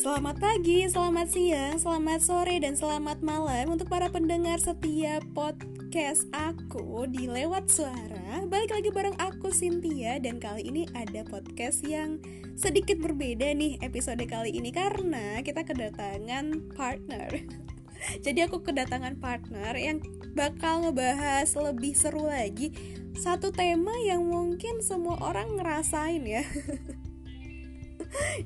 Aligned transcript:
Selamat 0.00 0.40
pagi, 0.40 0.88
selamat 0.88 1.28
siang, 1.28 1.76
selamat 1.76 2.24
sore, 2.24 2.56
dan 2.56 2.72
selamat 2.72 3.20
malam 3.20 3.76
untuk 3.76 3.92
para 3.92 4.08
pendengar 4.08 4.56
setiap 4.56 5.20
podcast 5.36 6.24
aku 6.32 7.04
di 7.04 7.28
Lewat 7.28 7.68
Suara. 7.68 8.40
Balik 8.48 8.80
lagi 8.80 8.88
bareng 8.88 9.12
aku 9.20 9.52
Cynthia 9.52 10.16
dan 10.16 10.40
kali 10.40 10.64
ini 10.64 10.88
ada 10.96 11.20
podcast 11.28 11.84
yang 11.84 12.16
sedikit 12.56 12.96
berbeda 12.96 13.52
nih 13.52 13.76
episode 13.84 14.24
kali 14.24 14.56
ini 14.56 14.72
karena 14.72 15.44
kita 15.44 15.68
kedatangan 15.68 16.72
partner. 16.72 17.36
Jadi 18.24 18.40
aku 18.48 18.64
kedatangan 18.64 19.20
partner 19.20 19.76
yang 19.76 20.00
bakal 20.32 20.80
ngebahas 20.80 21.52
lebih 21.60 21.92
seru 21.92 22.24
lagi 22.24 22.72
satu 23.20 23.52
tema 23.52 23.92
yang 24.00 24.24
mungkin 24.24 24.80
semua 24.80 25.20
orang 25.20 25.60
ngerasain 25.60 26.24
ya. 26.24 26.40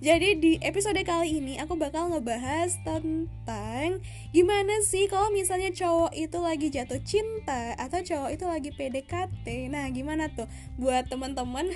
Jadi 0.03 0.29
di 0.43 0.53
episode 0.59 0.99
kali 1.07 1.39
ini 1.39 1.55
aku 1.63 1.79
bakal 1.79 2.11
ngebahas 2.11 2.75
tentang 2.83 4.03
gimana 4.35 4.83
sih 4.83 5.07
kalau 5.07 5.31
misalnya 5.31 5.71
cowok 5.71 6.11
itu 6.19 6.39
lagi 6.43 6.67
jatuh 6.73 6.99
cinta 7.07 7.79
atau 7.79 8.03
cowok 8.03 8.31
itu 8.35 8.45
lagi 8.49 8.71
PDKT. 8.75 9.71
Nah, 9.71 9.87
gimana 9.95 10.33
tuh 10.35 10.51
buat 10.83 11.07
teman-teman 11.07 11.71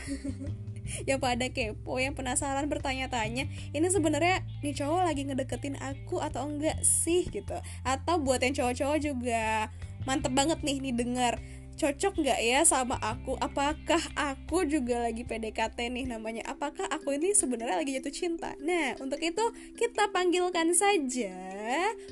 yang 1.09 1.23
pada 1.23 1.47
kepo, 1.47 2.01
yang 2.03 2.17
penasaran 2.19 2.67
bertanya-tanya, 2.67 3.47
ini 3.71 3.87
sebenarnya 3.87 4.43
nih 4.67 4.75
cowok 4.75 5.03
lagi 5.05 5.23
ngedeketin 5.29 5.77
aku 5.79 6.19
atau 6.19 6.49
enggak 6.49 6.83
sih 6.83 7.23
gitu. 7.31 7.55
Atau 7.87 8.19
buat 8.19 8.43
yang 8.43 8.57
cowok-cowok 8.57 8.99
juga 8.99 9.71
mantep 10.09 10.33
banget 10.33 10.65
nih 10.65 10.81
nih 10.81 10.95
denger 10.97 11.35
cocok 11.79 12.27
nggak 12.27 12.41
ya 12.43 12.61
sama 12.67 12.99
aku? 12.99 13.39
Apakah 13.39 14.03
aku 14.19 14.67
juga 14.67 14.99
lagi 15.07 15.23
PDKT 15.23 15.79
nih 15.95 16.11
namanya? 16.11 16.43
Apakah 16.51 16.91
aku 16.91 17.15
ini 17.15 17.31
sebenarnya 17.31 17.79
lagi 17.79 17.95
jatuh 17.95 18.11
cinta? 18.11 18.59
Nah 18.59 18.99
untuk 18.99 19.23
itu 19.23 19.45
kita 19.79 20.11
panggilkan 20.11 20.75
saja 20.75 21.31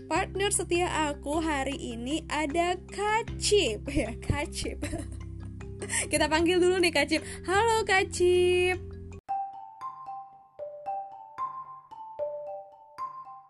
partner 0.07 0.55
setia 0.55 0.87
aku 1.11 1.43
hari 1.43 1.75
ini 1.75 2.23
ada 2.31 2.79
Kacip 2.95 3.91
ya 4.07 4.15
Kacip 4.23 4.79
kita 6.13 6.31
panggil 6.31 6.63
dulu 6.63 6.79
nih 6.79 6.95
Kacip 6.95 7.27
halo 7.43 7.83
Kacip 7.83 8.79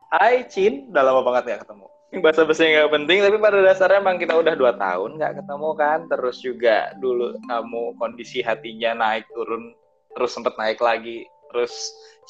Hai 0.06 0.48
Cin, 0.48 0.88
udah 0.88 1.02
lama 1.02 1.20
banget 1.20 1.52
ya 1.52 1.56
ketemu 1.60 1.95
bahasa 2.22 2.46
bahasa 2.46 2.62
yang 2.62 2.86
gak 2.86 2.94
penting 3.02 3.18
tapi 3.18 3.36
pada 3.42 3.58
dasarnya 3.60 3.98
emang 3.98 4.16
kita 4.16 4.38
udah 4.38 4.54
dua 4.54 4.72
tahun 4.78 5.18
nggak 5.18 5.42
ketemu 5.42 5.70
kan. 5.74 5.98
Terus 6.06 6.36
juga 6.40 6.76
dulu 7.02 7.34
kamu 7.50 7.82
kondisi 7.98 8.38
hatinya 8.40 8.94
naik 8.94 9.26
turun 9.34 9.74
terus 10.14 10.32
sempet 10.32 10.54
naik 10.56 10.80
lagi 10.80 11.26
terus 11.52 11.72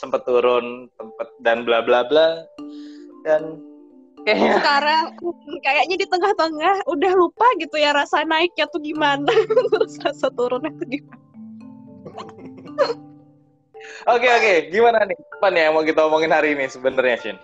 sempet 0.00 0.24
turun 0.26 0.88
sempet 0.96 1.28
dan 1.44 1.68
bla 1.68 1.84
bla 1.84 2.02
bla. 2.08 2.42
Dan 3.22 3.60
kayaknya 4.24 4.58
sekarang 4.58 5.04
kayaknya 5.60 5.96
di 6.00 6.06
tengah-tengah 6.08 6.74
udah 6.88 7.12
lupa 7.14 7.46
gitu 7.60 7.76
ya 7.78 7.92
rasa 7.92 8.24
naiknya 8.24 8.66
tuh 8.72 8.80
gimana. 8.80 9.28
Terus 9.76 10.00
rasa 10.04 10.32
turunnya 10.32 10.72
tuh 10.72 10.88
gimana. 10.88 11.24
Oke 14.06 14.28
oke, 14.30 14.52
gimana 14.70 15.02
nih? 15.02 15.18
Apa 15.38 15.46
nih 15.50 15.60
yang 15.66 15.74
mau 15.74 15.82
kita 15.82 16.06
omongin 16.06 16.30
hari 16.30 16.54
ini 16.54 16.70
sebenarnya, 16.70 17.16
Shin? 17.18 17.38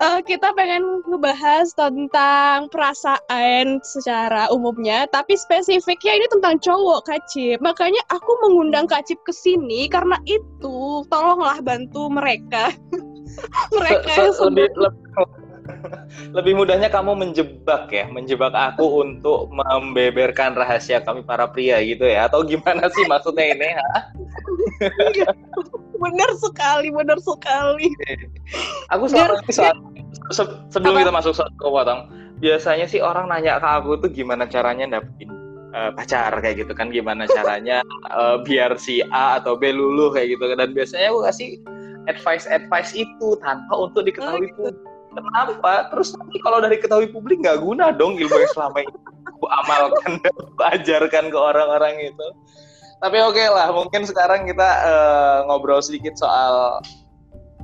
Uh, 0.00 0.20
kita 0.24 0.50
pengen 0.56 1.04
ngebahas 1.06 1.70
tentang 1.76 2.66
perasaan 2.72 3.78
secara 3.84 4.48
umumnya, 4.50 5.06
tapi 5.12 5.36
spesifiknya 5.36 6.18
ini 6.18 6.26
tentang 6.32 6.56
cowok 6.58 7.06
Kacip. 7.06 7.60
Makanya 7.60 8.00
aku 8.10 8.32
mengundang 8.48 8.88
Kacip 8.88 9.20
ke 9.22 9.32
sini 9.32 9.86
karena 9.86 10.16
itu 10.26 11.04
tolonglah 11.12 11.60
bantu 11.62 12.08
mereka. 12.10 12.72
mereka 13.76 14.10
so, 14.16 14.32
so, 14.34 14.44
lebih, 14.50 14.68
lebih, 14.74 15.06
lebih 16.36 16.52
mudahnya 16.58 16.88
kamu 16.90 17.16
menjebak 17.16 17.90
ya, 17.90 18.06
menjebak 18.10 18.52
aku 18.54 19.04
untuk 19.04 19.50
membeberkan 19.50 20.54
rahasia 20.54 21.02
kami 21.02 21.24
para 21.24 21.48
pria 21.50 21.80
gitu 21.82 22.06
ya, 22.06 22.26
atau 22.30 22.44
gimana 22.44 22.88
sih 22.92 23.04
maksudnya 23.06 23.56
ini? 23.56 23.68
Iya, 25.16 25.30
benar 25.96 26.30
sekali, 26.40 26.88
benar 26.92 27.18
sekali. 27.20 27.92
Aku 28.92 29.06
soal 29.06 29.40
soal 29.52 29.76
se 30.30 30.42
sebelum 30.72 30.96
Apa? 30.96 31.02
kita 31.06 31.12
masuk 31.12 31.32
soal 31.36 31.50
potong, 31.60 32.10
biasanya 32.40 32.86
sih 32.88 33.02
orang 33.02 33.28
nanya 33.28 33.60
ke 33.60 33.68
aku 33.68 34.00
tuh 34.00 34.10
gimana 34.10 34.48
caranya 34.48 34.98
dapetin 34.98 35.30
uh, 35.74 35.90
pacar 35.94 36.32
kayak 36.40 36.66
gitu 36.66 36.72
kan, 36.72 36.88
gimana 36.88 37.28
caranya 37.28 37.84
uh, 38.10 38.40
biar 38.46 38.78
si 38.80 39.04
A 39.12 39.42
atau 39.42 39.58
B 39.58 39.70
luluh 39.74 40.10
kayak 40.14 40.38
gitu 40.38 40.44
dan 40.56 40.72
biasanya 40.72 41.12
aku 41.12 41.20
kasih 41.28 41.48
advice 42.08 42.46
advice 42.48 42.92
itu 42.96 43.36
tanpa 43.44 43.74
untuk 43.76 44.06
diketahui 44.08 44.48
oh, 44.58 44.72
publik. 44.72 44.76
Kenapa? 45.10 45.90
Terus 45.90 46.14
nanti 46.14 46.38
kalau 46.42 46.58
dari 46.62 46.78
ketahui 46.78 47.10
publik 47.10 47.42
nggak 47.42 47.58
guna 47.58 47.90
dong 47.90 48.16
ilmu 48.18 48.36
yang 48.36 48.52
selama 48.54 48.78
ini 48.86 48.94
aku 49.26 49.46
amalkan 49.50 50.10
dan 50.22 50.34
aku 50.38 50.62
ajarkan 50.62 51.24
ke 51.28 51.38
orang-orang 51.38 51.94
itu. 52.06 52.26
Tapi 53.00 53.16
oke 53.24 53.32
okay 53.32 53.48
lah, 53.48 53.72
mungkin 53.72 54.04
sekarang 54.04 54.44
kita 54.44 54.68
uh, 54.84 55.38
ngobrol 55.48 55.80
sedikit 55.80 56.14
soal 56.20 56.84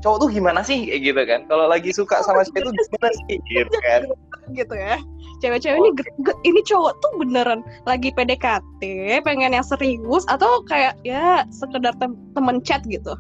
cowok 0.01 0.19
tuh 0.27 0.29
gimana 0.33 0.61
sih? 0.65 0.89
Kayak 0.89 1.01
gitu 1.05 1.23
kan. 1.29 1.41
Kalau 1.47 1.67
lagi 1.69 1.91
suka 1.93 2.25
sama 2.25 2.43
cewek 2.49 2.65
tuh 2.65 2.73
gimana 2.73 3.09
sih? 3.29 3.37
Gitu 3.53 3.77
kan. 3.85 4.03
Gitu 4.55 4.75
ya. 4.75 4.97
Cewek-cewek 5.45 5.77
ini 5.77 5.91
ini 6.49 6.61
cowok 6.65 6.97
tuh 7.05 7.13
beneran 7.21 7.61
lagi 7.85 8.09
PDKT 8.17 8.83
pengen 9.21 9.53
yang 9.53 9.67
serius 9.67 10.25
atau 10.33 10.65
kayak 10.65 10.97
ya 11.05 11.45
sekedar 11.53 11.93
tem 12.01 12.17
temen 12.33 12.65
chat 12.65 12.81
gitu 12.89 13.13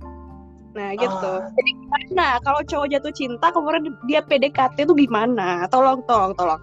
nah 0.76 0.92
gitu 0.92 1.32
ah. 1.40 1.48
jadi 1.56 1.70
gimana 1.72 2.26
kalau 2.44 2.60
cowok 2.68 2.86
jatuh 2.92 3.12
cinta 3.16 3.48
kemudian 3.48 3.96
dia 4.04 4.20
PDKT 4.20 4.84
tuh 4.84 4.96
gimana 4.96 5.64
tolong 5.72 6.04
tolong 6.04 6.36
tolong 6.36 6.60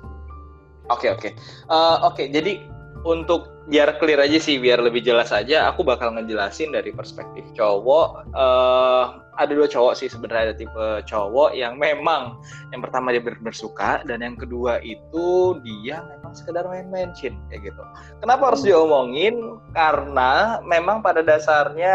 oke 0.94 1.01
okay, 1.01 1.09
oke 1.09 1.19
okay. 1.19 1.31
uh, 1.74 2.06
oke 2.06 2.13
okay, 2.13 2.29
jadi 2.29 2.62
untuk 3.03 3.53
biar 3.68 4.00
clear 4.00 4.19
aja 4.19 4.40
sih, 4.40 4.59
biar 4.59 4.79
lebih 4.79 5.03
jelas 5.03 5.31
aja, 5.31 5.68
aku 5.68 5.84
bakal 5.84 6.16
ngejelasin 6.16 6.72
dari 6.72 6.91
perspektif 6.96 7.44
cowok. 7.56 8.31
Uh, 8.31 9.23
ada 9.38 9.52
dua 9.52 9.66
cowok 9.66 9.94
sih 9.98 10.08
sebenarnya 10.10 10.54
ada 10.54 10.56
tipe 10.56 10.86
cowok 11.10 11.58
yang 11.58 11.78
memang 11.82 12.38
yang 12.70 12.82
pertama 12.82 13.10
dia 13.10 13.22
benar 13.22 13.56
suka 13.56 14.06
dan 14.06 14.22
yang 14.22 14.38
kedua 14.38 14.78
itu 14.86 15.58
dia 15.66 16.06
memang 16.06 16.34
sekedar 16.38 16.66
main-main 16.70 17.10
cin 17.18 17.38
kayak 17.50 17.74
gitu. 17.74 17.84
Kenapa 18.22 18.54
harus 18.54 18.62
diomongin? 18.62 19.58
Karena 19.74 20.62
memang 20.62 21.02
pada 21.02 21.26
dasarnya 21.26 21.94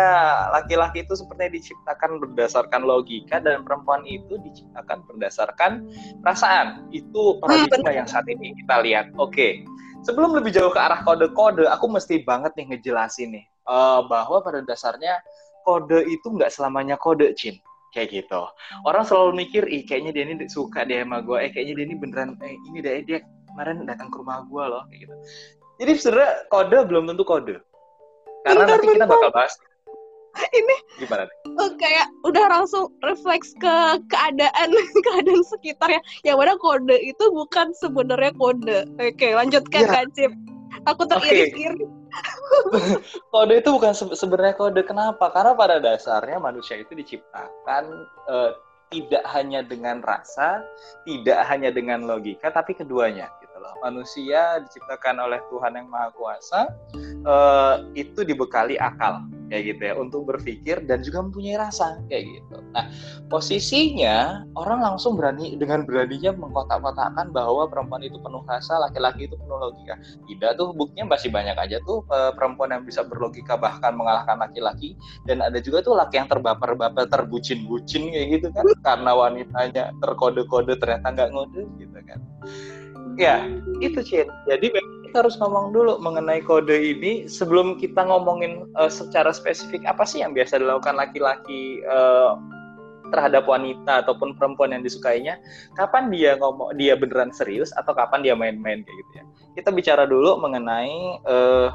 laki-laki 0.55 1.07
itu 1.07 1.15
sepertinya 1.15 1.55
diciptakan 1.55 2.19
berdasarkan 2.19 2.83
logika 2.83 3.39
dan 3.39 3.63
perempuan 3.63 4.03
itu 4.07 4.39
diciptakan 4.43 5.07
berdasarkan 5.07 5.87
perasaan. 6.23 6.91
Itu 6.91 7.39
paradigma 7.39 7.95
yang 7.95 8.09
saat 8.11 8.27
ini 8.27 8.55
kita 8.65 8.83
lihat. 8.83 9.15
Oke. 9.19 9.63
Sebelum 10.07 10.31
lebih 10.31 10.55
jauh 10.55 10.71
ke 10.71 10.79
arah 10.79 11.03
kode-kode, 11.03 11.67
aku 11.67 11.91
mesti 11.91 12.23
banget 12.23 12.55
nih 12.55 12.71
ngejelasin 12.71 13.35
nih 13.35 13.45
uh, 13.69 14.01
bahwa 14.09 14.41
pada 14.41 14.65
dasarnya 14.65 15.21
kode 15.69 16.09
itu 16.09 16.25
nggak 16.33 16.49
selamanya 16.49 16.97
kode, 16.97 17.37
Cin. 17.37 17.61
Kayak 17.93 18.25
gitu. 18.25 18.43
Orang 18.89 19.05
selalu 19.05 19.45
mikir, 19.45 19.69
ih 19.69 19.85
kayaknya 19.85 20.17
dia 20.17 20.25
ini 20.25 20.49
suka 20.49 20.89
dia 20.89 21.05
sama 21.05 21.21
gue, 21.21 21.37
eh 21.45 21.51
kayaknya 21.53 21.75
dia 21.77 21.85
ini 21.93 21.97
beneran, 22.01 22.29
eh 22.41 22.57
ini 22.73 22.81
deh 22.81 23.05
dia 23.05 23.19
kemarin 23.53 23.85
datang 23.85 24.09
ke 24.09 24.17
rumah 24.17 24.45
gue 24.49 24.65
loh, 24.65 24.83
kayak 24.89 25.01
gitu. 25.05 25.15
Jadi 25.79 25.91
sebenarnya 26.01 26.33
kode 26.49 26.79
belum 26.89 27.05
tentu 27.13 27.25
kode. 27.29 27.57
Karena 28.49 28.65
bentar, 28.65 28.77
nanti 28.81 28.87
kita 28.97 29.05
bakal 29.05 29.31
bahas 29.35 29.53
ini 30.59 30.77
gimana 31.03 31.27
nih? 31.27 31.37
Uh, 31.59 31.71
kayak 31.79 32.07
udah 32.23 32.45
langsung 32.51 32.91
refleks 33.03 33.55
ke 33.59 33.75
keadaan 34.11 34.69
keadaan 35.07 35.43
sekitar 35.47 35.89
ya 35.99 36.01
yang 36.23 36.37
mana 36.39 36.55
kode 36.61 36.97
itu 37.03 37.25
bukan 37.33 37.75
sebenarnya 37.75 38.33
kode 38.39 38.87
oke 38.99 39.29
lanjutkan 39.35 39.83
ya. 39.87 39.91
Kacip 40.05 40.33
aku 40.87 41.03
teriris-iris 41.09 41.83
okay. 41.83 41.98
kode 43.33 43.55
itu 43.61 43.69
bukan 43.73 43.93
se 43.93 44.05
sebenarnya 44.17 44.57
kode. 44.57 44.81
Kenapa? 44.85 45.31
Karena 45.33 45.53
pada 45.53 45.77
dasarnya 45.81 46.41
manusia 46.41 46.81
itu 46.81 46.93
diciptakan 46.97 47.85
uh, 48.29 48.53
tidak 48.89 49.25
hanya 49.37 49.61
dengan 49.61 50.01
rasa 50.01 50.65
tidak 51.05 51.45
hanya 51.49 51.69
dengan 51.69 52.09
logika 52.09 52.49
tapi 52.49 52.73
keduanya 52.73 53.29
manusia 53.83 54.63
diciptakan 54.63 55.23
oleh 55.23 55.41
Tuhan 55.51 55.75
yang 55.79 55.87
Maha 55.91 56.11
Kuasa 56.15 56.61
uh, 57.25 57.85
itu 57.95 58.23
dibekali 58.23 58.79
akal 58.79 59.27
kayak 59.49 59.65
gitu 59.75 59.83
ya 59.89 59.95
untuk 59.97 60.29
berpikir 60.29 60.85
dan 60.85 61.01
juga 61.01 61.25
mempunyai 61.25 61.57
rasa 61.57 61.99
kayak 62.07 62.25
gitu. 62.29 62.61
Nah 62.77 62.85
posisinya 63.33 64.45
orang 64.55 64.85
langsung 64.85 65.17
berani 65.17 65.57
dengan 65.57 65.89
beraninya 65.89 66.37
mengkotak-kotakkan 66.37 67.33
bahwa 67.33 67.65
perempuan 67.67 68.05
itu 68.05 68.21
penuh 68.21 68.45
rasa, 68.45 68.77
laki-laki 68.77 69.27
itu 69.27 69.35
penuh 69.41 69.57
logika. 69.57 69.97
Tidak 70.29 70.51
tuh 70.61 70.77
buktinya 70.77 71.17
masih 71.17 71.33
banyak 71.33 71.57
aja 71.57 71.81
tuh 71.89 72.05
uh, 72.13 72.31
perempuan 72.37 72.77
yang 72.77 72.85
bisa 72.85 73.03
berlogika 73.03 73.57
bahkan 73.57 73.97
mengalahkan 73.97 74.37
laki-laki 74.37 74.95
dan 75.25 75.41
ada 75.41 75.59
juga 75.59 75.81
tuh 75.81 75.97
laki 75.97 76.21
yang 76.21 76.29
terbaper-baper 76.29 77.09
terbucin-bucin 77.09 78.13
kayak 78.13 78.27
gitu 78.39 78.49
kan 78.53 78.65
karena 78.85 79.11
wanitanya 79.17 79.85
terkode-kode 80.05 80.77
ternyata 80.77 81.09
nggak 81.09 81.31
ngode 81.33 81.63
gitu 81.81 81.99
kan 82.05 82.21
ya 83.19 83.45
itu 83.83 84.01
Cin 84.01 84.31
jadi 84.47 84.71
kita 85.09 85.25
harus 85.25 85.37
ngomong 85.41 85.73
dulu 85.75 85.99
mengenai 85.99 86.45
kode 86.45 86.77
ini 86.77 87.27
sebelum 87.27 87.81
kita 87.81 88.05
ngomongin 88.05 88.69
uh, 88.77 88.93
secara 88.93 89.33
spesifik 89.35 89.83
apa 89.89 90.05
sih 90.05 90.21
yang 90.23 90.37
biasa 90.37 90.61
dilakukan 90.61 90.95
laki-laki 90.95 91.81
uh, 91.89 92.37
terhadap 93.11 93.49
wanita 93.49 94.05
ataupun 94.05 94.37
perempuan 94.37 94.77
yang 94.77 94.85
disukainya, 94.85 95.41
kapan 95.75 96.13
dia 96.13 96.37
ngomong 96.37 96.77
dia 96.77 96.95
beneran 96.95 97.33
serius 97.33 97.73
atau 97.75 97.97
kapan 97.97 98.21
dia 98.21 98.35
main-main 98.37 98.85
kayak 98.85 98.97
gitu 99.01 99.13
ya. 99.17 99.25
Kita 99.59 99.69
bicara 99.73 100.05
dulu 100.05 100.39
mengenai 100.39 101.25
uh, 101.25 101.73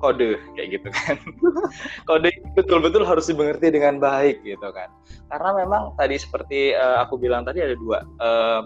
kode 0.00 0.40
kayak 0.56 0.80
gitu 0.80 0.88
kan. 0.88 1.16
kode 2.08 2.32
betul-betul 2.56 3.04
harus 3.04 3.28
dimengerti 3.28 3.68
dengan 3.70 4.00
baik 4.00 4.40
gitu 4.42 4.68
kan. 4.72 4.88
Karena 5.28 5.50
memang 5.52 5.92
tadi 6.00 6.16
seperti 6.16 6.72
uh, 6.74 7.04
aku 7.04 7.20
bilang 7.20 7.44
tadi 7.44 7.60
ada 7.60 7.76
dua 7.76 8.02
uh, 8.18 8.64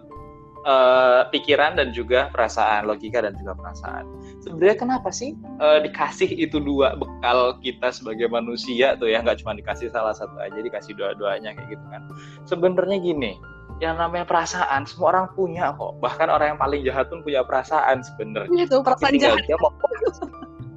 uh, 0.64 1.28
pikiran 1.30 1.78
dan 1.78 1.92
juga 1.94 2.28
perasaan, 2.32 2.88
logika 2.88 3.22
dan 3.22 3.36
juga 3.38 3.54
perasaan. 3.56 4.04
Sebenarnya 4.42 4.76
kenapa 4.76 5.08
sih 5.14 5.36
uh, 5.60 5.80
dikasih 5.84 6.28
itu 6.34 6.60
dua 6.60 6.98
bekal 6.98 7.56
kita 7.60 7.92
sebagai 7.92 8.26
manusia 8.28 8.98
tuh 8.98 9.12
ya, 9.12 9.20
nggak 9.22 9.44
cuma 9.44 9.54
dikasih 9.54 9.92
salah 9.92 10.12
satu 10.16 10.34
aja, 10.40 10.56
dikasih 10.56 10.96
dua-duanya 10.96 11.54
kayak 11.54 11.78
gitu 11.78 11.84
kan. 11.88 12.02
Sebenarnya 12.48 12.98
gini, 13.00 13.32
yang 13.78 14.00
namanya 14.00 14.26
perasaan 14.26 14.88
semua 14.88 15.14
orang 15.14 15.26
punya 15.36 15.72
kok. 15.76 16.00
Bahkan 16.00 16.28
orang 16.28 16.56
yang 16.56 16.60
paling 16.60 16.80
jahat 16.82 17.06
pun 17.12 17.20
punya 17.20 17.44
perasaan 17.44 18.02
sebenarnya. 18.02 18.66
Itu 18.66 18.82
perasaan 18.82 19.16
jahat. 19.20 19.44
Dia 19.46 19.58
mau 19.60 19.72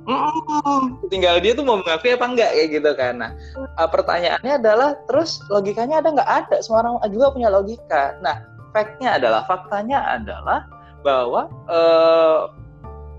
Mm, 0.08 1.04
tinggal 1.12 1.44
dia 1.44 1.52
tuh 1.52 1.68
mau 1.68 1.84
mengakui 1.84 2.16
apa 2.16 2.32
enggak 2.32 2.56
kayak 2.56 2.70
gitu 2.80 2.92
kan. 2.96 3.20
Nah, 3.20 3.32
uh, 3.76 3.92
pertanyaannya 3.92 4.56
adalah 4.56 4.96
terus 5.04 5.44
logikanya 5.52 6.00
ada 6.00 6.16
nggak 6.16 6.32
ada? 6.32 6.64
Semua 6.64 6.80
orang 6.80 7.04
juga 7.12 7.36
punya 7.36 7.52
logika. 7.52 8.16
Nah, 8.24 8.40
faktnya 8.72 9.18
adalah 9.18 9.44
faktanya 9.46 10.00
adalah 10.18 10.68
bahwa 11.06 11.48
eh, 11.70 12.40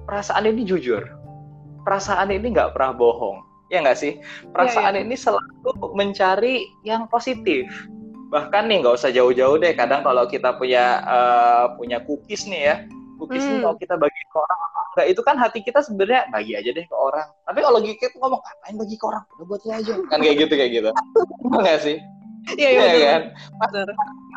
perasaan 0.08 0.48
ini 0.48 0.64
jujur. 0.64 1.04
Perasaan 1.84 2.32
ini 2.32 2.52
nggak 2.52 2.76
pernah 2.76 2.92
bohong. 2.92 3.44
Ya 3.68 3.84
nggak 3.84 4.00
sih? 4.00 4.20
Perasaan 4.52 4.96
ya, 4.96 5.00
ya. 5.00 5.04
ini 5.04 5.16
selalu 5.16 5.70
mencari 5.92 6.68
yang 6.84 7.08
positif. 7.08 7.68
Bahkan 8.32 8.68
nih 8.68 8.84
nggak 8.84 8.96
usah 8.96 9.12
jauh-jauh 9.12 9.60
deh. 9.60 9.72
Kadang 9.76 10.04
kalau 10.04 10.24
kita 10.28 10.56
punya 10.56 11.04
uh, 11.04 11.76
punya 11.76 12.00
cookies 12.04 12.48
nih 12.48 12.62
ya. 12.72 12.76
Cookies 13.20 13.44
hmm. 13.44 13.64
kalau 13.64 13.76
kita 13.76 13.94
bagi 13.98 14.22
ke 14.30 14.36
orang 14.36 14.60
enggak 14.98 15.14
itu 15.14 15.20
kan 15.22 15.36
hati 15.38 15.60
kita 15.62 15.78
sebenarnya 15.78 16.26
bagi 16.32 16.52
aja 16.58 16.70
deh 16.74 16.86
ke 16.86 16.96
orang. 16.96 17.28
Tapi 17.44 17.60
kalau 17.62 17.78
kita 17.82 18.14
ngomong 18.18 18.40
ngapain 18.40 18.74
bagi 18.78 18.96
ke 18.96 19.04
orang? 19.04 19.22
Udah 19.36 19.46
buat 19.46 19.62
aja. 19.68 19.92
Kan 20.10 20.18
kayak 20.22 20.36
gitu 20.48 20.54
kayak 20.58 20.72
gitu. 20.74 20.90
Enggak 21.54 21.78
sih 21.84 21.96
Iya, 22.56 22.68
iya, 22.70 22.84
ya, 22.96 23.08
kan? 23.12 23.22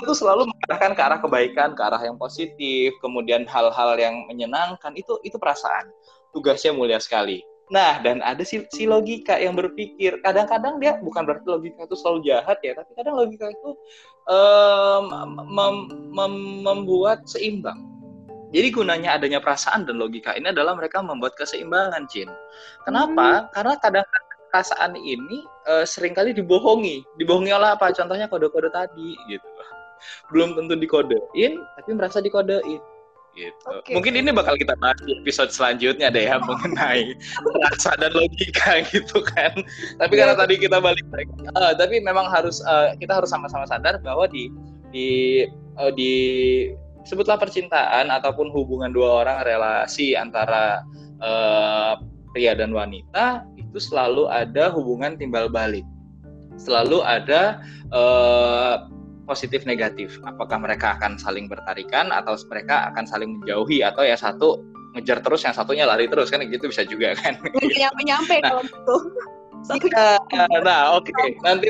Itu 0.03 0.11
selalu 0.11 0.51
mengarahkan 0.51 0.91
ke 0.97 1.01
arah 1.01 1.19
kebaikan, 1.23 1.69
ke 1.77 1.81
arah 1.85 2.01
yang 2.03 2.19
positif, 2.19 2.91
kemudian 2.99 3.47
hal-hal 3.47 3.95
yang 3.95 4.27
menyenangkan, 4.27 4.91
itu 4.99 5.15
itu 5.23 5.39
perasaan. 5.39 5.87
Tugasnya 6.35 6.75
mulia 6.75 6.99
sekali. 6.99 7.39
Nah, 7.71 8.03
dan 8.03 8.19
ada 8.19 8.43
si, 8.43 8.67
si 8.75 8.83
logika 8.83 9.39
yang 9.39 9.55
berpikir, 9.55 10.19
kadang-kadang 10.19 10.75
dia 10.83 10.99
bukan 10.99 11.23
berarti 11.23 11.47
logika 11.47 11.87
itu 11.87 11.95
selalu 11.95 12.19
jahat 12.27 12.59
ya, 12.59 12.75
tapi 12.75 12.91
kadang 12.99 13.15
logika 13.15 13.47
itu 13.47 13.69
um, 14.27 15.03
mem, 15.47 15.75
mem, 16.11 16.33
membuat 16.67 17.23
seimbang. 17.23 17.79
Jadi 18.51 18.67
gunanya 18.75 19.15
adanya 19.15 19.39
perasaan 19.39 19.87
dan 19.87 19.95
logika 19.95 20.35
ini 20.35 20.51
adalah 20.51 20.75
mereka 20.75 20.99
membuat 20.99 21.39
keseimbangan, 21.39 22.03
Cin. 22.11 22.27
Kenapa? 22.83 23.47
Hmm. 23.47 23.49
Karena 23.55 23.73
kadang-kadang 23.79 24.30
perasaan 24.51 24.99
ini 24.99 25.47
uh, 25.65 25.87
sering 25.87 26.11
kali 26.11 26.35
dibohongi. 26.35 27.01
Dibohongi 27.15 27.55
oleh 27.55 27.73
apa? 27.73 27.95
Contohnya 27.95 28.27
kode-kode 28.27 28.69
tadi 28.69 29.15
gitu. 29.31 29.47
Belum 30.29 30.53
tentu 30.59 30.75
dikodein, 30.75 31.61
tapi 31.79 31.89
merasa 31.95 32.19
dikodein 32.19 32.81
gitu. 33.35 33.67
Okay. 33.81 33.95
Mungkin 33.95 34.13
ini 34.19 34.29
bakal 34.35 34.59
kita 34.59 34.75
bahas 34.79 34.99
di 35.07 35.15
episode 35.23 35.51
selanjutnya 35.55 36.11
deh 36.11 36.27
ya 36.27 36.35
mengenai 36.43 37.15
rasa 37.63 37.95
dan 37.95 38.11
logika 38.11 38.83
gitu 38.91 39.23
kan. 39.23 39.55
Tapi 39.97 40.13
yeah. 40.15 40.19
karena 40.27 40.35
tadi 40.35 40.53
kita 40.59 40.77
balik 40.83 41.07
lagi, 41.11 41.31
uh, 41.55 41.71
tapi 41.75 42.03
memang 42.03 42.27
harus 42.27 42.59
uh, 42.67 42.91
kita 42.99 43.23
harus 43.23 43.31
sama-sama 43.31 43.63
sadar 43.67 44.03
bahwa 44.03 44.27
di 44.27 44.51
di 44.91 45.09
uh, 45.79 45.91
di 45.95 46.13
sebutlah 47.07 47.39
percintaan 47.39 48.13
ataupun 48.13 48.51
hubungan 48.53 48.91
dua 48.93 49.25
orang 49.25 49.41
relasi 49.47 50.13
antara 50.13 50.83
uh, 51.23 51.97
pria 52.31 52.55
dan 52.55 52.71
wanita 52.71 53.45
itu 53.59 53.77
selalu 53.79 54.27
ada 54.27 54.71
hubungan 54.71 55.15
timbal 55.19 55.47
balik, 55.47 55.83
selalu 56.59 57.03
ada 57.03 57.61
uh, 57.91 58.87
positif 59.27 59.63
negatif. 59.63 60.19
Apakah 60.27 60.59
mereka 60.59 60.99
akan 60.99 61.15
saling 61.15 61.47
bertarikan 61.47 62.11
atau 62.11 62.35
mereka 62.51 62.91
akan 62.91 63.03
saling 63.07 63.39
menjauhi 63.39 63.83
atau 63.85 64.03
ya 64.03 64.19
satu 64.19 64.59
ngejar 64.91 65.23
terus 65.23 65.47
yang 65.47 65.55
satunya 65.55 65.87
lari 65.87 66.11
terus 66.11 66.27
kan 66.27 66.43
gitu 66.43 66.67
bisa 66.67 66.83
juga 66.83 67.15
kan. 67.15 67.39
Nyampe 67.55 68.01
nyampe 68.03 68.35
nah, 68.43 68.59
kalau 68.59 68.63
gitu. 68.67 68.95
Iya, 69.71 70.17
nah 70.67 70.97
oke 70.97 71.07
okay. 71.07 71.37
nanti 71.45 71.69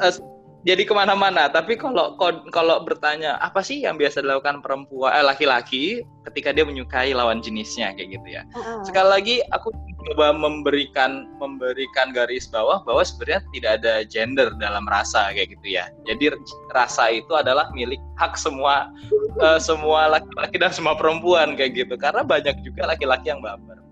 uh, 0.00 0.14
jadi 0.64 0.82
ke 0.88 0.92
mana-mana. 0.96 1.46
Tapi 1.52 1.76
kalau 1.76 2.16
kalau 2.48 2.76
bertanya 2.82 3.36
apa 3.44 3.60
sih 3.60 3.84
yang 3.84 4.00
biasa 4.00 4.24
dilakukan 4.24 4.64
perempuan 4.64 5.12
eh, 5.12 5.24
laki-laki 5.24 5.84
ketika 6.24 6.56
dia 6.56 6.64
menyukai 6.64 7.12
lawan 7.12 7.44
jenisnya 7.44 7.92
kayak 7.92 8.16
gitu 8.16 8.28
ya. 8.32 8.42
Uh-huh. 8.56 8.80
Sekali 8.80 9.08
lagi 9.12 9.36
aku 9.52 9.68
coba 10.08 10.32
memberikan 10.32 11.28
memberikan 11.36 12.16
garis 12.16 12.48
bawah 12.48 12.80
bahwa 12.88 13.04
sebenarnya 13.04 13.44
tidak 13.52 13.72
ada 13.84 13.94
gender 14.08 14.48
dalam 14.56 14.88
rasa 14.88 15.36
kayak 15.36 15.52
gitu 15.52 15.76
ya. 15.76 15.92
Jadi 16.08 16.32
rasa 16.72 17.12
itu 17.12 17.32
adalah 17.36 17.68
milik 17.76 18.00
hak 18.16 18.40
semua 18.40 18.88
uh, 19.44 19.60
semua 19.60 20.16
laki-laki 20.16 20.56
dan 20.56 20.72
semua 20.72 20.96
perempuan 20.96 21.60
kayak 21.60 21.76
gitu. 21.76 21.94
Karena 22.00 22.24
banyak 22.24 22.64
juga 22.64 22.88
laki-laki 22.88 23.28
yang 23.28 23.44
baper. 23.44 23.83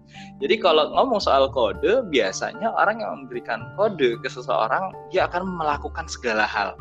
Jadi 0.42 0.58
kalau 0.58 0.90
ngomong 0.90 1.22
soal 1.22 1.46
kode, 1.54 2.06
biasanya 2.10 2.74
orang 2.74 2.98
yang 2.98 3.10
memberikan 3.22 3.70
kode 3.78 4.18
ke 4.18 4.28
seseorang, 4.28 4.90
dia 5.14 5.30
akan 5.30 5.46
melakukan 5.58 6.10
segala 6.10 6.42
hal 6.42 6.74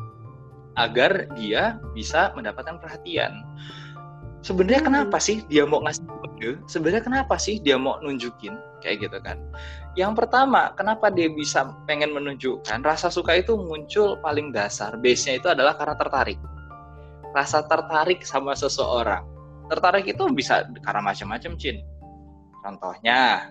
agar 0.80 1.28
dia 1.36 1.78
bisa 1.94 2.32
mendapatkan 2.34 2.80
perhatian. 2.80 3.44
Sebenarnya 4.42 4.82
hmm. 4.82 4.90
kenapa 4.90 5.18
sih 5.22 5.46
dia 5.46 5.68
mau 5.70 5.86
ngasih 5.86 6.06
kode? 6.08 6.50
Sebenarnya 6.66 7.04
kenapa 7.06 7.38
sih 7.38 7.62
dia 7.62 7.78
mau 7.78 8.02
nunjukin 8.02 8.58
kayak 8.82 9.06
gitu 9.06 9.18
kan? 9.22 9.38
Yang 9.94 10.26
pertama, 10.26 10.74
kenapa 10.74 11.14
dia 11.14 11.30
bisa 11.30 11.70
pengen 11.86 12.16
menunjukkan 12.18 12.82
rasa 12.82 13.14
suka 13.14 13.38
itu 13.38 13.54
muncul 13.54 14.18
paling 14.26 14.50
dasar. 14.50 14.98
Base-nya 14.98 15.38
itu 15.38 15.48
adalah 15.52 15.78
karena 15.78 15.94
tertarik. 16.00 16.40
Rasa 17.38 17.62
tertarik 17.70 18.26
sama 18.26 18.58
seseorang. 18.58 19.22
Tertarik 19.70 20.10
itu 20.10 20.26
bisa 20.34 20.66
karena 20.84 21.06
macam-macam, 21.06 21.54
Cin 21.62 21.86
Contohnya, 22.62 23.50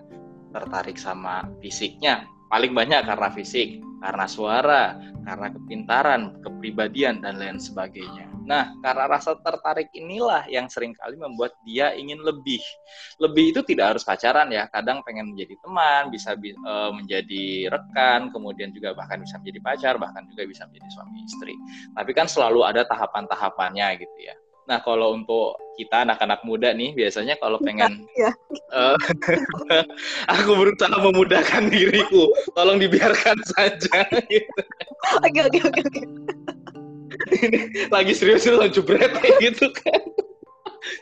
tertarik 0.51 0.99
sama 0.99 1.47
fisiknya, 1.63 2.27
paling 2.51 2.75
banyak 2.75 3.07
karena 3.07 3.29
fisik, 3.31 3.79
karena 4.01 4.25
suara, 4.27 4.97
karena 5.23 5.47
kepintaran, 5.53 6.41
kepribadian, 6.43 7.21
dan 7.23 7.37
lain 7.37 7.61
sebagainya. 7.61 8.31
Nah, 8.41 8.73
karena 8.81 9.05
rasa 9.05 9.37
tertarik 9.37 9.93
inilah 9.93 10.49
yang 10.49 10.65
sering 10.65 10.97
kali 10.97 11.13
membuat 11.15 11.53
dia 11.63 11.93
ingin 11.93 12.19
lebih. 12.25 12.59
Lebih 13.21 13.53
itu 13.53 13.61
tidak 13.61 13.95
harus 13.95 14.03
pacaran 14.03 14.49
ya, 14.49 14.65
kadang 14.67 15.05
pengen 15.05 15.31
menjadi 15.31 15.55
teman, 15.61 16.09
bisa 16.09 16.33
uh, 16.35 16.91
menjadi 16.91 17.69
rekan, 17.69 18.33
kemudian 18.33 18.73
juga 18.73 18.97
bahkan 18.97 19.21
bisa 19.21 19.37
menjadi 19.37 19.59
pacar, 19.61 19.93
bahkan 20.01 20.25
juga 20.27 20.43
bisa 20.49 20.65
menjadi 20.67 20.89
suami 20.91 21.17
istri. 21.21 21.53
Tapi 21.93 22.11
kan 22.17 22.25
selalu 22.25 22.65
ada 22.65 22.81
tahapan-tahapannya 22.89 23.87
gitu 24.01 24.17
ya. 24.25 24.35
Nah, 24.71 24.79
kalau 24.87 25.19
untuk 25.19 25.59
kita 25.75 26.07
anak-anak 26.07 26.47
muda 26.47 26.71
nih, 26.71 26.95
biasanya 26.95 27.35
kalau 27.43 27.59
pengen, 27.59 28.07
ya. 28.15 28.31
uh, 28.71 28.95
aku 30.39 30.55
berusaha 30.55 30.95
memudahkan 30.95 31.67
diriku, 31.67 32.31
tolong 32.55 32.79
dibiarkan 32.79 33.35
saja. 33.51 34.07
Oke, 35.27 35.39
oke, 35.43 35.59
oke, 35.67 35.81
oke. 35.91 36.01
lagi 37.91 38.15
serius 38.15 38.47
lu 38.47 38.63
jebret 38.71 39.11
gitu 39.43 39.67
kan. 39.75 39.99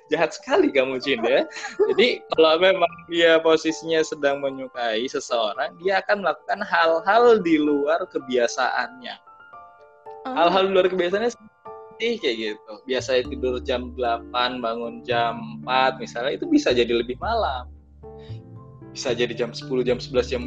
Jahat 0.09 0.33
sekali 0.33 0.73
kamu 0.73 0.97
Cin 0.97 1.21
ya. 1.21 1.45
Jadi 1.93 2.25
kalau 2.33 2.57
memang 2.57 2.93
dia 3.05 3.37
posisinya 3.37 4.01
sedang 4.01 4.41
menyukai 4.41 5.05
seseorang, 5.05 5.77
dia 5.85 6.01
akan 6.01 6.25
melakukan 6.25 6.59
hal-hal 6.65 7.37
di 7.45 7.61
luar 7.61 8.01
kebiasaannya. 8.09 9.15
Oh. 10.25 10.33
Hal-hal 10.33 10.67
di 10.67 10.71
luar 10.73 10.87
kebiasaannya 10.89 11.31
sih 11.99 12.15
kayak 12.17 12.35
gitu. 12.39 12.71
Biasa 12.87 13.27
tidur 13.27 13.59
jam 13.61 13.91
8, 13.93 14.63
bangun 14.63 15.03
jam 15.03 15.59
4 15.67 15.99
misalnya 15.99 16.39
itu 16.39 16.47
bisa 16.47 16.71
jadi 16.71 16.89
lebih 16.89 17.19
malam. 17.19 17.67
Bisa 18.95 19.11
jadi 19.13 19.35
jam 19.35 19.51
10, 19.51 19.67
jam 19.83 19.99
11 19.99 20.31
jam 20.31 20.43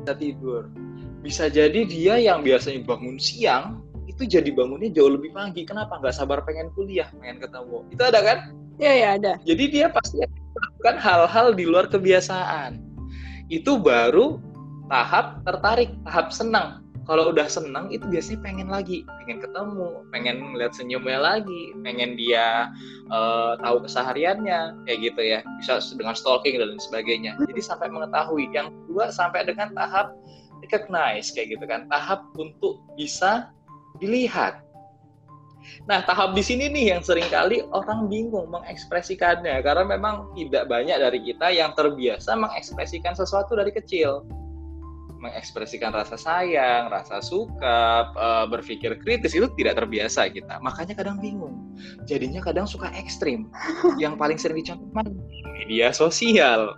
bisa 0.00 0.12
tidur. 0.16 0.72
Bisa 1.20 1.52
jadi 1.52 1.84
dia 1.84 2.16
yang 2.16 2.40
biasanya 2.40 2.80
bangun 2.88 3.20
siang 3.20 3.84
itu 4.08 4.24
jadi 4.24 4.48
bangunnya 4.50 4.88
jauh 4.90 5.12
lebih 5.12 5.36
pagi. 5.36 5.68
Kenapa? 5.68 6.00
Nggak 6.00 6.16
sabar 6.16 6.42
pengen 6.42 6.72
kuliah, 6.72 7.12
pengen 7.20 7.38
ketemu. 7.44 7.84
Itu 7.92 8.02
ada 8.02 8.20
kan? 8.24 8.38
Iya, 8.80 8.92
iya 8.96 9.08
ada. 9.20 9.32
Jadi 9.44 9.64
dia 9.68 9.86
pasti 9.92 10.18
melakukan 10.24 10.96
hal-hal 10.98 11.52
di 11.52 11.64
luar 11.68 11.86
kebiasaan. 11.92 12.80
Itu 13.52 13.78
baru 13.78 14.40
tahap 14.88 15.44
tertarik, 15.44 15.92
tahap 16.08 16.32
senang 16.32 16.87
kalau 17.08 17.32
udah 17.32 17.48
senang 17.48 17.88
itu 17.88 18.04
biasanya 18.04 18.44
pengen 18.44 18.68
lagi 18.68 19.02
pengen 19.24 19.40
ketemu 19.40 20.04
pengen 20.12 20.36
melihat 20.52 20.76
senyumnya 20.76 21.16
lagi 21.16 21.72
pengen 21.80 22.20
dia 22.20 22.68
uh, 23.08 23.56
tahu 23.60 23.84
kesehariannya 23.84 24.76
kayak 24.84 24.98
gitu 25.00 25.20
ya. 25.20 25.40
Bisa 25.60 25.80
dengan 25.96 26.14
stalking 26.14 26.60
dan 26.60 26.78
sebagainya. 26.78 27.36
Jadi 27.40 27.60
sampai 27.60 27.88
mengetahui. 27.88 28.52
Yang 28.52 28.72
kedua 28.84 29.10
sampai 29.12 29.48
dengan 29.48 29.72
tahap 29.74 30.14
recognize 30.60 31.32
kayak 31.32 31.58
gitu 31.58 31.64
kan. 31.64 31.88
Tahap 31.88 32.28
untuk 32.36 32.80
bisa 32.94 33.50
dilihat. 33.98 34.62
Nah, 35.84 36.00
tahap 36.06 36.32
di 36.32 36.40
sini 36.40 36.70
nih 36.70 36.96
yang 36.96 37.02
sering 37.04 37.26
kali 37.28 37.60
orang 37.74 38.08
bingung 38.08 38.48
mengekspresikannya. 38.48 39.60
Karena 39.60 39.84
memang 39.84 40.32
tidak 40.38 40.70
banyak 40.70 40.96
dari 40.96 41.20
kita 41.24 41.52
yang 41.52 41.74
terbiasa 41.76 42.36
mengekspresikan 42.38 43.12
sesuatu 43.16 43.58
dari 43.58 43.72
kecil. 43.74 44.24
Mengekspresikan 45.18 45.90
rasa 45.90 46.14
sayang, 46.14 46.90
rasa 46.90 47.18
suka, 47.18 48.10
eh, 48.14 48.44
berpikir 48.46 48.98
kritis 49.02 49.34
itu 49.34 49.50
tidak 49.58 49.82
terbiasa 49.82 50.30
kita. 50.30 50.62
Makanya 50.62 50.94
kadang 50.94 51.18
bingung. 51.18 51.74
Jadinya 52.06 52.38
kadang 52.38 52.70
suka 52.70 52.90
ekstrim. 52.94 53.50
Yang 54.02 54.14
paling 54.14 54.38
sering 54.38 54.58
dicontohkan 54.62 55.10
media 55.58 55.90
sosial. 55.90 56.74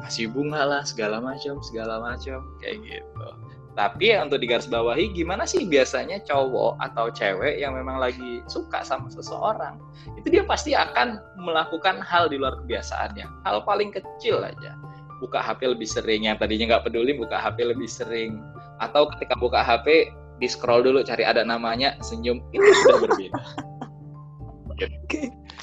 Kasih 0.00 0.32
bunga 0.32 0.64
lah 0.64 0.82
segala 0.84 1.20
macam, 1.20 1.60
segala 1.64 2.00
macam 2.00 2.44
kayak 2.60 2.80
gitu. 2.84 3.28
Tapi 3.74 4.14
ya 4.14 4.22
untuk 4.22 4.38
digarisbawahi 4.38 5.10
gimana 5.18 5.42
sih 5.42 5.66
biasanya 5.66 6.22
cowok 6.22 6.78
atau 6.78 7.10
cewek 7.10 7.58
yang 7.58 7.74
memang 7.74 7.98
lagi 7.98 8.38
suka 8.46 8.86
sama 8.86 9.10
seseorang 9.10 9.82
itu 10.14 10.30
dia 10.30 10.46
pasti 10.46 10.78
akan 10.78 11.18
melakukan 11.42 11.98
hal 11.98 12.30
di 12.30 12.38
luar 12.38 12.54
kebiasaannya. 12.62 13.26
Hal 13.42 13.66
paling 13.66 13.90
kecil 13.90 14.46
aja. 14.46 14.78
Buka 15.24 15.40
HP 15.40 15.72
lebih 15.72 15.88
sering 15.88 16.28
yang 16.28 16.36
tadinya 16.36 16.76
nggak 16.76 16.92
peduli 16.92 17.16
buka 17.16 17.40
HP 17.40 17.64
lebih 17.64 17.88
sering 17.88 18.44
atau 18.76 19.08
ketika 19.16 19.32
buka 19.40 19.64
HP 19.64 20.12
di 20.36 20.44
scroll 20.44 20.84
dulu 20.84 21.00
cari 21.00 21.24
ada 21.24 21.40
namanya 21.40 21.96
senyum 22.04 22.44
itu 22.52 22.68
sudah 22.84 22.98
berbeda. 23.08 23.40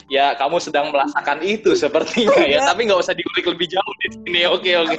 ya 0.10 0.34
kamu 0.40 0.58
sedang 0.58 0.90
merasakan 0.90 1.46
itu 1.46 1.78
sepertinya 1.78 2.42
ya, 2.42 2.58
iya. 2.58 2.60
tapi 2.66 2.90
nggak 2.90 3.06
usah 3.06 3.14
diulik 3.14 3.46
lebih 3.46 3.68
jauh 3.70 3.94
di 4.02 4.08
sini. 4.18 4.42
Oke 4.50 4.74
oke. 4.82 4.98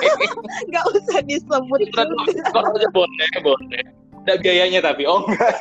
Nggak 0.70 0.84
usah 0.94 1.18
disebut. 1.26 1.80
Kok 2.54 2.64
aja 2.78 2.88
boleh 2.94 3.28
boleh. 3.42 3.82
Ada 4.22 4.38
biayanya 4.38 4.80
tapi 4.86 5.10
oh 5.10 5.26
enggak. 5.26 5.58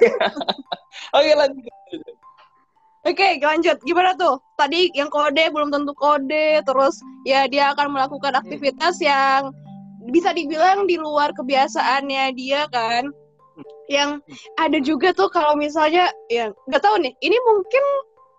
oke 1.18 1.32
lanjut. 1.34 1.81
Oke, 3.02 3.42
lanjut. 3.42 3.82
Gimana 3.82 4.14
tuh? 4.14 4.38
Tadi 4.62 4.94
yang 4.94 5.10
kode 5.10 5.50
belum 5.50 5.74
tentu 5.74 5.94
kode, 5.98 6.62
terus 6.62 7.02
ya 7.26 7.50
dia 7.50 7.74
akan 7.74 7.98
melakukan 7.98 8.38
aktivitas 8.38 9.02
hmm. 9.02 9.06
yang 9.10 9.40
bisa 10.14 10.30
dibilang 10.34 10.86
di 10.86 11.02
luar 11.02 11.34
kebiasaannya 11.34 12.38
dia 12.38 12.70
kan. 12.70 13.10
Yang 13.90 14.22
ada 14.62 14.78
juga 14.80 15.12
tuh 15.18 15.34
kalau 15.34 15.58
misalnya 15.58 16.14
ya 16.30 16.54
nggak 16.70 16.84
tahu 16.86 17.02
nih, 17.02 17.14
ini 17.26 17.38
mungkin 17.42 17.84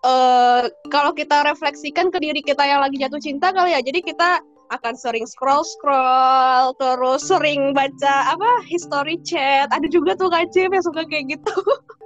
uh, 0.03 0.63
kalau 0.91 1.15
kita 1.15 1.47
refleksikan 1.47 2.11
ke 2.11 2.19
diri 2.19 2.43
kita 2.43 2.61
yang 2.63 2.83
lagi 2.83 2.99
jatuh 2.99 3.19
cinta 3.23 3.49
kali 3.55 3.73
ya 3.73 3.81
jadi 3.81 3.99
kita 4.03 4.43
akan 4.71 4.93
sering 4.97 5.25
scroll 5.27 5.63
scroll 5.63 6.73
terus 6.77 7.27
sering 7.27 7.75
baca 7.75 8.31
apa 8.31 8.63
history 8.67 9.19
chat 9.21 9.69
ada 9.71 9.87
juga 9.87 10.17
tuh 10.17 10.31
kacip 10.31 10.71
yang 10.71 10.83
suka 10.83 11.05
kayak 11.07 11.37
gitu 11.39 11.53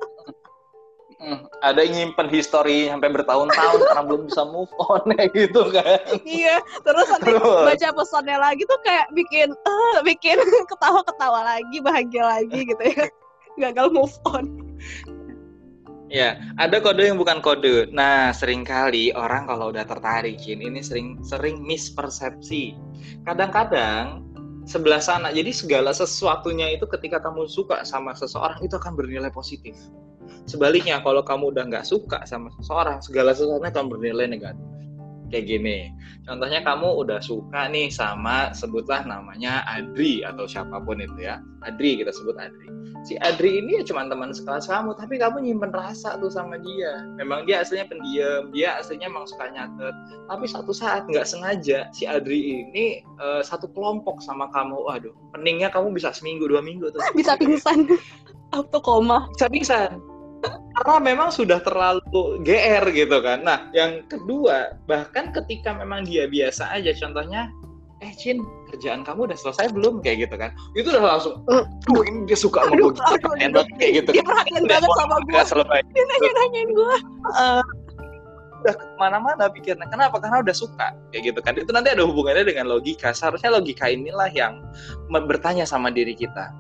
Hmm, 1.18 1.50
ada 1.66 1.82
yang 1.82 2.14
nyimpen 2.14 2.30
history 2.30 2.94
sampai 2.94 3.10
bertahun-tahun 3.10 3.90
karena 3.90 4.04
belum 4.06 4.30
bisa 4.30 4.46
move 4.46 4.70
on 4.78 5.02
kayak 5.18 5.34
gitu 5.34 5.66
kan. 5.74 5.98
Iya, 6.22 6.62
terus 6.86 7.10
nanti 7.10 7.34
terus. 7.34 7.66
baca 7.66 7.88
pesannya 7.90 8.38
lagi 8.38 8.64
tuh 8.70 8.78
kayak 8.86 9.10
bikin 9.18 9.50
uh, 9.50 9.98
bikin 10.06 10.38
ketawa-ketawa 10.70 11.58
lagi, 11.58 11.78
bahagia 11.82 12.22
lagi 12.22 12.70
gitu 12.70 12.84
ya. 12.86 13.10
Gagal 13.66 13.90
move 13.90 14.14
on. 14.30 14.46
Ya, 16.08 16.38
ada 16.62 16.78
kode 16.78 17.02
yang 17.02 17.18
bukan 17.18 17.42
kode. 17.42 17.90
Nah, 17.90 18.30
sering 18.30 18.62
kali 18.62 19.10
orang 19.12 19.50
kalau 19.50 19.74
udah 19.74 19.90
tertarik, 19.90 20.38
Jin, 20.38 20.62
ini 20.62 20.86
sering 20.86 21.20
sering 21.26 21.66
mispersepsi. 21.66 22.78
Kadang-kadang 23.26 24.22
sebelah 24.70 25.02
sana. 25.02 25.34
Jadi 25.34 25.50
segala 25.50 25.92
sesuatunya 25.98 26.78
itu 26.78 26.86
ketika 26.86 27.18
kamu 27.20 27.50
suka 27.50 27.82
sama 27.84 28.14
seseorang 28.14 28.62
itu 28.62 28.78
akan 28.78 28.94
bernilai 28.94 29.34
positif. 29.34 29.74
Sebaliknya, 30.50 31.00
kalau 31.04 31.22
kamu 31.22 31.56
udah 31.56 31.64
nggak 31.68 31.86
suka 31.88 32.24
sama 32.28 32.52
seseorang, 32.60 33.04
segala 33.04 33.36
sesuatunya 33.36 33.72
akan 33.72 33.86
bernilai 33.92 34.28
negatif 34.30 34.68
kayak 35.30 35.46
gini. 35.48 35.92
Contohnya 36.24 36.64
kamu 36.64 37.04
udah 37.04 37.20
suka 37.24 37.68
nih 37.72 37.92
sama 37.92 38.52
sebutlah 38.52 39.04
namanya 39.08 39.64
Adri 39.68 40.24
atau 40.24 40.48
siapa 40.48 40.80
pun 40.84 41.00
itu 41.00 41.28
ya. 41.28 41.40
Adri 41.64 42.00
kita 42.00 42.12
sebut 42.12 42.36
Adri. 42.40 42.68
Si 43.08 43.16
Adri 43.24 43.64
ini 43.64 43.80
ya 43.80 43.84
cuma 43.88 44.08
teman 44.08 44.36
sekelas 44.36 44.68
kamu, 44.68 44.96
tapi 45.00 45.16
kamu 45.20 45.44
nyimpen 45.44 45.72
rasa 45.72 46.20
tuh 46.20 46.32
sama 46.32 46.60
dia. 46.60 47.08
Memang 47.16 47.48
dia 47.48 47.64
aslinya 47.64 47.88
pendiam, 47.88 48.52
dia 48.52 48.80
aslinya 48.80 49.08
emang 49.08 49.28
suka 49.28 49.48
nyatet. 49.52 49.96
Tapi 50.28 50.46
suatu 50.48 50.74
saat 50.76 51.08
nggak 51.08 51.28
sengaja 51.28 51.88
si 51.96 52.04
Adri 52.04 52.68
ini 52.68 53.04
uh, 53.20 53.40
satu 53.44 53.72
kelompok 53.72 54.20
sama 54.24 54.52
kamu. 54.52 54.76
Waduh, 54.76 55.16
peningnya 55.32 55.72
kamu 55.72 55.96
bisa 55.96 56.12
seminggu 56.12 56.48
dua 56.48 56.60
minggu 56.64 56.92
tuh. 56.92 57.00
Bisa 57.18 57.40
pingsan. 57.40 57.88
Auto 58.56 58.80
koma. 58.80 59.28
Bisa 59.36 59.48
pingsan 59.52 60.17
karena 60.50 60.96
memang 61.02 61.30
sudah 61.30 61.60
terlalu 61.62 62.42
GR 62.44 62.84
gitu 62.94 63.18
kan. 63.22 63.44
Nah, 63.44 63.68
yang 63.74 64.06
kedua, 64.08 64.78
bahkan 64.86 65.32
ketika 65.36 65.74
memang 65.76 66.06
dia 66.08 66.26
biasa 66.30 66.70
aja, 66.74 66.94
contohnya, 66.98 67.50
eh 68.06 68.14
Cin, 68.14 68.46
kerjaan 68.74 69.02
kamu 69.02 69.32
udah 69.32 69.38
selesai 69.38 69.74
belum? 69.74 70.00
Kayak 70.06 70.30
gitu 70.30 70.36
kan. 70.38 70.52
Itu 70.78 70.94
udah 70.94 71.04
langsung, 71.18 71.42
tuh 71.86 72.02
ini 72.06 72.30
dia 72.30 72.38
suka 72.38 72.66
sama 72.66 72.76
gue, 72.78 72.92
gitu, 72.94 73.28
kayak 73.78 73.92
gitu. 74.04 74.10
Dia 74.16 74.24
perhatian 74.26 74.64
banget 74.70 74.90
sama 74.98 75.16
gue. 75.26 75.42
Dia 75.94 76.04
nanya-nanyain 76.06 76.70
gue. 76.72 76.96
Uh, 77.34 77.62
udah 78.68 78.74
ke 78.74 78.86
mana-mana 78.98 79.46
pikirnya. 79.54 79.88
Kenapa? 79.88 80.18
Karena 80.18 80.42
udah 80.42 80.56
suka. 80.56 80.94
Kayak 81.14 81.34
gitu 81.34 81.40
kan. 81.46 81.54
Itu 81.56 81.72
nanti 81.72 81.94
ada 81.94 82.04
hubungannya 82.04 82.44
dengan 82.46 82.68
logika. 82.68 83.14
Seharusnya 83.14 83.54
logika 83.54 83.88
inilah 83.88 84.30
yang 84.34 84.60
bertanya 85.10 85.64
sama 85.64 85.94
diri 85.94 86.18
kita 86.18 86.52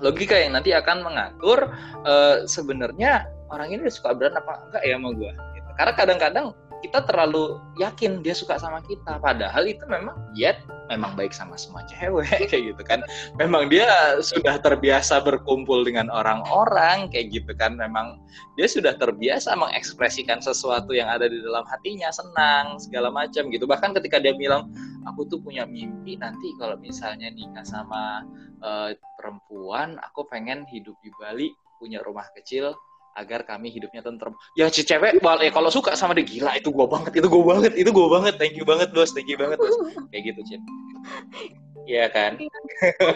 logika 0.00 0.36
yang 0.36 0.56
nanti 0.56 0.72
akan 0.76 1.02
mengatur 1.04 1.72
uh, 2.04 2.44
sebenarnya 2.44 3.28
orang 3.48 3.72
ini 3.72 3.88
suka 3.88 4.12
berat 4.12 4.36
apa 4.36 4.60
enggak 4.68 4.82
ya 4.82 4.94
sama 4.98 5.10
gue 5.14 5.32
gitu. 5.32 5.70
karena 5.78 5.92
kadang-kadang 5.96 6.46
kita 6.84 6.98
terlalu 7.08 7.56
yakin 7.80 8.20
dia 8.20 8.36
suka 8.36 8.60
sama 8.60 8.84
kita 8.84 9.16
padahal 9.18 9.64
itu 9.64 9.82
memang 9.88 10.14
dia 10.36 10.60
memang 10.90 11.18
baik 11.18 11.34
sama 11.34 11.58
semua 11.58 11.82
cewek 11.90 12.46
kayak 12.50 12.74
gitu 12.74 12.82
kan. 12.86 13.02
Memang 13.38 13.68
dia 13.68 13.86
sudah 14.22 14.58
terbiasa 14.62 15.22
berkumpul 15.22 15.82
dengan 15.82 16.06
orang-orang 16.10 17.10
kayak 17.10 17.34
gitu 17.34 17.52
kan. 17.58 17.74
Memang 17.74 18.22
dia 18.54 18.70
sudah 18.70 18.94
terbiasa 18.96 19.54
mengekspresikan 19.58 20.38
sesuatu 20.38 20.94
yang 20.94 21.10
ada 21.10 21.26
di 21.26 21.42
dalam 21.42 21.66
hatinya 21.66 22.10
senang 22.14 22.78
segala 22.78 23.10
macam 23.10 23.50
gitu. 23.50 23.66
Bahkan 23.66 23.98
ketika 23.98 24.22
dia 24.22 24.34
bilang 24.34 24.70
aku 25.06 25.26
tuh 25.26 25.42
punya 25.42 25.66
mimpi 25.66 26.18
nanti 26.18 26.54
kalau 26.58 26.78
misalnya 26.78 27.30
nikah 27.34 27.66
sama 27.66 28.22
uh, 28.62 28.90
perempuan 29.18 29.98
aku 30.00 30.28
pengen 30.28 30.68
hidup 30.68 30.96
di 31.02 31.10
Bali 31.16 31.48
punya 31.80 32.00
rumah 32.00 32.28
kecil 32.32 32.72
agar 33.16 33.48
kami 33.48 33.72
hidupnya 33.72 34.04
tentrem. 34.04 34.36
Ya 34.60 34.68
si 34.68 34.84
cewek 34.84 35.16
ya 35.24 35.50
kalau 35.50 35.72
suka 35.72 35.96
sama 35.96 36.12
dia 36.12 36.28
gila 36.28 36.52
itu 36.60 36.68
gue 36.68 36.86
banget, 36.86 37.16
itu 37.16 37.28
gue 37.32 37.44
banget, 37.44 37.72
itu 37.72 37.90
gue 37.90 38.08
banget. 38.12 38.34
Thank 38.36 38.54
you 38.60 38.68
banget 38.68 38.92
bos, 38.92 39.10
thank 39.16 39.28
you 39.28 39.40
banget 39.40 39.56
bos. 39.56 39.72
Kayak 40.12 40.22
gitu 40.32 40.40
Cin. 40.52 40.60
Iya 41.88 42.06
kan? 42.12 42.36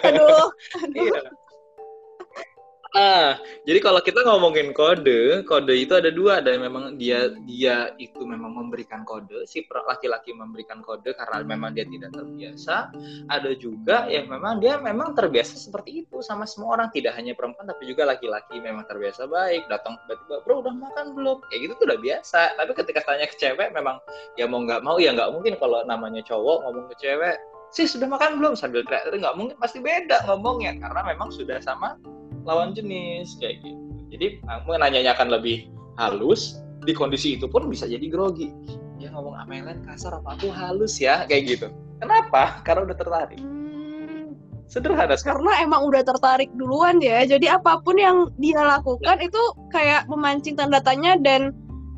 Aduh. 0.08 0.48
Iya. 0.96 1.20
Ah, 2.90 3.38
jadi 3.70 3.78
kalau 3.78 4.02
kita 4.02 4.26
ngomongin 4.26 4.74
kode, 4.74 5.46
kode 5.46 5.74
itu 5.78 5.94
ada 5.94 6.10
dua, 6.10 6.42
ada 6.42 6.50
yang 6.50 6.66
memang 6.66 6.98
dia 6.98 7.30
dia 7.46 7.94
itu 8.02 8.18
memang 8.26 8.50
memberikan 8.50 9.06
kode, 9.06 9.46
si 9.46 9.62
laki-laki 9.70 10.34
memberikan 10.34 10.82
kode 10.82 11.14
karena 11.14 11.46
memang 11.46 11.70
dia 11.70 11.86
tidak 11.86 12.10
terbiasa. 12.10 12.90
Ada 13.30 13.54
juga 13.54 14.10
yang 14.10 14.26
memang 14.26 14.58
dia 14.58 14.82
memang 14.82 15.14
terbiasa 15.14 15.54
seperti 15.54 16.02
itu 16.02 16.18
sama 16.18 16.50
semua 16.50 16.82
orang, 16.82 16.90
tidak 16.90 17.14
hanya 17.14 17.30
perempuan 17.38 17.70
tapi 17.70 17.86
juga 17.86 18.10
laki-laki 18.10 18.58
memang 18.58 18.82
terbiasa 18.90 19.30
baik, 19.30 19.70
datang 19.70 19.94
tiba-tiba, 20.02 20.42
bro 20.42 20.58
udah 20.58 20.74
makan 20.74 21.14
belum? 21.14 21.46
Kayak 21.46 21.60
gitu 21.62 21.72
tuh 21.78 21.86
udah 21.94 22.00
biasa. 22.02 22.40
Tapi 22.58 22.72
ketika 22.74 23.00
tanya 23.06 23.26
ke 23.30 23.38
cewek, 23.38 23.70
memang 23.70 24.02
ya 24.34 24.50
mau 24.50 24.66
nggak 24.66 24.82
mau 24.82 24.98
ya 24.98 25.14
nggak 25.14 25.30
mungkin 25.30 25.54
kalau 25.62 25.86
namanya 25.86 26.26
cowok 26.26 26.66
ngomong 26.66 26.90
ke 26.90 27.06
cewek, 27.06 27.38
sih 27.70 27.86
sudah 27.86 28.10
makan 28.10 28.42
belum 28.42 28.58
sambil 28.58 28.82
teriak, 28.82 29.14
nggak 29.14 29.38
mungkin 29.38 29.54
pasti 29.62 29.78
beda 29.78 30.26
ngomongnya 30.26 30.74
karena 30.82 31.06
memang 31.06 31.30
sudah 31.30 31.62
sama 31.62 31.94
lawan 32.50 32.74
jenis 32.74 33.38
kayak 33.38 33.62
gitu. 33.62 33.78
Jadi 34.10 34.26
nanyanya 34.66 35.14
akan 35.14 35.30
lebih 35.30 35.70
halus, 35.94 36.58
di 36.82 36.90
kondisi 36.90 37.38
itu 37.38 37.46
pun 37.46 37.70
bisa 37.70 37.86
jadi 37.86 38.02
grogi. 38.10 38.50
Ya 38.98 39.14
ngomong 39.14 39.38
yang 39.48 39.64
lain 39.70 39.80
kasar 39.86 40.18
apa 40.18 40.34
aku 40.34 40.50
halus 40.50 40.98
ya 40.98 41.24
kayak 41.30 41.56
gitu. 41.56 41.66
Kenapa? 42.02 42.58
Karena 42.66 42.90
udah 42.90 42.96
tertarik. 42.98 43.38
Hmm. 43.38 44.34
Sederhana 44.66 45.18
Karena 45.18 45.62
emang 45.62 45.86
udah 45.86 46.02
tertarik 46.02 46.50
duluan 46.58 46.98
ya. 46.98 47.22
Jadi 47.24 47.46
apa 47.46 47.80
pun 47.80 47.96
yang 47.96 48.34
dia 48.42 48.60
lakukan 48.60 49.18
ya. 49.22 49.26
itu 49.30 49.42
kayak 49.70 50.06
memancing 50.10 50.58
tanda 50.58 50.82
tanya 50.82 51.16
dan 51.22 51.54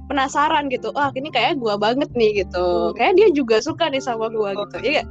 penasaran 0.06 0.68
gitu. 0.68 0.92
Wah, 0.94 1.10
ini 1.16 1.32
kayak 1.32 1.58
gua 1.58 1.80
banget 1.80 2.12
nih 2.12 2.44
gitu. 2.44 2.92
Hmm. 2.92 2.94
Kayak 2.94 3.12
dia 3.18 3.28
juga 3.34 3.56
suka 3.64 3.88
nih 3.88 4.02
sama 4.04 4.28
gua 4.30 4.54
gitu. 4.56 4.76
Iya. 4.84 5.04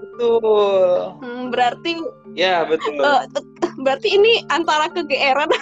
Betul. 0.00 1.16
Hmm, 1.22 1.48
berarti 1.52 1.92
Ya, 2.38 2.62
betul. 2.62 2.94
Uh, 3.00 3.26
berarti 3.82 4.16
ini 4.16 4.44
antara 4.52 4.92
kegeeran. 4.92 5.48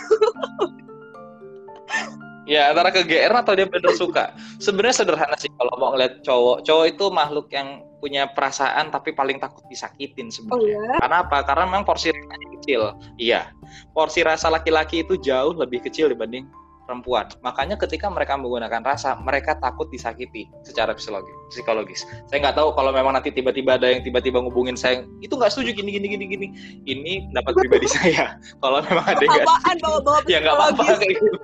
ya, 2.53 2.75
antara 2.75 2.91
kegeeran 2.91 3.41
atau 3.41 3.55
dia 3.55 3.67
benar 3.67 3.95
suka. 3.95 4.35
Sebenarnya 4.59 5.05
sederhana 5.05 5.37
sih 5.39 5.51
kalau 5.57 5.73
mau 5.79 5.95
ngeliat 5.95 6.23
cowok. 6.27 6.67
Cowok 6.67 6.87
itu 6.91 7.05
makhluk 7.11 7.47
yang 7.55 7.83
punya 7.99 8.31
perasaan 8.31 8.95
tapi 8.95 9.11
paling 9.11 9.43
takut 9.43 9.63
disakitin 9.67 10.31
sebenarnya. 10.31 10.59
Oh, 10.59 10.63
ya? 10.63 10.97
Karena 11.03 11.19
apa? 11.27 11.39
Karena 11.43 11.67
memang 11.67 11.85
porsi 11.87 12.15
rasanya 12.15 12.49
kecil. 12.59 12.83
Iya. 13.19 13.51
Porsi 13.93 14.23
rasa 14.23 14.51
laki-laki 14.51 15.03
itu 15.03 15.19
jauh 15.19 15.55
lebih 15.55 15.83
kecil 15.83 16.11
dibanding 16.11 16.47
perempuan. 16.89 17.29
Makanya 17.45 17.77
ketika 17.77 18.09
mereka 18.09 18.41
menggunakan 18.41 18.81
rasa, 18.81 19.21
mereka 19.21 19.61
takut 19.61 19.93
disakiti 19.93 20.49
secara 20.65 20.97
psikologis. 20.97 21.37
psikologis. 21.53 22.01
Saya 22.33 22.49
nggak 22.49 22.57
tahu 22.57 22.73
kalau 22.73 22.97
memang 22.97 23.13
nanti 23.13 23.29
tiba-tiba 23.29 23.77
ada 23.77 23.93
yang 23.93 24.01
tiba-tiba 24.01 24.41
ngubungin 24.41 24.73
saya, 24.73 25.05
itu 25.21 25.37
nggak 25.37 25.53
setuju 25.53 25.77
gini 25.77 26.01
gini 26.01 26.09
gini 26.09 26.25
gini. 26.25 26.47
Ini 26.89 27.13
pendapat 27.29 27.53
pribadi 27.61 27.89
saya. 28.01 28.41
Kalau 28.65 28.81
memang 28.81 29.05
ada 29.05 29.21
yang 29.21 29.45
bawa-bawa 29.85 30.25
ya 30.25 30.41
nggak 30.41 30.57
apa-apa 30.57 30.83
kayak 30.97 31.21
gitu. 31.21 31.37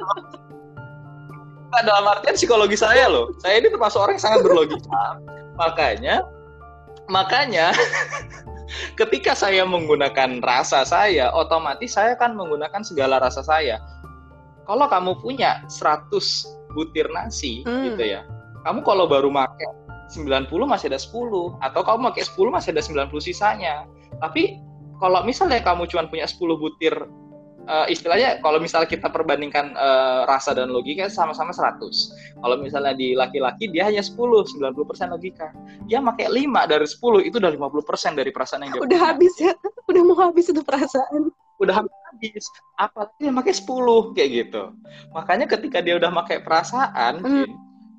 Dalam 1.74 2.04
artian 2.08 2.34
psikologi 2.38 2.80
saya 2.80 3.12
loh. 3.12 3.28
Saya 3.44 3.60
ini 3.60 3.68
termasuk 3.68 4.00
orang 4.00 4.16
yang 4.16 4.24
sangat 4.24 4.40
berlogika. 4.46 5.20
Makanya, 5.60 6.24
makanya 7.12 7.74
ketika 9.00 9.34
saya 9.36 9.66
menggunakan 9.66 10.40
rasa 10.40 10.86
saya, 10.86 11.34
otomatis 11.34 11.92
saya 11.92 12.14
kan 12.16 12.32
menggunakan 12.32 12.80
segala 12.86 13.18
rasa 13.20 13.42
saya. 13.42 13.82
Kalau 14.64 14.86
kamu 14.88 15.20
punya 15.20 15.64
100 15.68 16.10
butir 16.74 17.06
nasi 17.14 17.62
Hmm. 17.62 17.92
gitu 17.92 18.04
ya. 18.18 18.26
Kamu 18.64 18.80
kalau 18.82 19.04
baru 19.06 19.28
pakai 19.30 19.68
90 20.12 20.64
masih 20.68 20.92
ada 20.92 21.00
10 21.00 21.56
atau 21.60 21.80
kamu 21.84 22.12
pakai 22.12 22.24
10 22.28 22.50
masih 22.52 22.70
ada 22.76 22.82
90 22.82 23.20
sisanya. 23.20 23.84
Tapi 24.20 24.60
kalau 25.00 25.20
misalnya 25.24 25.60
kamu 25.60 25.88
cuma 25.88 26.06
punya 26.08 26.24
10 26.28 26.56
butir 26.56 26.94
eh, 27.64 27.86
istilahnya 27.88 28.44
kalau 28.44 28.60
misalnya 28.60 28.88
kita 28.88 29.08
perbandingkan 29.08 29.72
eh, 29.72 30.20
rasa 30.28 30.52
dan 30.52 30.68
logika 30.72 31.08
sama-sama 31.08 31.52
100. 31.52 32.40
Kalau 32.40 32.56
misalnya 32.60 32.92
di 32.92 33.16
laki-laki 33.16 33.72
dia 33.72 33.88
hanya 33.88 34.04
10, 34.04 34.44
90% 34.44 35.12
logika. 35.12 35.48
Dia 35.88 36.04
pakai 36.04 36.28
5 36.28 36.68
dari 36.68 36.84
10 36.88 37.24
itu 37.24 37.36
udah 37.40 37.52
50% 37.52 38.16
dari 38.16 38.30
perasaan 38.32 38.64
yang 38.68 38.72
dia 38.76 38.80
Udah 38.84 39.00
punya 39.00 39.08
habis 39.12 39.34
ya. 39.40 39.52
Udah 39.88 40.02
mau 40.04 40.16
habis 40.20 40.46
itu 40.48 40.60
perasaan. 40.60 41.32
Udah 41.60 41.74
habis. 41.82 42.44
Apalagi 42.78 43.14
dia 43.20 43.32
pakai 43.34 43.54
10 43.54 44.16
kayak 44.16 44.30
gitu. 44.30 44.62
Makanya 45.14 45.46
ketika 45.46 45.78
dia 45.84 45.94
udah 45.98 46.10
pakai 46.24 46.42
perasaan 46.42 47.22
Hmm. 47.22 47.46
Jin, 47.46 47.50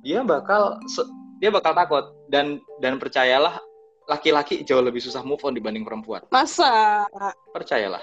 dia 0.03 0.19
bakal 0.21 0.79
dia 1.39 1.49
bakal 1.51 1.71
takut. 1.75 2.05
Dan 2.27 2.59
dan 2.81 2.97
percayalah 2.97 3.59
laki-laki 4.05 4.61
jauh 4.61 4.81
lebih 4.81 5.01
susah 5.01 5.25
move 5.25 5.41
on 5.45 5.53
dibanding 5.55 5.85
perempuan. 5.85 6.21
Masa? 6.29 7.05
percayalah. 7.53 8.01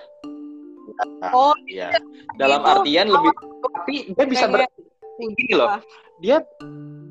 Oh, 1.30 1.54
ya 1.71 1.94
dalam 2.37 2.61
itu 2.61 2.71
artian 2.75 3.06
lebih 3.06 3.30
tapi 3.62 3.94
dia 4.12 4.26
bisa 4.26 4.50
ber, 4.50 4.66
gini 5.31 5.55
loh 5.55 5.79
dia 6.23 6.38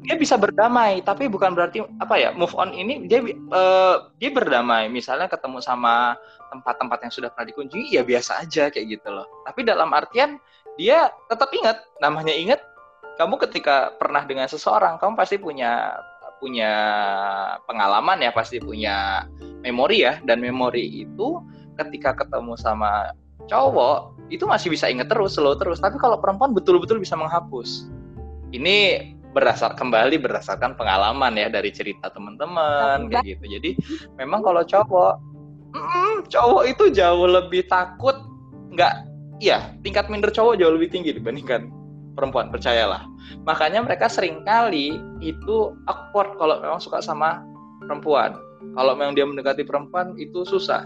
dia 0.01 0.15
bisa 0.17 0.39
berdamai 0.39 1.03
tapi 1.05 1.29
bukan 1.29 1.53
berarti 1.53 1.83
apa 2.01 2.15
ya 2.17 2.29
move 2.33 2.55
on 2.57 2.73
ini 2.73 3.05
dia 3.05 3.21
eh, 3.29 3.95
dia 4.17 4.29
berdamai. 4.33 4.89
Misalnya 4.89 5.29
ketemu 5.29 5.61
sama 5.61 6.17
tempat-tempat 6.49 7.05
yang 7.05 7.13
sudah 7.13 7.29
pernah 7.29 7.47
dikunjungi 7.53 7.93
ya 7.93 8.01
biasa 8.01 8.41
aja 8.41 8.71
kayak 8.73 8.97
gitu 8.97 9.09
loh. 9.13 9.27
Tapi 9.45 9.61
dalam 9.61 9.93
artian 9.93 10.41
dia 10.79 11.13
tetap 11.29 11.53
ingat. 11.53 11.85
Namanya 12.01 12.33
ingat 12.33 12.63
kamu 13.19 13.37
ketika 13.45 13.93
pernah 14.01 14.25
dengan 14.25 14.49
seseorang 14.49 14.97
kamu 14.97 15.13
pasti 15.13 15.37
punya 15.37 15.93
punya 16.41 16.73
pengalaman 17.69 18.17
ya 18.25 18.33
pasti 18.33 18.57
punya 18.57 19.29
memori 19.61 20.01
ya. 20.01 20.17
Dan 20.25 20.41
memori 20.41 21.05
itu 21.05 21.37
ketika 21.77 22.17
ketemu 22.17 22.57
sama 22.57 23.13
cowok 23.45 24.17
itu 24.33 24.49
masih 24.49 24.73
bisa 24.73 24.89
inget 24.89 25.05
terus 25.13 25.37
slow 25.37 25.53
terus. 25.61 25.77
Tapi 25.77 26.01
kalau 26.01 26.17
perempuan 26.17 26.57
betul-betul 26.57 26.97
bisa 26.97 27.13
menghapus 27.13 27.85
ini 28.51 29.07
berdasar 29.31 29.79
kembali 29.79 30.19
berdasarkan 30.19 30.75
pengalaman 30.75 31.39
ya 31.39 31.47
dari 31.47 31.71
cerita 31.71 32.11
teman-teman 32.11 33.07
kayak 33.07 33.39
gitu. 33.39 33.45
Jadi 33.59 33.71
memang 34.19 34.43
kalau 34.43 34.61
cowok 34.61 35.13
mm, 35.71 36.15
cowok 36.27 36.63
itu 36.67 36.83
jauh 36.91 37.27
lebih 37.27 37.63
takut 37.71 38.19
nggak 38.75 39.07
iya 39.39 39.71
tingkat 39.83 40.11
minder 40.11 40.31
cowok 40.31 40.59
jauh 40.59 40.75
lebih 40.75 40.91
tinggi 40.91 41.15
dibandingkan 41.15 41.71
perempuan 42.13 42.51
percayalah. 42.51 43.07
Makanya 43.47 43.79
mereka 43.87 44.11
sering 44.11 44.43
kali 44.43 44.99
itu 45.23 45.71
awkward 45.87 46.35
kalau 46.35 46.59
memang 46.59 46.83
suka 46.83 46.99
sama 46.99 47.39
perempuan. 47.87 48.35
Kalau 48.75 48.93
memang 48.93 49.15
dia 49.15 49.25
mendekati 49.25 49.63
perempuan 49.63 50.13
itu 50.19 50.43
susah. 50.43 50.85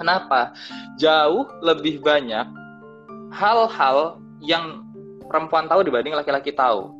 Kenapa? 0.00 0.56
Jauh 0.96 1.46
lebih 1.60 2.00
banyak 2.00 2.48
hal-hal 3.34 4.22
yang 4.40 4.87
perempuan 5.28 5.68
tahu 5.68 5.84
dibanding 5.84 6.16
laki-laki 6.16 6.50
tahu. 6.56 6.90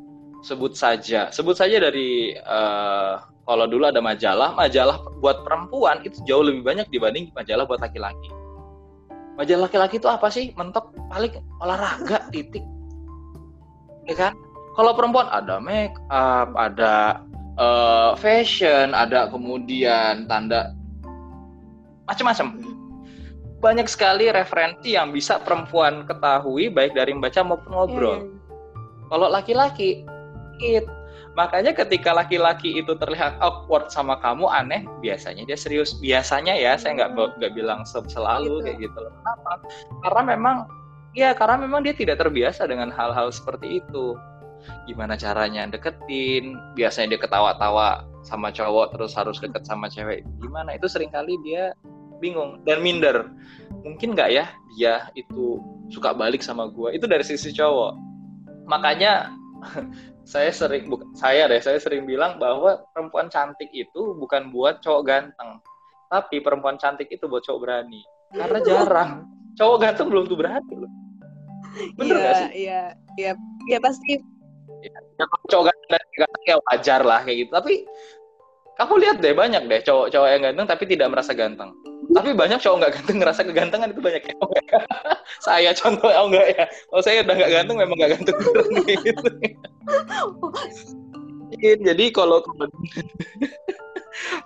Sebut 0.45 0.71
saja. 0.77 1.27
Sebut 1.33 1.57
saja 1.57 1.81
dari 1.83 2.31
eh, 2.31 3.13
kalau 3.43 3.65
dulu 3.65 3.89
ada 3.89 3.99
majalah 3.99 4.55
majalah 4.55 5.01
buat 5.19 5.43
perempuan 5.43 5.99
itu 6.05 6.21
jauh 6.23 6.45
lebih 6.45 6.63
banyak 6.63 6.87
dibanding 6.93 7.33
majalah 7.35 7.65
buat 7.67 7.81
laki-laki. 7.83 8.29
Majalah 9.35 9.67
laki-laki 9.67 9.99
itu 9.99 10.07
apa 10.07 10.27
sih? 10.31 10.55
Mentok 10.55 10.95
paling 11.11 11.33
olahraga 11.59 12.23
titik. 12.33 12.63
Ya 14.07 14.15
kan? 14.15 14.33
Kalau 14.77 14.95
perempuan 14.95 15.27
ada 15.27 15.59
make 15.59 15.97
up 16.07 16.55
ada 16.55 17.25
eh, 17.59 18.11
fashion 18.15 18.95
ada 18.95 19.27
kemudian 19.27 20.29
tanda 20.29 20.71
macam-macam 22.07 22.68
banyak 23.59 23.87
sekali 23.91 24.31
referensi 24.31 24.95
yang 24.95 25.11
bisa 25.11 25.39
perempuan 25.43 26.07
ketahui 26.07 26.71
baik 26.71 26.95
dari 26.95 27.11
membaca 27.11 27.43
maupun 27.43 27.71
ngobrol. 27.71 28.17
Iya. 28.23 28.37
kalau 29.09 29.25
laki-laki 29.25 30.05
it. 30.61 30.85
Makanya 31.33 31.73
ketika 31.73 32.13
laki-laki 32.13 32.77
itu 32.77 32.93
terlihat 32.93 33.41
awkward 33.41 33.89
sama 33.89 34.21
kamu 34.21 34.45
aneh 34.45 34.85
biasanya 35.01 35.49
dia 35.49 35.57
serius. 35.57 35.97
Biasanya 35.97 36.53
ya 36.53 36.77
saya 36.77 36.93
nggak 36.93 37.11
Hmm. 37.17 37.33
nggak 37.41 37.53
bilang 37.57 37.81
se- 37.89 38.05
selalu 38.05 38.61
Gitu. 38.61 38.65
kayak 38.69 38.77
gitu 38.85 38.97
loh. 39.01 39.13
Kenapa? 39.17 39.51
Karena 40.05 40.21
memang 40.35 40.55
ya 41.17 41.33
karena 41.33 41.55
memang 41.57 41.81
dia 41.81 41.95
tidak 41.97 42.21
terbiasa 42.21 42.69
dengan 42.69 42.93
hal-hal 42.93 43.33
seperti 43.33 43.81
itu. 43.81 44.13
Gimana 44.85 45.15
caranya 45.17 45.65
deketin? 45.65 46.53
Biasanya 46.77 47.17
dia 47.17 47.21
ketawa-tawa 47.25 48.05
sama 48.21 48.51
cowok 48.53 48.93
terus 48.93 49.15
harus 49.17 49.41
deket 49.41 49.63
sama 49.65 49.89
cewek. 49.89 50.21
Gimana? 50.43 50.75
Itu 50.77 50.85
sering 50.85 51.09
kali 51.09 51.33
dia 51.41 51.73
bingung. 52.19 52.61
Dan 52.67 52.83
minder. 52.83 53.31
Mungkin 53.81 54.13
nggak 54.13 54.29
ya 54.29 54.45
dia 54.75 55.07
itu 55.17 55.59
suka 55.89 56.13
balik 56.13 56.43
sama 56.43 56.67
gua. 56.69 56.91
Itu 56.93 57.07
dari 57.09 57.23
sisi 57.25 57.49
cowok. 57.55 57.95
Makanya 58.69 59.33
saya 60.31 60.53
sering 60.53 60.87
bukan 60.91 61.09
saya 61.17 61.49
deh 61.49 61.57
saya 61.63 61.81
sering 61.81 62.05
bilang 62.05 62.37
bahwa 62.37 62.85
perempuan 62.93 63.31
cantik 63.33 63.71
itu 63.73 64.13
bukan 64.19 64.51
buat 64.53 64.83
cowok 64.83 65.01
ganteng. 65.07 65.57
Tapi 66.11 66.41
perempuan 66.43 66.77
cantik 66.77 67.09
itu 67.09 67.25
buat 67.25 67.41
cowok 67.47 67.59
berani. 67.63 68.01
Karena 68.35 68.59
jarang. 68.69 69.11
Cowok 69.57 69.77
ganteng 69.81 70.07
belum 70.13 70.25
tuh 70.29 70.37
berani 70.37 70.73
loh. 70.75 70.91
Bener 71.97 72.15
Iya, 72.17 72.23
gak 72.23 72.35
sih? 72.35 72.47
iya, 72.65 72.81
iya, 73.19 73.31
iya 73.69 73.79
pasti. 73.79 74.17
ya, 74.79 74.95
kalau 75.27 75.45
cowok 75.51 75.65
ganteng, 75.69 76.03
ganteng 76.17 76.43
ya 76.47 76.55
wajar 76.71 77.01
lah 77.03 77.19
kayak 77.27 77.37
gitu. 77.45 77.51
Tapi 77.51 77.73
kamu 78.79 78.93
lihat 79.03 79.17
deh 79.19 79.35
banyak 79.35 79.63
deh 79.67 79.81
cowok-cowok 79.83 80.29
yang 80.31 80.41
ganteng 80.47 80.67
tapi 80.71 80.83
tidak 80.87 81.11
merasa 81.11 81.35
ganteng 81.35 81.75
tapi 82.09 82.29
banyak 82.33 82.57
cowok 82.57 82.77
nggak 82.81 82.93
ganteng 82.97 83.17
ngerasa 83.21 83.41
kegantengan 83.45 83.89
itu 83.93 84.01
banyak 84.01 84.23
ya 84.25 84.35
saya 85.45 85.71
contoh 85.77 86.09
oh 86.09 86.25
enggak 86.25 86.47
ya 86.57 86.65
kalau 86.65 87.01
saya 87.05 87.21
udah 87.21 87.35
nggak 87.37 87.51
ganteng 87.53 87.77
memang 87.77 87.95
nggak 88.01 88.11
ganteng 88.17 88.35
gitu 88.97 89.29
jadi 91.85 92.05
kalau 92.13 92.41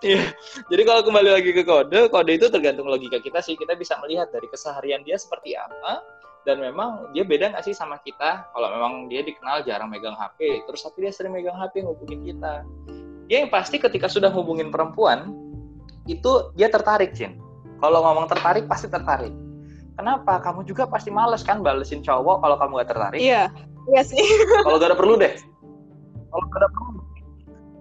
Iya. 0.04 0.36
Jadi 0.70 0.82
kalau 0.86 1.02
kembali 1.02 1.30
lagi 1.34 1.50
ke 1.56 1.64
kode, 1.64 2.12
kode 2.12 2.32
itu 2.36 2.48
tergantung 2.52 2.88
logika 2.92 3.18
kita 3.24 3.40
sih. 3.40 3.56
Kita 3.56 3.74
bisa 3.74 3.98
melihat 4.04 4.30
dari 4.30 4.46
keseharian 4.52 5.02
dia 5.02 5.18
seperti 5.18 5.56
apa 5.58 6.04
dan 6.44 6.60
memang 6.60 7.10
dia 7.16 7.24
beda 7.24 7.56
nggak 7.56 7.66
sih 7.66 7.76
sama 7.76 7.98
kita. 8.04 8.48
Kalau 8.52 8.68
memang 8.70 9.08
dia 9.08 9.24
dikenal 9.24 9.64
jarang 9.64 9.90
megang 9.90 10.14
HP, 10.14 10.68
terus 10.68 10.84
tapi 10.84 11.08
dia 11.08 11.14
sering 11.16 11.34
megang 11.34 11.56
HP 11.56 11.88
ngubungin 11.88 12.22
kita. 12.28 12.68
Dia 13.32 13.48
yang 13.48 13.52
pasti 13.52 13.80
ketika 13.80 14.12
sudah 14.12 14.30
hubungin 14.30 14.70
perempuan 14.70 15.32
itu 16.06 16.52
dia 16.60 16.68
tertarik, 16.68 17.16
Cin. 17.16 17.40
Kalau 17.84 18.00
ngomong 18.00 18.32
tertarik 18.32 18.64
pasti 18.72 18.88
tertarik. 18.88 19.36
Kenapa? 20.00 20.40
Kamu 20.40 20.64
juga 20.64 20.88
pasti 20.88 21.12
males 21.12 21.44
kan 21.44 21.60
balesin 21.60 22.00
cowok 22.00 22.40
kalau 22.40 22.56
kamu 22.56 22.72
gak 22.80 22.90
tertarik. 22.96 23.20
Iya, 23.20 23.52
iya 23.92 24.02
sih. 24.08 24.24
Kalau 24.64 24.80
gak 24.80 24.96
ada 24.96 24.98
perlu 24.98 25.20
deh. 25.20 25.36
Kalau 26.32 26.46
gak 26.48 26.60
ada 26.64 26.70
perlu. 26.72 27.00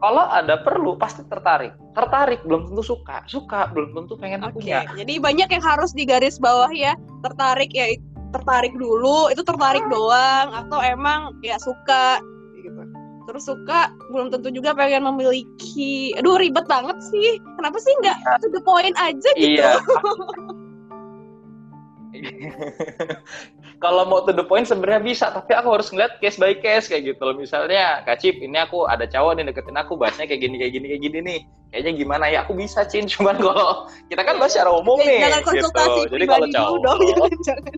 Kalau 0.02 0.24
ada 0.26 0.54
perlu 0.66 0.90
pasti 0.98 1.22
tertarik. 1.30 1.72
Tertarik 1.94 2.42
belum 2.42 2.74
tentu 2.74 2.82
suka. 2.82 3.22
Suka 3.30 3.70
belum 3.70 3.94
tentu 3.94 4.18
pengen 4.18 4.42
Oke, 4.42 4.58
punya. 4.58 4.82
jadi 4.98 5.22
banyak 5.22 5.48
yang 5.54 5.62
harus 5.62 5.94
digaris 5.94 6.42
bawah 6.42 6.74
ya. 6.74 6.98
Tertarik 7.22 7.70
ya 7.70 7.86
tertarik 8.34 8.74
dulu, 8.74 9.30
itu 9.30 9.44
tertarik 9.46 9.86
doang 9.86 10.50
atau 10.50 10.82
emang 10.82 11.38
ya 11.46 11.54
suka. 11.62 12.18
Terus 13.32 13.48
suka 13.48 13.88
belum 14.12 14.28
tentu 14.28 14.52
juga 14.52 14.76
pengen 14.76 15.08
memiliki. 15.08 16.12
Aduh 16.20 16.36
ribet 16.36 16.68
banget 16.68 17.00
sih. 17.08 17.40
Kenapa 17.56 17.80
sih 17.80 17.96
nggak 18.04 18.44
to 18.44 18.52
the 18.52 18.60
point 18.60 18.92
aja 19.00 19.30
gitu? 19.40 19.56
Iya. 19.56 19.80
Kalau 23.82 24.04
mau 24.04 24.20
to 24.28 24.36
the 24.36 24.44
point 24.44 24.68
sebenarnya 24.68 25.00
bisa, 25.00 25.32
tapi 25.32 25.56
aku 25.56 25.80
harus 25.80 25.88
ngeliat 25.88 26.20
case 26.20 26.36
by 26.36 26.52
case 26.60 26.92
kayak 26.92 27.16
gitu 27.16 27.24
loh. 27.24 27.40
Misalnya, 27.40 28.04
Kak 28.04 28.20
Cip, 28.20 28.36
ini 28.38 28.60
aku 28.60 28.84
ada 28.84 29.08
cowok 29.08 29.40
nih 29.40 29.48
deketin 29.48 29.80
aku, 29.80 29.96
bahasnya 29.96 30.28
kayak 30.28 30.44
gini, 30.44 30.60
kayak 30.60 30.72
gini, 30.76 30.86
kayak 30.92 31.02
gini 31.02 31.18
nih. 31.24 31.40
Kayaknya 31.72 31.92
gimana 31.96 32.24
ya? 32.28 32.44
Aku 32.44 32.52
bisa, 32.52 32.84
Cin. 32.84 33.08
Cuman 33.16 33.40
kalau 33.40 33.88
kita 34.12 34.28
kan 34.28 34.36
bahas 34.36 34.52
secara 34.52 34.76
umum 34.76 35.00
nih. 35.00 35.24
jangan 35.24 35.42
konsultasi 35.42 36.00
gitu. 36.04 36.14
Jadi 36.20 36.26
kalau 36.28 36.46
cowok, 36.52 36.78
dong, 36.84 36.98
jangan 37.10 37.32
jangan. 37.40 37.72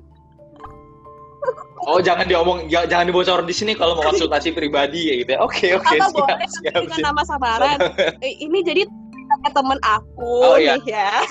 Oh 1.85 2.01
jangan 2.01 2.25
diomong, 2.25 2.67
ja- 2.67 2.85
jangan 2.85 3.07
dibocor 3.07 3.41
di 3.43 3.53
sini 3.53 3.73
kalau 3.73 3.95
mau 3.95 4.05
konsultasi 4.05 4.51
pribadi 4.51 5.01
ya 5.05 5.15
gitu 5.21 5.31
ya. 5.37 5.41
Oke 5.41 5.67
oke 5.73 5.85
Atau 5.87 6.09
siap 6.11 6.13
boleh 6.17 6.49
siap. 6.49 6.81
siap. 6.89 7.01
nama 7.01 7.23
samaran. 7.23 7.79
Eh, 8.25 8.35
ini 8.41 8.61
jadi 8.61 8.83
teman 9.51 9.77
aku 9.81 10.33
Oh, 10.45 10.57
iya. 10.57 10.77
nih 10.77 10.85
ya. 10.93 11.11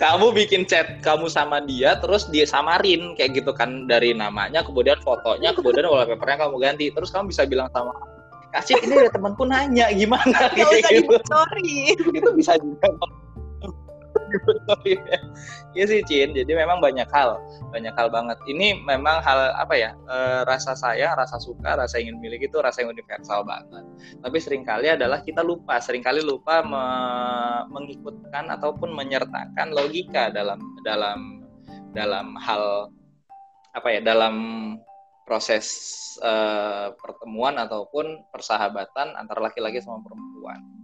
Kamu 0.00 0.32
bikin 0.32 0.64
chat 0.64 1.04
kamu 1.04 1.28
sama 1.28 1.60
dia, 1.60 2.00
terus 2.00 2.24
dia 2.32 2.48
samarin 2.48 3.12
kayak 3.12 3.36
gitu 3.36 3.52
kan 3.52 3.84
dari 3.84 4.16
namanya, 4.16 4.64
kemudian 4.64 4.96
fotonya, 5.04 5.52
kemudian 5.52 5.84
wallpapernya 5.84 6.48
kamu 6.48 6.56
ganti, 6.56 6.88
terus 6.88 7.12
kamu 7.12 7.28
bisa 7.28 7.44
bilang 7.44 7.68
sama 7.70 7.92
kasih 8.48 8.80
ini 8.80 8.96
ada 8.96 9.12
temanku 9.12 9.44
nanya 9.44 9.92
gimana 9.92 10.48
Gak 10.56 10.72
kayak 10.88 11.04
usah 11.04 11.44
gitu. 11.60 12.08
itu 12.16 12.30
bisa 12.32 12.56
juga 12.56 12.88
Iya 15.76 15.84
sih 15.84 16.00
Cin, 16.04 16.34
jadi 16.34 16.52
memang 16.58 16.82
banyak 16.82 17.06
hal, 17.12 17.38
banyak 17.70 17.94
hal 17.94 18.08
banget. 18.10 18.38
Ini 18.48 18.82
memang 18.82 19.22
hal 19.22 19.54
apa 19.54 19.74
ya? 19.76 19.90
eh, 20.08 20.40
rasa 20.48 20.74
sayang, 20.74 21.14
rasa 21.14 21.38
suka, 21.38 21.78
rasa 21.78 22.00
ingin 22.02 22.18
miliki 22.18 22.48
itu 22.50 22.58
rasa 22.58 22.82
yang 22.82 22.90
universal 22.92 23.44
banget. 23.46 23.84
Tapi 24.18 24.36
sering 24.42 24.62
kali 24.66 24.90
adalah 24.90 25.22
kita 25.22 25.44
lupa, 25.44 25.78
sering 25.78 26.02
kali 26.02 26.24
lupa 26.24 26.64
me- 26.64 27.64
mengikutkan 27.72 28.50
ataupun 28.58 28.90
menyertakan 28.92 29.70
logika 29.72 30.32
dalam 30.32 30.58
dalam 30.82 31.44
dalam 31.94 32.34
hal 32.40 32.90
apa 33.76 33.88
ya? 33.92 34.00
Dalam 34.02 34.34
proses 35.28 35.66
eh, 36.24 36.88
pertemuan 36.96 37.60
ataupun 37.60 38.24
persahabatan 38.32 39.14
antara 39.14 39.52
laki-laki 39.52 39.78
sama 39.84 40.00
perempuan. 40.00 40.77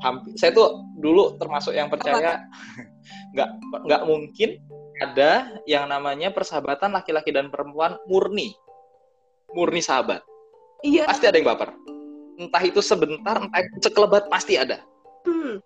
Hampir, 0.00 0.32
saya 0.38 0.50
tuh 0.54 0.82
dulu 0.96 1.36
termasuk 1.36 1.74
yang 1.74 1.90
percaya 1.90 2.42
nggak 3.34 3.48
nggak 3.86 4.02
mungkin 4.06 4.60
ada 4.96 5.60
yang 5.68 5.84
namanya 5.86 6.32
persahabatan 6.32 6.96
laki-laki 6.96 7.28
dan 7.30 7.52
perempuan 7.52 8.00
murni 8.08 8.56
murni 9.52 9.84
sahabat 9.84 10.24
Iya. 10.84 11.08
pasti 11.08 11.24
ada 11.28 11.36
yang 11.40 11.48
baper 11.48 11.72
entah 12.36 12.62
itu 12.64 12.80
sebentar 12.84 13.40
entah 13.40 13.60
itu 13.64 13.78
sekelebat 13.80 14.28
pasti 14.28 14.56
ada 14.60 14.80
Hmm. 15.26 15.58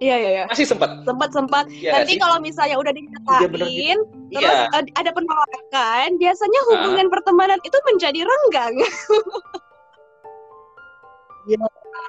Iya 0.00 0.16
iya 0.16 0.30
iya. 0.32 0.44
masih 0.48 0.64
sempat 0.66 0.90
Sempat 1.06 1.30
sempat. 1.30 1.64
ya 1.70 1.92
Nanti 2.02 2.16
kalau 2.16 2.40
misalnya 2.40 2.80
udah 2.80 2.88
Iya, 2.90 3.46
bener 3.46 3.68
dinyatain, 3.68 3.98
terus 4.32 4.48
iya 4.48 4.80
ada 4.96 5.10
penolakan, 5.12 6.08
biasanya 6.16 6.60
hubungan 6.72 7.06
pertemanan 7.12 7.60
itu 7.60 7.78
menjadi 7.84 8.24
renggang. 8.24 8.74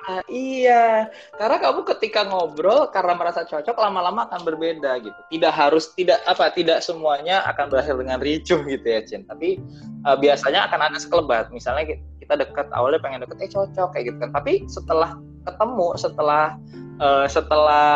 Ah, 0.01 0.25
iya. 0.25 1.13
Karena 1.37 1.61
kamu 1.61 1.85
ketika 1.93 2.25
ngobrol 2.25 2.89
karena 2.89 3.13
merasa 3.13 3.45
cocok 3.45 3.77
lama-lama 3.77 4.25
akan 4.25 4.41
berbeda 4.41 4.97
gitu. 4.97 5.19
Tidak 5.29 5.53
harus 5.53 5.93
tidak 5.93 6.25
apa 6.25 6.49
tidak 6.49 6.81
semuanya 6.81 7.45
akan 7.45 7.69
berakhir 7.69 7.95
dengan 8.01 8.17
ricuh 8.17 8.65
gitu 8.65 8.81
ya 8.81 9.05
Cin. 9.05 9.29
Tapi 9.29 9.61
eh, 10.03 10.17
biasanya 10.17 10.65
akan 10.67 10.79
ada 10.89 10.97
sekelebat. 10.97 11.53
Misalnya 11.53 11.85
ki- 11.85 12.01
kita 12.25 12.33
dekat 12.33 12.67
awalnya 12.73 12.97
pengen 12.97 13.21
deket 13.21 13.45
eh 13.45 13.51
cocok 13.53 13.93
kayak 13.93 14.05
gitu 14.09 14.17
kan. 14.25 14.31
Tapi 14.33 14.65
setelah 14.65 15.09
ketemu 15.45 15.87
setelah 15.95 16.45
eh, 16.97 17.25
setelah 17.29 17.89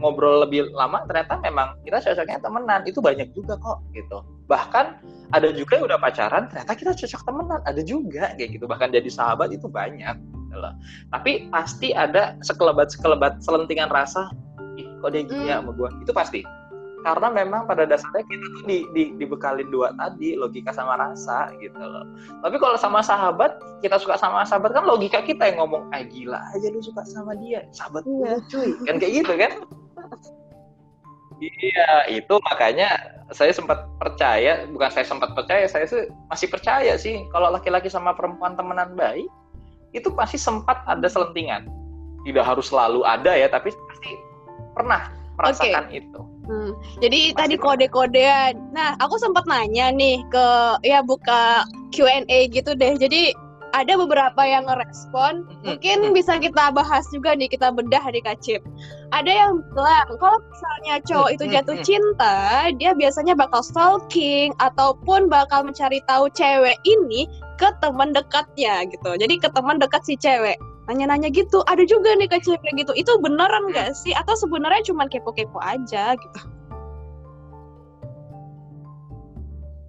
ngobrol 0.00 0.44
lebih 0.44 0.72
lama 0.76 1.04
ternyata 1.08 1.40
memang 1.40 1.80
kita 1.88 2.04
cocoknya 2.04 2.40
temenan. 2.44 2.80
Itu 2.84 3.00
banyak 3.00 3.32
juga 3.32 3.56
kok 3.56 3.80
gitu. 3.96 4.20
Bahkan 4.44 4.86
ada 5.32 5.48
juga 5.56 5.80
yang 5.80 5.88
udah 5.88 5.98
pacaran 6.04 6.52
ternyata 6.52 6.72
kita 6.76 6.92
cocok 6.92 7.22
temenan. 7.24 7.60
Ada 7.64 7.80
juga 7.80 8.36
kayak 8.36 8.60
gitu. 8.60 8.68
Bahkan 8.68 8.92
jadi 8.92 9.08
sahabat 9.08 9.56
itu 9.56 9.72
banyak 9.72 10.39
loh. 10.56 10.74
tapi 11.14 11.46
pasti 11.52 11.94
ada 11.94 12.34
sekelebat 12.42 12.90
sekelebat 12.90 13.38
selentingan 13.44 13.90
rasa 13.90 14.30
Ih, 14.78 14.86
kok 15.02 15.10
dia 15.12 15.22
gini 15.26 15.50
ya 15.50 15.60
sama 15.60 15.74
gue 15.74 15.88
itu 16.00 16.12
pasti. 16.14 16.40
Karena 17.00 17.32
memang 17.32 17.64
pada 17.64 17.88
dasarnya 17.88 18.28
kita 18.28 18.44
tuh 18.60 18.62
di, 18.68 18.78
di, 18.92 19.02
dibekalin 19.16 19.72
dua 19.72 19.88
tadi 19.96 20.36
logika 20.36 20.68
sama 20.68 21.00
rasa 21.00 21.48
gitu 21.56 21.80
loh. 21.80 22.04
Tapi 22.44 22.60
kalau 22.60 22.76
sama 22.76 23.00
sahabat 23.00 23.56
kita 23.80 23.96
suka 23.96 24.20
sama 24.20 24.44
sahabat 24.44 24.76
kan 24.76 24.84
logika 24.84 25.24
kita 25.24 25.48
yang 25.48 25.64
ngomong 25.64 25.88
ah 25.96 26.04
gila 26.04 26.36
aja 26.52 26.68
lu 26.68 26.84
suka 26.84 27.00
sama 27.08 27.32
dia 27.40 27.64
sahabat 27.72 28.04
Iya. 28.04 28.36
cuy. 28.52 28.70
Kan 28.84 29.00
kayak 29.00 29.12
gitu 29.24 29.32
kan? 29.36 29.52
Iya 31.40 32.20
itu 32.20 32.36
makanya 32.52 33.16
saya 33.32 33.48
sempat 33.56 33.88
percaya 33.96 34.68
bukan 34.68 34.92
saya 34.92 35.08
sempat 35.08 35.32
percaya 35.32 35.64
saya 35.64 35.88
sih 35.88 36.04
masih 36.28 36.52
percaya 36.52 37.00
sih 37.00 37.24
kalau 37.32 37.48
laki-laki 37.48 37.88
sama 37.88 38.12
perempuan 38.12 38.60
temenan 38.60 38.92
baik 38.92 39.24
itu 39.96 40.08
pasti 40.14 40.38
sempat 40.38 40.82
ada 40.86 41.06
selentingan 41.06 41.66
tidak 42.26 42.44
harus 42.44 42.68
selalu 42.68 43.02
ada 43.06 43.32
ya 43.32 43.48
tapi 43.50 43.72
pasti 43.72 44.10
pernah 44.76 45.10
merasakan 45.38 45.88
itu 45.90 46.22
Hmm. 46.50 46.74
Jadi 46.98 47.30
Pasti 47.30 47.38
tadi 47.38 47.54
kode-kodean. 47.62 48.74
Nah, 48.74 48.98
aku 48.98 49.14
sempat 49.22 49.46
nanya 49.46 49.94
nih 49.94 50.18
ke 50.34 50.46
ya 50.82 50.98
buka 50.98 51.62
Q&A 51.94 52.50
gitu 52.50 52.74
deh. 52.74 52.98
Jadi 52.98 53.30
ada 53.72 53.92
beberapa 53.98 54.42
yang 54.42 54.66
ngerespon. 54.66 55.46
Mungkin 55.62 56.10
bisa 56.14 56.38
kita 56.38 56.74
bahas 56.74 57.06
juga 57.14 57.34
nih, 57.34 57.50
kita 57.50 57.70
bedah 57.70 58.02
di 58.10 58.20
Kacip. 58.22 58.62
Ada 59.10 59.30
yang 59.30 59.62
bilang 59.74 60.08
kalau 60.18 60.38
misalnya 60.50 60.94
cowok 61.06 61.30
itu 61.34 61.44
jatuh 61.50 61.76
cinta, 61.82 62.70
dia 62.78 62.94
biasanya 62.94 63.34
bakal 63.34 63.62
stalking 63.62 64.54
ataupun 64.62 65.30
bakal 65.30 65.66
mencari 65.66 66.02
tahu 66.06 66.30
cewek 66.34 66.78
ini 66.86 67.26
ke 67.58 67.68
teman 67.82 68.14
dekatnya 68.14 68.86
gitu. 68.88 69.10
Jadi 69.18 69.38
ke 69.38 69.48
teman 69.52 69.78
dekat 69.78 70.02
si 70.06 70.14
cewek. 70.18 70.58
Nanya-nanya 70.90 71.30
gitu. 71.30 71.62
Ada 71.70 71.86
juga 71.86 72.14
nih 72.18 72.30
cewek 72.30 72.72
gitu. 72.74 72.92
Itu 72.98 73.18
beneran 73.22 73.70
nggak 73.70 73.94
sih? 73.94 74.10
Atau 74.14 74.34
sebenarnya 74.34 74.82
cuma 74.90 75.06
kepo-kepo 75.06 75.62
aja 75.62 76.18
gitu? 76.18 76.40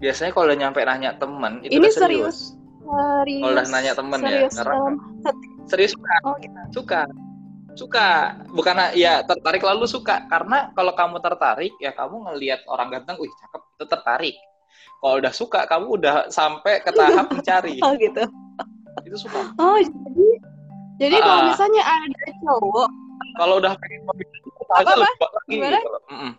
biasanya 0.01 0.33
kalau 0.33 0.49
udah 0.49 0.57
nyampe 0.57 0.81
nanya 0.81 1.13
temen 1.21 1.61
itu 1.61 1.77
Ini 1.77 1.85
udah 1.85 1.93
serius, 1.93 2.57
Serius. 2.91 3.41
Kalau 3.41 3.53
udah 3.53 3.65
nanya 3.67 3.93
temen 3.93 4.17
ya, 4.17 4.25
serius 4.27 4.53
karena- 4.53 4.73
dalam 4.73 4.93
serius 5.63 5.91
suka 5.93 6.15
Oh, 6.21 6.35
gitu. 6.37 6.59
suka 6.73 6.99
suka 7.71 8.07
bukan 8.51 8.75
ya 8.93 9.23
tertarik 9.23 9.63
lalu 9.63 9.87
suka 9.87 10.27
karena 10.27 10.69
kalau 10.71 10.91
kamu 10.91 11.17
tertarik 11.19 11.71
ya 11.77 11.91
kamu 11.91 12.19
ngelihat 12.27 12.67
orang 12.67 12.91
ganteng 12.91 13.15
wih 13.17 13.31
cakep 13.31 13.61
itu 13.63 13.85
tertarik 13.87 14.35
kalau 14.99 15.15
udah 15.17 15.31
suka 15.31 15.59
kamu 15.63 15.85
udah 15.95 16.15
sampai 16.27 16.83
ke 16.83 16.91
tahap 16.91 17.31
mencari 17.31 17.79
Oh 17.79 17.95
gitu. 17.95 18.27
itu 19.01 19.15
suka 19.17 19.55
Oh 19.55 19.79
jadi 19.79 20.27
jadi 20.99 21.15
kalau 21.17 21.39
Ah. 21.39 21.47
misalnya 21.47 21.81
ada 21.81 22.23
cowok 22.43 22.89
kalau 23.39 23.55
udah 23.57 23.71
pengen 23.79 24.01
Apa, 24.67 24.91
apa? 24.91 25.25
lagi 25.31 25.55
gitu. 25.55 25.89
Mm-mm. 26.11 26.31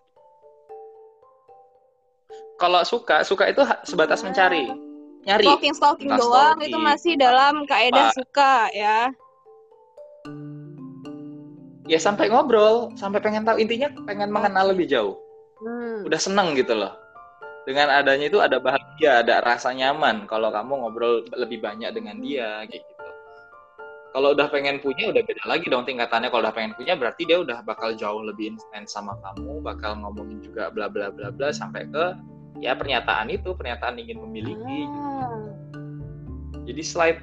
kalau 2.56 2.80
suka 2.84 3.24
suka 3.24 3.48
itu 3.48 3.60
sebatas 3.82 4.20
mencari 4.20 4.68
nyari 5.22 5.44
stalking 5.44 5.74
stalking 5.74 6.10
Entah 6.10 6.18
doang 6.18 6.56
stalking. 6.58 6.68
itu 6.68 6.78
masih 6.78 7.12
dalam 7.14 7.54
kaedah 7.64 8.10
Apa? 8.10 8.16
suka 8.16 8.54
ya. 8.72 8.98
ya 11.84 11.98
sampai 11.98 12.26
ngobrol 12.26 12.90
sampai 12.94 13.18
pengen 13.18 13.42
tahu 13.42 13.58
intinya 13.58 13.90
pengen 14.04 14.30
mengenal 14.30 14.70
lebih 14.70 14.86
jauh 14.86 15.16
Hmm. 15.62 16.02
udah 16.02 16.18
seneng 16.18 16.58
gitu 16.58 16.74
loh 16.74 16.90
dengan 17.62 17.86
adanya 17.86 18.26
itu 18.26 18.42
ada 18.42 18.58
bahagia 18.58 19.22
ada 19.22 19.38
rasa 19.38 19.70
nyaman 19.70 20.26
kalau 20.26 20.50
kamu 20.50 20.74
ngobrol 20.74 21.22
lebih 21.38 21.62
banyak 21.62 21.94
dengan 21.94 22.18
dia 22.18 22.66
kayak 22.66 22.82
gitu 22.82 23.06
kalau 24.10 24.34
udah 24.34 24.50
pengen 24.50 24.82
punya 24.82 25.14
udah 25.14 25.22
beda 25.22 25.46
lagi 25.46 25.70
dong 25.70 25.86
tingkatannya 25.86 26.34
kalau 26.34 26.42
udah 26.42 26.50
pengen 26.50 26.74
punya 26.74 26.98
berarti 26.98 27.22
dia 27.22 27.38
udah 27.38 27.62
bakal 27.62 27.94
jauh 27.94 28.26
lebih 28.26 28.58
intens 28.58 28.90
sama 28.90 29.14
kamu 29.22 29.62
bakal 29.62 29.94
ngomongin 30.02 30.42
juga 30.42 30.66
bla 30.66 30.90
bla 30.90 31.14
bla 31.14 31.30
bla 31.30 31.54
sampai 31.54 31.86
ke 31.86 32.10
ya 32.60 32.76
pernyataan 32.76 33.32
itu 33.32 33.54
pernyataan 33.56 33.96
ingin 33.96 34.20
memiliki 34.20 34.78
Ah. 34.90 35.48
jadi 36.66 36.82
slide 36.82 37.18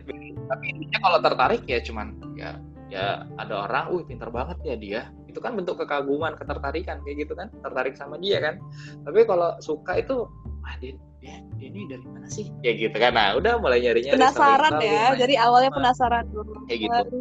tapi 0.50 0.64
intinya 0.74 1.00
kalau 1.06 1.20
tertarik 1.22 1.62
ya 1.70 1.78
cuman 1.84 2.18
ya 2.34 2.58
ya 2.90 3.22
ada 3.38 3.70
orang, 3.70 3.94
uh 3.94 4.02
pinter 4.02 4.34
banget 4.34 4.58
ya 4.66 4.76
dia. 4.76 5.02
Itu 5.30 5.38
kan 5.38 5.54
bentuk 5.54 5.78
kekaguman, 5.78 6.34
ketertarikan 6.34 7.06
kayak 7.06 7.22
gitu 7.22 7.38
kan, 7.38 7.54
tertarik 7.62 7.94
sama 7.94 8.18
dia 8.18 8.42
kan. 8.42 8.58
Tapi 9.06 9.30
kalau 9.30 9.54
suka 9.62 10.02
itu, 10.02 10.26
ah 10.66 10.74
dia, 10.82 10.98
dia, 11.22 11.38
dia 11.62 11.68
ini 11.70 11.86
dari 11.86 12.02
mana 12.10 12.26
sih? 12.26 12.50
Ya 12.66 12.74
gitu 12.74 12.98
kan. 12.98 13.14
Nah 13.14 13.38
udah 13.38 13.62
mulai 13.62 13.86
nyari-nyari. 13.86 14.18
Penasaran 14.18 14.82
ya. 14.82 15.14
Jadi 15.14 15.38
awalnya 15.38 15.70
Nah, 15.70 15.78
penasaran 15.78 16.26
dulu. 16.34 16.54
Kayak 16.66 16.80
gitu. 16.82 17.18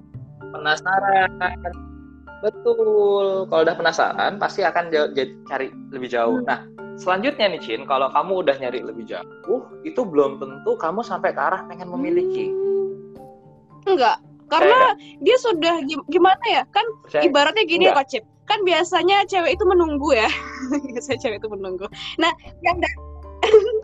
penasaran. 0.57 1.31
Betul. 2.41 3.27
Kalau 3.53 3.63
udah 3.69 3.77
penasaran, 3.77 4.33
pasti 4.41 4.65
akan 4.65 4.85
jauh- 4.89 5.13
jadi 5.13 5.33
cari 5.45 5.69
lebih 5.93 6.09
jauh. 6.09 6.41
Hmm. 6.41 6.49
Nah, 6.49 6.61
selanjutnya 6.99 7.47
nih 7.55 7.61
Cin, 7.63 7.83
kalau 7.87 8.11
kamu 8.11 8.43
udah 8.45 8.57
nyari 8.59 8.83
lebih 8.83 9.07
jauh, 9.07 9.63
itu 9.87 10.01
belum 10.03 10.43
tentu 10.43 10.75
kamu 10.77 11.01
sampai 11.01 11.31
ke 11.33 11.41
arah 11.41 11.63
pengen 11.71 11.89
memiliki. 11.89 12.51
Hmm. 12.51 13.95
Enggak, 13.95 14.19
karena 14.53 14.93
dia 15.23 15.37
sudah 15.41 15.81
gim- 15.87 16.05
gimana 16.11 16.45
ya? 16.45 16.63
Kan 16.75 16.85
Percaya? 17.07 17.23
ibaratnya 17.25 17.65
gini 17.65 17.89
ya, 17.89 17.97
Enggak. 17.97 18.05
Kocip. 18.05 18.25
Kan 18.49 18.65
biasanya 18.65 19.29
cewek 19.29 19.57
itu 19.57 19.65
menunggu 19.65 20.13
ya. 20.13 20.29
biasanya 20.93 21.19
cewek 21.25 21.39
itu 21.41 21.49
menunggu. 21.49 21.87
Nah, 22.21 22.33
yang 22.61 22.77
da- 22.83 23.07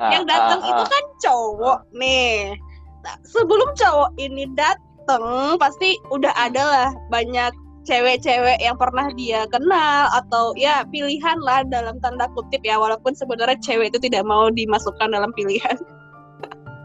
Ah, 0.02 0.10
yang 0.18 0.24
datang 0.26 0.58
ah, 0.60 0.66
itu 0.66 0.82
ah. 0.82 0.88
kan 0.90 1.04
cowok 1.22 1.78
nih. 1.94 2.58
Nah, 3.06 3.14
sebelum 3.22 3.70
cowok 3.78 4.10
ini 4.18 4.50
datang, 4.58 5.54
pasti 5.62 5.94
udah 6.10 6.34
ada 6.34 6.62
lah 6.64 6.88
banyak 7.08 7.54
cewek-cewek 7.84 8.58
yang 8.60 8.76
pernah 8.80 9.12
dia 9.14 9.44
kenal 9.52 10.08
atau 10.12 10.56
ya 10.56 10.82
pilihan 10.88 11.38
lah 11.44 11.62
dalam 11.68 12.00
tanda 12.00 12.26
kutip 12.32 12.64
ya 12.64 12.80
walaupun 12.80 13.12
sebenarnya 13.12 13.60
cewek 13.60 13.92
itu 13.92 14.00
tidak 14.08 14.24
mau 14.24 14.48
dimasukkan 14.50 15.12
dalam 15.12 15.30
pilihan. 15.36 15.76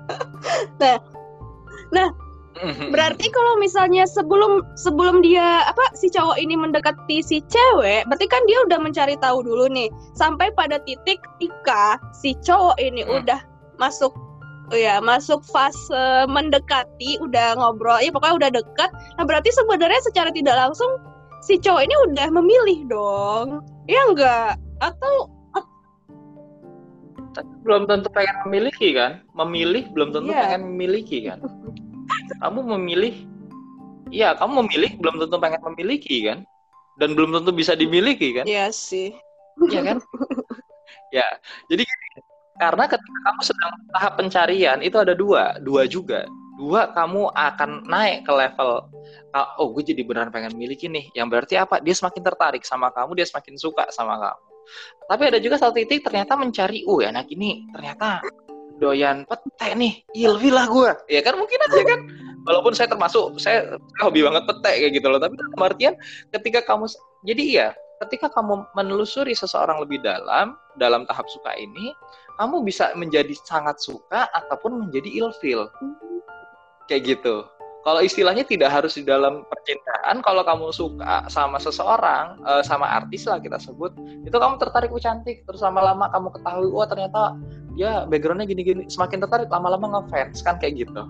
nah, 0.81 0.99
nah 1.95 2.12
berarti 2.91 3.31
kalau 3.31 3.55
misalnya 3.55 4.03
sebelum 4.03 4.67
sebelum 4.75 5.23
dia 5.23 5.63
apa 5.63 5.95
si 5.95 6.12
cowok 6.12 6.35
ini 6.35 6.59
mendekati 6.59 7.23
si 7.23 7.39
cewek, 7.47 8.03
berarti 8.12 8.27
kan 8.27 8.43
dia 8.45 8.59
udah 8.67 8.79
mencari 8.83 9.15
tahu 9.23 9.39
dulu 9.43 9.71
nih 9.71 9.88
sampai 10.19 10.51
pada 10.53 10.77
titik 10.83 11.23
ketika 11.35 11.95
si 12.12 12.35
cowok 12.43 12.75
ini 12.83 13.07
hmm. 13.07 13.23
udah 13.23 13.39
masuk 13.79 14.12
ya 14.73 15.01
masuk 15.01 15.41
fase 15.45 16.27
mendekati 16.29 17.17
udah 17.21 17.58
ngobrol 17.58 17.97
ya 18.01 18.13
pokoknya 18.13 18.36
udah 18.45 18.51
dekat 18.62 18.89
nah 19.17 19.25
berarti 19.25 19.49
sebenarnya 19.49 20.01
secara 20.05 20.29
tidak 20.29 20.55
langsung 20.55 21.01
si 21.39 21.55
cowok 21.60 21.82
ini 21.84 21.95
udah 22.12 22.27
memilih 22.32 22.79
dong. 22.88 23.47
Ya 23.89 24.05
enggak 24.05 24.60
atau 24.79 25.32
belum 27.63 27.88
tentu 27.88 28.10
pengen 28.12 28.36
memiliki 28.47 28.91
kan? 28.91 29.23
Memilih 29.32 29.88
belum 29.95 30.12
tentu 30.12 30.32
yeah. 30.34 30.43
pengen 30.49 30.75
memiliki 30.75 31.23
kan? 31.29 31.39
Kamu 32.43 32.65
memilih 32.77 33.25
iya 34.10 34.36
kamu 34.36 34.65
memilih 34.65 34.91
belum 34.99 35.15
tentu 35.23 35.36
pengen 35.39 35.62
memiliki 35.73 36.27
kan? 36.27 36.43
Dan 36.99 37.15
belum 37.15 37.32
tentu 37.32 37.55
bisa 37.55 37.79
dimiliki 37.79 38.36
kan? 38.36 38.45
Iya 38.45 38.69
sih. 38.75 39.15
Iya 39.71 39.82
kan? 39.95 39.97
Ya 41.10 41.25
jadi 41.73 41.89
karena 42.60 42.86
ketika 42.91 43.19
kamu 43.24 43.41
sedang 43.41 43.72
tahap 43.95 44.13
pencarian 44.19 44.78
itu 44.84 45.00
ada 45.00 45.15
dua. 45.15 45.56
Dua 45.63 45.88
juga. 45.88 46.28
Dua 46.60 46.91
kamu 46.91 47.32
akan 47.32 47.88
naik 47.88 48.28
ke 48.28 48.34
level 48.36 48.84
oh 49.63 49.67
gue 49.72 49.84
jadi 49.95 50.04
beneran 50.04 50.28
pengen 50.28 50.54
miliki 50.60 50.91
nih. 50.91 51.08
Yang 51.15 51.28
berarti 51.32 51.56
apa? 51.56 51.80
Dia 51.80 51.95
semakin 51.95 52.19
tertarik 52.19 52.67
sama 52.67 52.91
kamu 52.91 53.15
dia 53.15 53.28
semakin 53.32 53.56
suka 53.56 53.88
sama 53.95 54.19
kamu. 54.19 54.43
Tapi 55.08 55.24
ada 55.34 55.39
juga 55.39 55.56
satu 55.58 55.74
titik 55.80 56.04
ternyata 56.06 56.36
mencari 56.36 56.84
uh 56.84 57.00
anak 57.08 57.32
ini 57.32 57.63
ternyata 57.72 58.19
doyan 58.76 59.24
pete 59.24 59.72
nih. 59.80 60.04
Ilfil 60.12 60.52
lah 60.52 60.67
gue 60.67 60.91
ya 61.08 61.24
kan 61.24 61.39
mungkin 61.39 61.60
aja 61.63 61.82
kan. 61.88 62.00
Walaupun 62.43 62.74
saya 62.76 62.91
termasuk 62.91 63.39
saya, 63.39 63.80
saya 63.80 64.02
hobi 64.04 64.19
banget 64.19 64.43
pete 64.52 64.72
kayak 64.84 64.91
gitu 65.00 65.08
loh. 65.08 65.19
Tapi 65.24 65.39
dalam 65.39 65.63
artian 65.63 65.95
ketika 66.36 66.60
kamu 66.67 66.91
jadi 67.24 67.43
iya 67.43 67.67
ketika 67.99 68.31
kamu 68.31 68.63
menelusuri 68.73 69.35
seseorang 69.35 69.83
lebih 69.83 69.99
dalam 69.99 70.55
dalam 70.79 71.03
tahap 71.03 71.27
suka 71.27 71.51
ini 71.59 71.91
kamu 72.39 72.63
bisa 72.63 72.95
menjadi 72.95 73.35
sangat 73.43 73.83
suka 73.83 74.31
ataupun 74.31 74.88
menjadi 74.88 75.09
ilfil 75.19 75.67
kayak 76.88 77.03
gitu. 77.15 77.43
Kalau 77.79 78.03
istilahnya 78.03 78.43
tidak 78.43 78.75
harus 78.75 78.99
di 78.99 79.07
dalam 79.07 79.47
percintaan 79.47 80.19
kalau 80.19 80.43
kamu 80.43 80.67
suka 80.71 81.27
sama 81.31 81.59
seseorang 81.59 82.39
eh, 82.43 82.63
sama 82.63 82.88
artis 82.88 83.23
lah 83.23 83.39
kita 83.39 83.55
sebut 83.55 83.91
itu 84.23 84.35
kamu 84.35 84.55
tertarik 84.59 84.91
oh 84.91 84.99
cantik. 84.99 85.43
Terus 85.43 85.59
lama-lama 85.63 86.07
kamu 86.12 86.27
ketahui 86.39 86.69
wah 86.71 86.88
ternyata 86.88 87.35
dia 87.75 88.03
backgroundnya 88.07 88.47
gini-gini. 88.47 88.88
Semakin 88.88 89.23
tertarik 89.23 89.47
lama-lama 89.51 89.99
ngefans 89.99 90.43
kan? 90.43 90.59
Kayak 90.59 90.88
gitu 90.88 91.03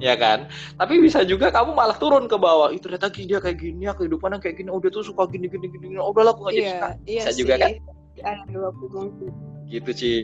ya 0.00 0.16
kan? 0.16 0.48
Tapi 0.80 0.98
bisa 0.98 1.22
juga 1.22 1.52
kamu 1.52 1.76
malah 1.76 1.96
turun 2.00 2.26
ke 2.26 2.34
bawah. 2.34 2.72
Itu 2.72 2.88
ternyata 2.88 3.12
dia 3.12 3.38
kayak 3.38 3.60
gini 3.60 3.86
ya 3.86 3.92
kehidupannya 3.94 4.40
kayak 4.40 4.58
gini. 4.58 4.68
Oh 4.72 4.80
dia 4.80 4.90
tuh 4.90 5.04
suka 5.04 5.28
gini 5.28 5.46
gini 5.46 5.68
gini. 5.68 6.00
Oh 6.00 6.10
udahlah 6.10 6.34
aku 6.34 6.48
nggak 6.48 6.56
jadi 6.56 6.64
iya, 6.64 6.72
suka. 6.74 6.88
iya 7.06 7.22
bisa 7.22 7.32
juga 7.36 7.54
kan? 7.60 7.72
gitu 9.70 9.90
sih 9.94 10.16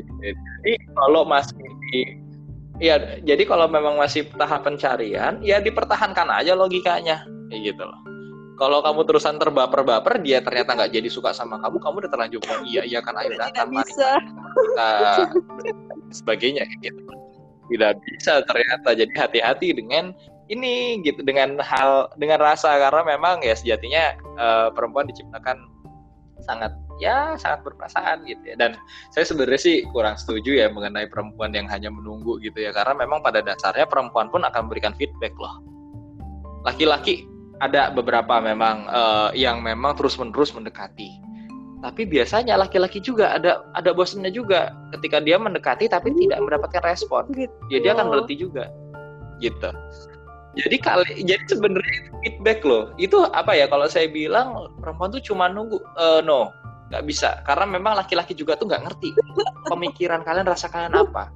jadi 0.67 0.75
kalau 0.99 1.23
masih 1.23 1.55
di 1.89 2.19
ya 2.83 2.99
jadi 3.25 3.47
kalau 3.47 3.71
memang 3.71 3.97
masih 3.97 4.27
tahap 4.37 4.67
pencarian 4.67 5.41
ya 5.41 5.63
dipertahankan 5.63 6.29
aja 6.29 6.53
logikanya. 6.53 7.25
Kayak 7.47 7.73
gitu 7.73 7.83
loh. 7.87 8.01
Kalau 8.57 8.81
kamu 8.81 9.05
terusan 9.05 9.37
terbaper-baper 9.37 10.19
dia 10.25 10.41
ternyata 10.41 10.73
nggak 10.73 10.93
jadi 10.93 11.09
suka 11.13 11.31
sama 11.37 11.61
kamu 11.61 11.77
kamu 11.77 11.97
udah 12.05 12.11
terlanjur 12.11 12.41
iya 12.65 12.83
iya 12.89 13.01
kan 13.05 13.13
ayo 13.21 13.37
datang 13.37 13.69
mari 13.69 13.93
kita 13.93 14.91
sebagainya 16.09 16.65
gitu 16.81 17.05
tidak 17.73 17.99
bisa 18.05 18.43
ternyata. 18.47 18.95
Jadi 18.95 19.13
hati-hati 19.15 19.69
dengan 19.77 20.15
ini 20.47 21.03
gitu 21.03 21.23
dengan 21.27 21.59
hal 21.61 22.11
dengan 22.17 22.41
rasa. 22.43 22.79
Karena 22.79 23.03
memang 23.03 23.43
ya 23.43 23.55
sejatinya 23.57 24.15
uh, 24.39 24.69
perempuan 24.73 25.11
diciptakan 25.11 25.67
sangat 26.45 26.73
ya 27.03 27.35
sangat 27.37 27.67
berperasaan 27.67 28.25
gitu 28.25 28.43
ya. 28.45 28.57
Dan 28.57 28.79
saya 29.11 29.27
sebenarnya 29.27 29.61
sih 29.61 29.77
kurang 29.91 30.15
setuju 30.17 30.55
ya 30.55 30.67
mengenai 30.71 31.11
perempuan 31.11 31.51
yang 31.53 31.67
hanya 31.67 31.91
menunggu 31.91 32.39
gitu 32.41 32.63
ya. 32.63 32.71
Karena 32.71 32.95
memang 32.95 33.21
pada 33.21 33.43
dasarnya 33.43 33.85
perempuan 33.91 34.31
pun 34.31 34.47
akan 34.47 34.71
memberikan 34.71 34.95
feedback 34.95 35.35
loh. 35.37 35.61
Laki-laki 36.63 37.27
ada 37.61 37.89
beberapa 37.89 38.37
memang 38.39 38.85
uh, 38.91 39.31
yang 39.33 39.65
memang 39.65 39.97
terus 39.97 40.21
menerus 40.21 40.53
mendekati 40.53 41.26
tapi 41.85 42.09
biasanya 42.09 42.57
laki-laki 42.57 43.05
juga 43.05 43.37
ada 43.37 43.61
ada 43.77 43.91
bosannya 43.93 44.33
juga 44.33 44.73
ketika 44.97 45.21
dia 45.21 45.37
mendekati 45.37 45.91
tapi 45.93 46.13
hmm. 46.13 46.19
tidak 46.25 46.39
mendapatkan 46.45 46.83
respon. 46.85 47.23
Gitu. 47.33 47.53
ya 47.69 47.79
dia 47.85 47.93
akan 47.93 48.09
berhenti 48.13 48.35
juga. 48.39 48.73
Gitu. 49.43 49.71
Jadi 50.57 50.77
kali 50.81 51.09
jadi 51.21 51.43
sebenarnya 51.45 52.01
feedback 52.25 52.65
loh. 52.65 52.97
Itu 52.97 53.29
apa 53.29 53.53
ya 53.53 53.69
kalau 53.69 53.85
saya 53.93 54.09
bilang 54.09 54.73
perempuan 54.81 55.13
tuh 55.13 55.21
cuma 55.21 55.53
nunggu 55.53 55.77
uh, 56.01 56.25
no 56.25 56.49
nggak 56.89 57.05
bisa. 57.05 57.45
Karena 57.45 57.69
memang 57.69 57.99
laki-laki 58.01 58.33
juga 58.33 58.57
tuh 58.57 58.73
nggak 58.73 58.89
ngerti 58.89 59.13
pemikiran 59.69 60.25
kalian 60.25 60.49
rasa 60.49 60.73
kalian 60.73 60.97
apa. 60.97 61.29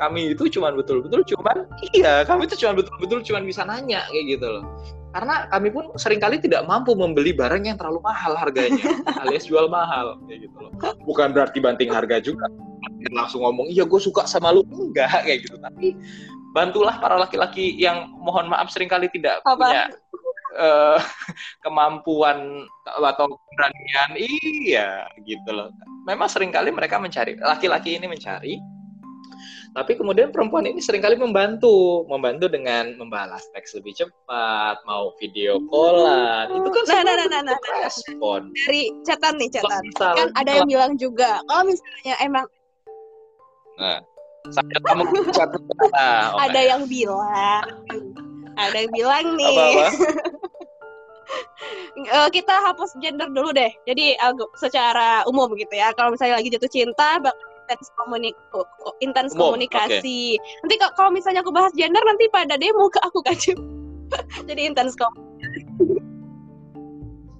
Kami 0.00 0.32
itu 0.32 0.48
cuma 0.56 0.72
betul-betul 0.72 1.20
cuman 1.36 1.68
iya 1.92 2.24
kami 2.24 2.48
itu 2.48 2.64
cuma 2.64 2.80
betul-betul 2.80 3.20
cuma 3.28 3.44
bisa 3.44 3.60
nanya 3.68 4.08
kayak 4.08 4.40
gitu 4.40 4.48
loh 4.48 4.64
karena 5.12 5.44
kami 5.52 5.68
pun 5.68 5.84
sering 6.00 6.20
kali 6.20 6.40
tidak 6.40 6.64
mampu 6.64 6.96
membeli 6.96 7.36
barang 7.36 7.68
yang 7.68 7.76
terlalu 7.76 8.00
mahal 8.00 8.32
harganya 8.32 8.80
alias 9.22 9.44
jual 9.44 9.68
mahal 9.68 10.16
kayak 10.24 10.48
gitu 10.48 10.56
loh. 10.56 10.72
Bukan 11.04 11.36
berarti 11.36 11.60
banting 11.60 11.92
harga 11.92 12.18
juga. 12.24 12.48
Langsung 13.12 13.44
ngomong 13.44 13.68
iya 13.68 13.84
gue 13.84 14.00
suka 14.00 14.24
sama 14.24 14.56
lu. 14.56 14.64
Enggak 14.72 15.28
kayak 15.28 15.44
gitu. 15.44 15.60
Tapi 15.60 15.92
bantulah 16.56 16.96
para 16.96 17.20
laki-laki 17.20 17.76
yang 17.76 18.08
mohon 18.16 18.48
maaf 18.48 18.72
sering 18.72 18.88
kali 18.88 19.12
tidak 19.12 19.44
Apa? 19.44 19.56
punya 19.60 19.84
uh, 20.56 21.00
kemampuan 21.60 22.64
atau 22.88 23.26
keberanian. 23.28 24.10
Iya 24.16 25.12
gitu 25.28 25.50
loh. 25.52 25.68
Memang 26.08 26.32
sering 26.32 26.48
kali 26.48 26.72
mereka 26.72 26.96
mencari 26.96 27.36
laki-laki 27.36 28.00
ini 28.00 28.08
mencari 28.08 28.56
tapi 29.72 29.96
kemudian 29.96 30.28
perempuan 30.28 30.68
ini 30.68 30.84
sering 30.84 31.00
kali 31.00 31.16
membantu, 31.16 32.04
membantu 32.04 32.44
dengan 32.52 32.92
membalas 33.00 33.48
teks 33.56 33.72
lebih 33.80 33.96
cepat, 33.96 34.84
mau 34.84 35.16
video 35.16 35.56
callan. 35.72 36.52
Itu 36.52 36.68
kan 36.68 36.84
nah, 36.92 37.00
nah, 37.08 37.14
nah, 37.16 37.28
nah, 37.40 37.42
nah, 37.48 37.58
respon. 37.80 38.52
Dari 38.52 38.92
catatan 39.08 39.40
nih, 39.40 39.48
catatan. 39.56 39.84
Kan 39.96 40.28
ada 40.36 40.50
yang 40.60 40.68
bilang 40.68 40.92
juga, 41.00 41.40
kalau 41.48 41.72
misalnya 41.72 42.14
emang 42.20 42.46
Nah, 43.80 43.98
saya 44.52 44.78
kamu 44.84 45.02
catat. 45.32 45.62
Nah, 45.96 46.36
okay. 46.36 46.44
Ada 46.52 46.60
yang 46.60 46.82
bilang, 46.84 47.64
ada 48.60 48.76
yang 48.76 48.92
bilang 48.92 49.24
nih. 49.40 49.56
Apa 49.56 49.64
-apa? 49.64 49.88
uh, 52.12 52.28
kita 52.28 52.54
hapus 52.70 52.90
gender 53.00 53.28
dulu 53.32 53.54
deh. 53.54 53.72
Jadi 53.88 54.16
secara 54.60 55.24
umum 55.28 55.52
gitu 55.56 55.72
ya. 55.72 55.96
Kalau 55.96 56.12
misalnya 56.12 56.40
lagi 56.40 56.52
jatuh 56.52 56.70
cinta, 56.70 57.20
intens 57.62 57.88
komunik 57.96 58.34
intens 59.00 59.32
komunikasi. 59.38 60.36
Okay. 60.36 60.60
Nanti 60.66 60.74
kalau 60.98 61.10
misalnya 61.14 61.40
aku 61.46 61.54
bahas 61.54 61.72
gender 61.78 62.02
nanti 62.02 62.26
pada 62.28 62.58
demo 62.58 62.90
ke 62.90 62.98
aku 63.06 63.22
kan 63.22 63.36
Jadi 64.48 64.60
intens 64.66 64.98
komunikasi. 64.98 66.02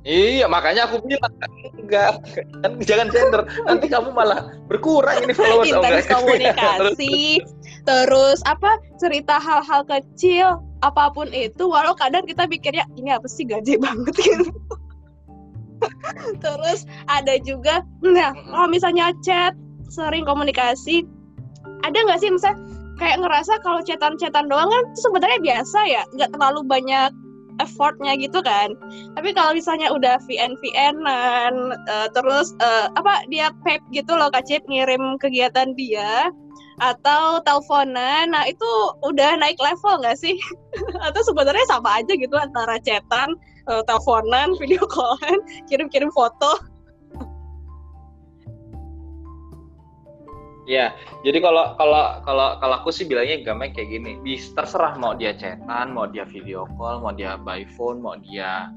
Iya, 0.03 0.51
makanya 0.51 0.91
aku 0.91 0.99
bilang 1.07 1.31
enggak, 1.79 2.19
kan 2.59 2.75
jangan 2.83 3.07
gender. 3.15 3.47
Nanti 3.71 3.87
kamu 3.87 4.11
malah 4.11 4.51
berkurang 4.67 5.23
ini 5.23 5.31
followers 5.31 5.71
Intens 5.71 6.07
komunikasi. 6.19 7.39
terus 7.87 8.43
apa? 8.43 8.83
Cerita 8.99 9.39
hal-hal 9.39 9.87
kecil 9.87 10.59
apa 10.83 11.15
pun 11.15 11.31
itu 11.31 11.71
walau 11.71 11.95
kadang 11.95 12.27
kita 12.27 12.45
pikirnya 12.51 12.83
ini 12.99 13.15
apa 13.15 13.31
sih 13.31 13.47
gaji 13.47 13.79
banget 13.79 14.15
gitu. 14.27 14.51
terus 16.43 16.87
ada 17.07 17.39
juga 17.43 17.87
nah 18.03 18.35
kalau 18.35 18.67
misalnya 18.67 19.15
chat 19.23 19.55
sering 19.93 20.25
komunikasi. 20.25 21.05
Ada 21.85 21.99
nggak 22.09 22.21
sih 22.25 22.33
misalnya 22.33 22.59
kayak 22.97 23.21
ngerasa 23.21 23.61
kalau 23.61 23.85
cetan-cetan 23.85 24.49
doang 24.49 24.73
kan 24.73 24.85
sebenarnya 24.97 25.39
biasa 25.43 25.79
ya 25.85 26.03
nggak 26.17 26.33
terlalu 26.33 26.65
banyak 26.65 27.13
effortnya 27.61 28.17
gitu 28.17 28.41
kan. 28.41 28.73
Tapi 29.13 29.37
kalau 29.37 29.53
misalnya 29.53 29.93
udah 29.93 30.17
VN 30.25 30.57
VN-an 30.57 31.77
uh, 31.77 32.09
terus 32.17 32.57
uh, 32.65 32.89
apa 32.97 33.29
dia 33.29 33.53
pep 33.67 33.85
gitu 33.93 34.17
loh 34.17 34.33
Kak 34.33 34.49
Cip 34.49 34.65
ngirim 34.71 35.21
kegiatan 35.21 35.77
dia 35.77 36.33
atau 36.81 37.39
teleponan 37.45 38.33
nah 38.33 38.49
itu 38.49 38.67
udah 39.05 39.37
naik 39.37 39.61
level 39.61 40.01
nggak 40.01 40.17
sih? 40.17 40.41
Atau 41.07 41.21
sebenarnya 41.21 41.69
sama 41.69 42.01
aja 42.01 42.17
gitu 42.17 42.33
antara 42.33 42.81
chatan 42.81 43.37
uh, 43.69 43.85
teleponan 43.85 44.57
video 44.57 44.83
callan 44.89 45.39
kirim-kirim 45.69 46.09
foto 46.17 46.72
Ya, 50.63 50.95
jadi 51.27 51.43
kalau 51.43 51.75
kalau 51.75 52.23
kalau 52.23 52.55
kalau 52.63 52.75
aku 52.79 52.95
sih 52.95 53.03
bilangnya 53.03 53.43
gampang 53.43 53.75
kayak 53.75 53.99
gini, 53.99 54.15
bis 54.23 54.55
terserah 54.55 54.95
mau 54.95 55.11
dia 55.11 55.35
chatan, 55.35 55.91
mau 55.91 56.07
dia 56.07 56.23
video 56.23 56.71
call, 56.79 57.03
mau 57.03 57.11
dia 57.11 57.35
by 57.35 57.67
phone, 57.75 57.99
mau 57.99 58.15
dia 58.15 58.71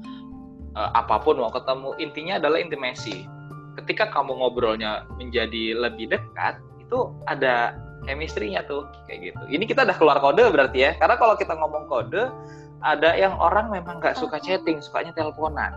uh, 0.74 0.90
apa 0.98 1.22
pun 1.22 1.38
mau 1.38 1.54
ketemu. 1.54 1.94
Intinya 2.02 2.34
adalah 2.42 2.58
intimasi. 2.58 3.30
Ketika 3.78 4.10
kamu 4.10 4.34
ngobrolnya 4.34 5.06
menjadi 5.14 5.78
lebih 5.78 6.10
dekat 6.10 6.58
itu 6.82 7.12
ada 7.30 7.78
chemistry-nya 8.02 8.66
tuh 8.66 8.90
kayak 9.06 9.30
gitu. 9.30 9.42
Ini 9.46 9.64
kita 9.66 9.86
udah 9.86 9.94
keluar 9.94 10.18
kode 10.18 10.42
berarti 10.50 10.90
ya. 10.90 10.90
Karena 10.98 11.14
kalau 11.14 11.38
kita 11.38 11.54
ngomong 11.54 11.86
kode 11.86 12.34
ada 12.82 13.14
yang 13.14 13.38
orang 13.38 13.70
memang 13.70 14.02
nggak 14.02 14.18
suka 14.18 14.42
chatting 14.42 14.82
sukanya 14.82 15.14
teleponan. 15.14 15.70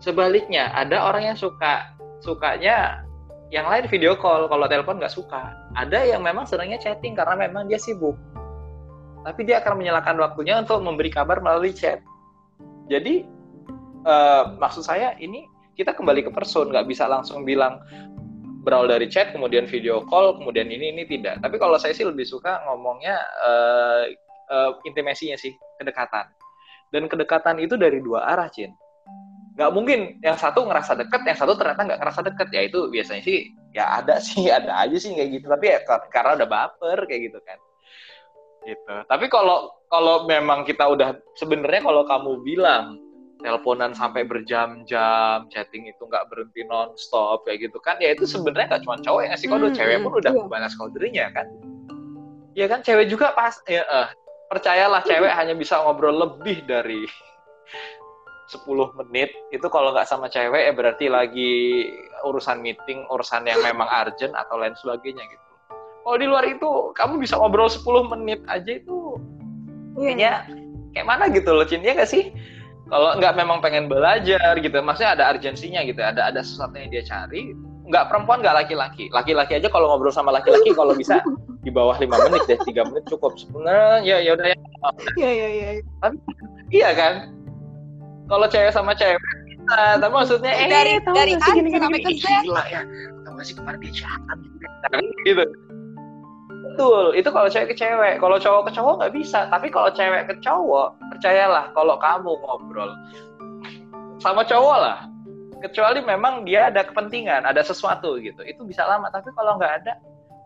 Sebaliknya 0.00 0.72
ada 0.72 0.96
orang 0.96 1.34
yang 1.34 1.36
suka 1.36 1.92
sukanya 2.24 3.04
yang 3.50 3.66
lain 3.66 3.90
video 3.90 4.14
call 4.14 4.46
kalau 4.46 4.66
telepon 4.70 5.02
nggak 5.02 5.10
suka. 5.10 5.50
Ada 5.74 6.06
yang 6.06 6.22
memang 6.22 6.46
senangnya 6.46 6.78
chatting 6.78 7.18
karena 7.18 7.34
memang 7.34 7.66
dia 7.66 7.82
sibuk. 7.82 8.14
Tapi 9.26 9.44
dia 9.44 9.60
akan 9.60 9.76
menyalakan 9.76 10.16
waktunya 10.22 10.62
untuk 10.62 10.80
memberi 10.80 11.10
kabar 11.10 11.42
melalui 11.42 11.74
chat. 11.74 12.00
Jadi 12.86 13.26
uh, 14.06 14.54
maksud 14.56 14.86
saya 14.86 15.18
ini 15.18 15.50
kita 15.74 15.92
kembali 15.92 16.24
ke 16.26 16.30
person. 16.30 16.70
Nggak 16.70 16.86
bisa 16.86 17.10
langsung 17.10 17.42
bilang 17.42 17.82
berawal 18.62 18.86
dari 18.86 19.10
chat 19.10 19.34
kemudian 19.34 19.66
video 19.66 20.06
call 20.06 20.38
kemudian 20.38 20.70
ini 20.70 20.94
ini 20.94 21.02
tidak. 21.10 21.42
Tapi 21.42 21.58
kalau 21.58 21.74
saya 21.74 21.90
sih 21.90 22.06
lebih 22.06 22.24
suka 22.24 22.62
ngomongnya 22.70 23.18
uh, 23.42 24.02
uh, 24.46 24.70
intimasinya 24.86 25.34
sih 25.34 25.58
kedekatan. 25.82 26.30
Dan 26.94 27.10
kedekatan 27.10 27.58
itu 27.58 27.74
dari 27.74 27.98
dua 27.98 28.30
arah 28.30 28.46
Cin 28.46 28.70
nggak 29.60 29.76
mungkin 29.76 30.16
yang 30.24 30.40
satu 30.40 30.64
ngerasa 30.64 30.96
deket 30.96 31.20
yang 31.28 31.36
satu 31.36 31.52
ternyata 31.52 31.84
nggak 31.84 32.00
ngerasa 32.00 32.20
deket 32.32 32.48
ya 32.48 32.64
itu 32.64 32.88
biasanya 32.88 33.20
sih 33.20 33.52
ya 33.76 34.00
ada 34.00 34.16
sih 34.24 34.48
ada 34.48 34.72
aja 34.72 34.96
sih 34.96 35.12
kayak 35.12 35.36
gitu 35.36 35.46
tapi 35.52 35.68
ya 35.68 35.84
karena 36.08 36.40
udah 36.40 36.48
baper 36.48 37.04
kayak 37.04 37.28
gitu 37.28 37.38
kan 37.44 37.60
gitu 38.64 38.96
tapi 39.04 39.28
kalau 39.28 39.68
kalau 39.92 40.24
memang 40.24 40.64
kita 40.64 40.88
udah 40.88 41.12
sebenarnya 41.36 41.84
kalau 41.84 42.08
kamu 42.08 42.40
bilang 42.40 42.96
teleponan 43.40 43.96
sampai 43.96 44.28
berjam-jam, 44.28 45.48
chatting 45.48 45.88
itu 45.88 46.02
nggak 46.04 46.28
berhenti 46.28 46.60
nonstop 46.68 47.42
kayak 47.48 47.68
gitu 47.68 47.80
kan? 47.80 47.96
Ya 47.96 48.12
itu 48.12 48.28
sebenarnya 48.28 48.76
nggak 48.76 48.82
cuma 48.84 49.00
cowok 49.00 49.20
yang 49.24 49.32
ngasih 49.32 49.48
kode, 49.48 49.66
hmm, 49.72 49.76
cewek 49.80 49.96
pun 50.04 50.12
udah 50.12 50.32
iya. 50.36 50.44
balas 50.44 50.74
kodenya 50.76 51.26
kan? 51.32 51.46
Ya 52.52 52.66
kan, 52.68 52.84
cewek 52.84 53.08
juga 53.08 53.32
pas, 53.32 53.56
ya, 53.64 53.80
uh, 53.88 54.12
percayalah 54.52 55.00
cewek 55.08 55.32
hanya 55.32 55.56
bisa 55.56 55.80
ngobrol 55.80 56.12
lebih 56.20 56.60
dari 56.68 57.08
10 58.50 58.98
menit 58.98 59.30
itu 59.54 59.66
kalau 59.70 59.94
nggak 59.94 60.10
sama 60.10 60.26
cewek 60.26 60.66
ya 60.66 60.72
berarti 60.74 61.06
lagi 61.06 61.52
urusan 62.26 62.58
meeting, 62.58 63.06
urusan 63.06 63.46
yang 63.46 63.62
memang 63.62 63.86
urgent 63.86 64.34
atau 64.34 64.58
lain 64.58 64.74
sebagainya 64.74 65.22
gitu. 65.30 65.46
Kalau 66.02 66.16
di 66.18 66.26
luar 66.26 66.44
itu 66.50 66.90
kamu 66.98 67.22
bisa 67.22 67.38
ngobrol 67.38 67.70
10 67.70 68.10
menit 68.10 68.42
aja 68.50 68.66
itu 68.74 69.16
iya. 69.94 70.02
kayaknya 70.02 70.32
kayak 70.90 71.06
mana 71.06 71.24
gitu 71.30 71.54
loh 71.54 71.62
Cin, 71.62 71.86
ya 71.86 71.94
gak 71.94 72.10
sih? 72.10 72.34
kalau 72.90 73.14
nggak 73.16 73.34
memang 73.38 73.62
pengen 73.62 73.86
belajar 73.86 74.58
gitu 74.58 74.74
maksudnya 74.82 75.14
ada 75.14 75.30
urgensinya 75.30 75.80
gitu 75.86 76.02
ada 76.02 76.26
ada 76.26 76.42
sesuatu 76.42 76.74
yang 76.74 76.90
dia 76.90 77.06
cari 77.06 77.54
nggak 77.86 78.04
perempuan 78.10 78.42
nggak 78.42 78.66
laki-laki 78.66 79.06
laki-laki 79.14 79.62
aja 79.62 79.70
kalau 79.70 79.90
ngobrol 79.90 80.10
sama 80.10 80.34
laki-laki 80.34 80.74
kalau 80.74 80.92
bisa 80.92 81.22
di 81.66 81.70
bawah 81.70 81.94
lima 82.02 82.18
menit 82.26 82.42
deh 82.50 82.58
tiga 82.66 82.82
menit 82.86 83.06
cukup 83.06 83.38
sebenarnya 83.38 84.02
ya 84.02 84.16
ya 84.18 84.30
udah 84.34 84.46
ya 84.46 84.56
iya 85.16 85.30
iya 85.30 85.48
iya 85.48 85.68
iya 86.70 86.88
kan 86.98 87.14
kalau 88.30 88.46
cewek 88.46 88.70
sama 88.70 88.94
cewek 88.94 89.18
bisa 89.70 89.98
tapi 89.98 90.12
maksudnya 90.14 90.52
eh 90.54 90.68
dari 90.70 90.92
dari 91.10 91.32
A 91.36 91.48
sampai 91.50 92.00
ke 92.00 92.10
Z 92.16 92.24
gila 92.46 92.64
ya 92.70 92.82
tahu 93.26 93.42
sih 93.42 93.54
kemarin 93.58 93.78
dia 93.82 93.92
jahat 94.06 94.38
gitu 95.26 95.44
Betul, 96.70 97.18
itu 97.18 97.28
kalau 97.34 97.50
cewek 97.50 97.74
ke 97.74 97.76
cewek. 97.76 98.22
Kalau 98.22 98.38
cowok 98.38 98.70
ke 98.70 98.72
cowok 98.78 98.94
nggak 99.02 99.12
bisa. 99.18 99.50
Tapi 99.50 99.74
kalau 99.74 99.90
cewek 99.90 100.30
ke 100.30 100.38
cowok, 100.38 100.96
percayalah 101.10 101.74
kalau 101.74 101.98
kamu 101.98 102.30
ngobrol 102.40 102.94
sama 104.22 104.46
cowok 104.46 104.76
lah. 104.78 104.98
Kecuali 105.60 106.00
memang 106.00 106.46
dia 106.46 106.70
ada 106.70 106.86
kepentingan, 106.86 107.44
ada 107.44 107.60
sesuatu 107.60 108.16
gitu. 108.22 108.40
Itu 108.46 108.64
bisa 108.64 108.86
lama. 108.86 109.10
Tapi 109.10 109.34
kalau 109.34 109.58
nggak 109.58 109.82
ada, 109.82 109.98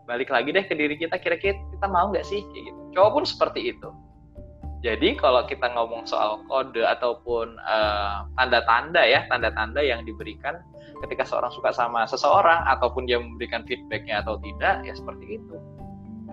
balik 0.09 0.33
lagi 0.33 0.49
deh 0.49 0.65
ke 0.65 0.73
diri 0.73 0.97
kita. 0.97 1.15
Kira-kira 1.21 1.55
kita 1.71 1.87
mau 1.87 2.09
nggak 2.09 2.25
sih? 2.25 2.41
Kayak 2.51 2.73
gitu. 2.73 2.79
Cowok 2.97 3.11
pun 3.21 3.23
seperti 3.23 3.59
itu. 3.71 3.89
Jadi 4.85 5.17
kalau 5.17 5.41
kita 5.49 5.73
ngomong 5.73 6.05
soal 6.05 6.45
kode 6.45 6.85
ataupun 6.85 7.57
uh, 7.57 8.29
tanda-tanda 8.37 9.01
ya, 9.01 9.25
tanda-tanda 9.25 9.81
yang 9.81 10.05
diberikan 10.05 10.61
ketika 11.01 11.25
seorang 11.25 11.49
suka 11.49 11.73
sama 11.73 12.05
seseorang 12.05 12.61
ataupun 12.69 13.09
dia 13.09 13.17
memberikan 13.17 13.65
feedbacknya 13.65 14.21
atau 14.21 14.37
tidak, 14.45 14.85
ya 14.85 14.93
seperti 14.93 15.41
itu 15.41 15.57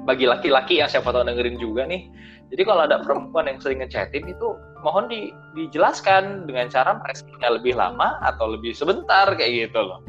bagi 0.02 0.26
laki-laki 0.26 0.82
yang 0.82 0.90
siapa 0.90 1.14
tahu 1.14 1.22
dengerin 1.26 1.58
juga 1.58 1.86
nih. 1.86 2.10
Jadi 2.52 2.62
kalau 2.68 2.84
ada 2.84 3.00
perempuan 3.00 3.48
yang 3.48 3.58
sering 3.62 3.80
ngechatin 3.80 4.28
itu 4.28 4.48
mohon 4.84 5.08
di, 5.08 5.32
dijelaskan 5.56 6.44
dengan 6.44 6.68
cara 6.68 7.00
meresponnya 7.00 7.48
lebih 7.48 7.78
lama 7.78 8.20
atau 8.20 8.52
lebih 8.52 8.76
sebentar 8.76 9.32
kayak 9.32 9.70
gitu 9.70 9.80
loh. 9.80 10.04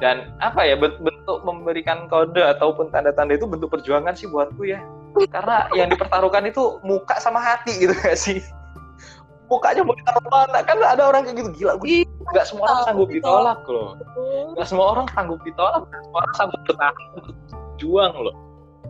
Dan 0.00 0.34
apa 0.40 0.66
ya 0.66 0.74
bentuk 0.78 1.44
memberikan 1.44 2.08
kode 2.08 2.40
ataupun 2.40 2.90
tanda-tanda 2.90 3.36
itu 3.36 3.46
bentuk 3.46 3.70
perjuangan 3.70 4.16
sih 4.16 4.26
buatku 4.30 4.66
ya. 4.66 4.80
Karena 5.28 5.68
yang 5.76 5.88
dipertaruhkan 5.92 6.48
itu 6.48 6.80
muka 6.82 7.16
sama 7.20 7.40
hati 7.40 7.86
gitu 7.86 7.94
gak 8.02 8.18
sih? 8.18 8.40
Mukanya 9.50 9.84
mau 9.84 9.92
ditaruh 9.92 10.28
mana? 10.32 10.64
Kan 10.64 10.80
ada 10.80 11.02
orang 11.12 11.28
kayak 11.28 11.44
gitu 11.44 11.50
gila. 11.60 11.76
Gue 11.76 12.08
nggak 12.32 12.46
semua 12.48 12.72
orang 12.72 12.84
sanggup 12.88 13.08
ditolak 13.12 13.60
loh. 13.68 14.00
Gak 14.56 14.68
semua 14.68 14.86
orang 14.96 15.06
sanggup 15.12 15.40
ditolak. 15.44 15.82
Semua 15.84 16.18
orang 16.24 16.34
sanggup 16.40 16.60
bertahan 16.64 16.94
juang 17.76 18.14
loh 18.16 18.36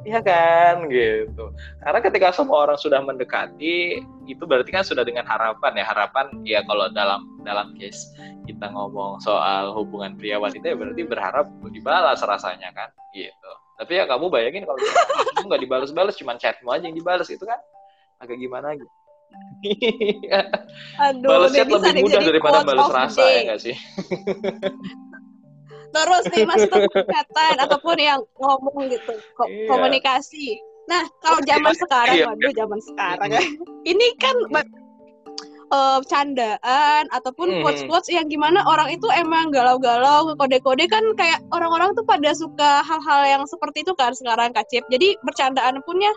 Iya 0.02 0.18
kan 0.18 0.90
gitu. 0.90 1.54
Karena 1.78 1.98
ketika 2.02 2.34
semua 2.34 2.66
orang 2.66 2.78
sudah 2.78 2.98
mendekati, 3.06 4.02
itu 4.26 4.42
berarti 4.42 4.74
kan 4.74 4.82
sudah 4.82 5.06
dengan 5.06 5.22
harapan 5.22 5.78
ya. 5.78 5.84
Harapan 5.86 6.26
ya 6.42 6.60
kalau 6.66 6.90
dalam 6.90 7.22
dalam 7.46 7.70
case 7.78 8.10
kita 8.50 8.66
ngomong 8.74 9.22
soal 9.22 9.70
hubungan 9.78 10.18
pria 10.18 10.42
wanita 10.42 10.74
ya 10.74 10.76
berarti 10.78 11.02
berharap 11.06 11.46
dibalas 11.70 12.18
rasanya 12.18 12.74
kan 12.74 12.90
gitu. 13.14 13.52
Tapi 13.78 13.92
ya 13.98 14.04
kamu 14.04 14.26
bayangin 14.28 14.62
kalau 14.68 14.78
kamu 15.38 15.46
nggak 15.48 15.62
dibalas-balas 15.64 16.14
cuma 16.18 16.36
chatmu 16.36 16.68
aja 16.70 16.84
yang 16.86 16.96
dibalas 16.96 17.28
itu 17.32 17.42
kan 17.42 17.58
agak 18.22 18.36
gimana 18.38 18.76
gitu. 18.76 18.92
Aduh, 21.08 21.28
balas 21.28 21.50
chat 21.56 21.66
lebih 21.66 22.04
mudah 22.04 22.20
daripada 22.20 22.58
balas 22.62 22.88
rasa 22.92 23.22
ya 23.24 23.40
nggak 23.48 23.60
sih? 23.60 23.76
terus 25.92 26.24
nih 26.32 26.44
masuk 26.48 26.68
ke 26.72 26.88
kesehatan 26.96 27.54
ataupun 27.68 27.96
yang 28.00 28.20
ngomong 28.40 28.88
gitu 28.88 29.12
ko 29.36 29.44
iya. 29.46 29.68
komunikasi 29.68 30.56
nah 30.88 31.04
kalau 31.22 31.38
zaman 31.46 31.74
sekarang 31.78 32.16
iya. 32.18 32.26
waduh 32.26 32.52
zaman 32.56 32.80
sekarang 32.82 33.28
ya 33.30 33.42
ini 33.86 34.06
kan 34.18 34.34
uh, 35.72 35.98
candaan 36.06 37.08
ataupun 37.10 37.48
hmm. 37.48 37.60
quotes-quotes 37.64 38.12
yang 38.12 38.28
gimana 38.28 38.62
orang 38.68 38.92
itu 38.92 39.08
emang 39.16 39.50
galau-galau 39.50 40.36
kode-kode 40.36 40.86
kan 40.86 41.02
kayak 41.16 41.40
orang-orang 41.50 41.96
tuh 41.96 42.04
pada 42.04 42.30
suka 42.36 42.84
hal-hal 42.84 43.22
yang 43.24 43.42
seperti 43.48 43.82
itu 43.82 43.96
kan 43.96 44.12
sekarang 44.12 44.52
kacip 44.52 44.84
jadi 44.92 45.16
bercandaan 45.24 45.80
punnya 45.88 46.12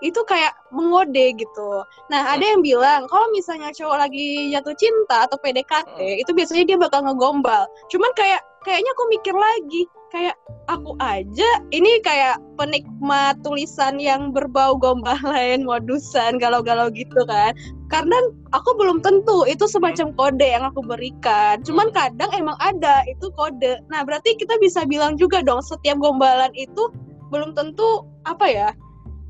itu 0.00 0.16
kayak 0.24 0.56
mengode 0.72 1.36
gitu. 1.36 1.84
Nah, 2.08 2.32
ada 2.32 2.40
yang 2.40 2.64
bilang 2.64 3.04
kalau 3.12 3.28
misalnya 3.36 3.68
cowok 3.68 4.00
lagi 4.00 4.48
jatuh 4.48 4.72
cinta 4.80 5.28
atau 5.28 5.36
PDKT, 5.44 5.92
hmm. 5.92 6.22
itu 6.24 6.30
biasanya 6.32 6.64
dia 6.72 6.80
bakal 6.80 7.04
ngegombal. 7.04 7.68
Cuman 7.92 8.08
kayak 8.16 8.40
kayaknya 8.64 8.90
aku 8.96 9.04
mikir 9.12 9.36
lagi 9.36 9.82
kayak 10.10 10.36
aku 10.66 10.98
aja 10.98 11.50
ini 11.70 12.02
kayak 12.02 12.36
penikmat 12.58 13.38
tulisan 13.46 13.96
yang 13.96 14.34
berbau 14.34 14.74
gombal 14.76 15.16
lain 15.32 15.64
modusan 15.64 16.36
galau-galau 16.36 16.90
gitu 16.90 17.22
kan 17.30 17.54
karena 17.90 18.14
aku 18.54 18.78
belum 18.78 19.02
tentu 19.02 19.42
itu 19.50 19.66
semacam 19.66 20.14
kode 20.14 20.46
yang 20.46 20.62
aku 20.62 20.80
berikan. 20.86 21.58
Cuman 21.66 21.90
kadang 21.90 22.30
emang 22.30 22.54
ada 22.62 23.02
itu 23.10 23.28
kode. 23.34 23.82
Nah 23.90 24.06
berarti 24.06 24.38
kita 24.38 24.54
bisa 24.62 24.86
bilang 24.86 25.18
juga 25.18 25.42
dong 25.42 25.58
setiap 25.60 25.98
gombalan 25.98 26.54
itu 26.54 26.88
belum 27.34 27.58
tentu 27.58 28.06
apa 28.30 28.46
ya 28.46 28.68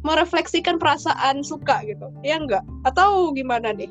merefleksikan 0.05 0.77
perasaan 0.77 1.41
suka 1.41 1.81
gitu. 1.89 2.13
Ya 2.21 2.37
enggak 2.37 2.65
atau 2.85 3.33
gimana 3.33 3.73
nih? 3.73 3.89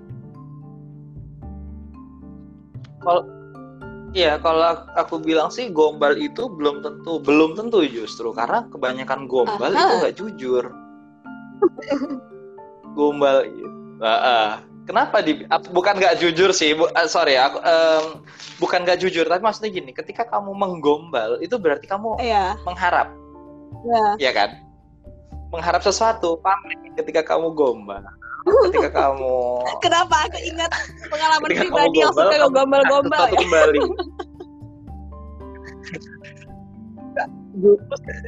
Kalau 3.01 3.39
Iya, 4.09 4.41
kalau 4.41 4.89
aku 4.97 5.21
bilang 5.21 5.53
sih 5.53 5.69
gombal 5.69 6.17
itu 6.17 6.49
belum 6.49 6.81
tentu, 6.81 7.21
belum 7.21 7.53
tentu 7.53 7.85
justru. 7.85 8.33
Karena 8.33 8.65
kebanyakan 8.65 9.29
gombal 9.29 9.69
Aha. 9.69 9.85
itu 9.85 9.93
nggak 10.01 10.15
jujur. 10.17 10.65
gombal 12.97 13.45
itu, 13.45 13.69
uh, 14.01 14.09
uh. 14.09 14.51
Kenapa 14.89 15.21
di 15.21 15.45
bukan 15.69 16.01
nggak 16.01 16.17
jujur 16.17 16.49
sih, 16.49 16.73
bu, 16.73 16.89
uh, 16.89 17.05
sorry, 17.05 17.37
aku 17.37 17.61
um, 17.61 18.25
bukan 18.57 18.81
nggak 18.81 18.97
jujur, 18.97 19.29
tapi 19.29 19.45
maksudnya 19.45 19.69
gini, 19.69 19.93
ketika 19.93 20.25
kamu 20.25 20.57
menggombal 20.57 21.37
itu 21.37 21.53
berarti 21.61 21.85
kamu 21.85 22.17
yeah. 22.17 22.57
mengharap, 22.65 23.13
yeah. 23.85 24.17
ya 24.17 24.31
kan? 24.33 24.57
Mengharap 25.53 25.85
sesuatu, 25.85 26.41
pamit 26.41 26.81
ketika 26.97 27.21
kamu 27.21 27.53
gombal 27.53 28.01
ketika 28.49 28.89
kamu 29.03 29.61
kenapa 29.83 30.15
aku 30.25 30.39
ingat 30.41 30.71
pengalaman 31.11 31.49
pribadi 31.53 31.97
yang 32.01 32.13
suka 32.15 32.47
gombal-gombal 32.49 33.29
ya 33.29 33.37
kembali 33.37 33.79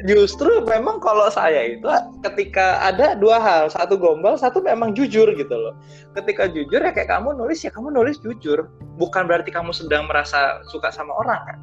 justru 0.05 0.63
memang 0.67 0.99
kalau 0.99 1.27
saya 1.32 1.75
itu 1.75 1.88
ketika 2.23 2.82
ada 2.84 3.15
dua 3.17 3.39
hal 3.39 3.63
satu 3.71 3.95
gombal 3.97 4.36
satu 4.38 4.59
memang 4.63 4.93
jujur 4.93 5.27
gitu 5.34 5.55
loh. 5.55 5.75
Ketika 6.15 6.47
jujur 6.51 6.82
ya 6.82 6.91
kayak 6.91 7.09
kamu 7.09 7.36
nulis 7.36 7.63
ya 7.63 7.71
kamu 7.73 7.93
nulis 7.93 8.19
jujur. 8.21 8.67
Bukan 8.99 9.25
berarti 9.25 9.49
kamu 9.49 9.73
sedang 9.73 10.05
merasa 10.07 10.61
suka 10.69 10.91
sama 10.93 11.15
orang 11.17 11.41
kan? 11.47 11.57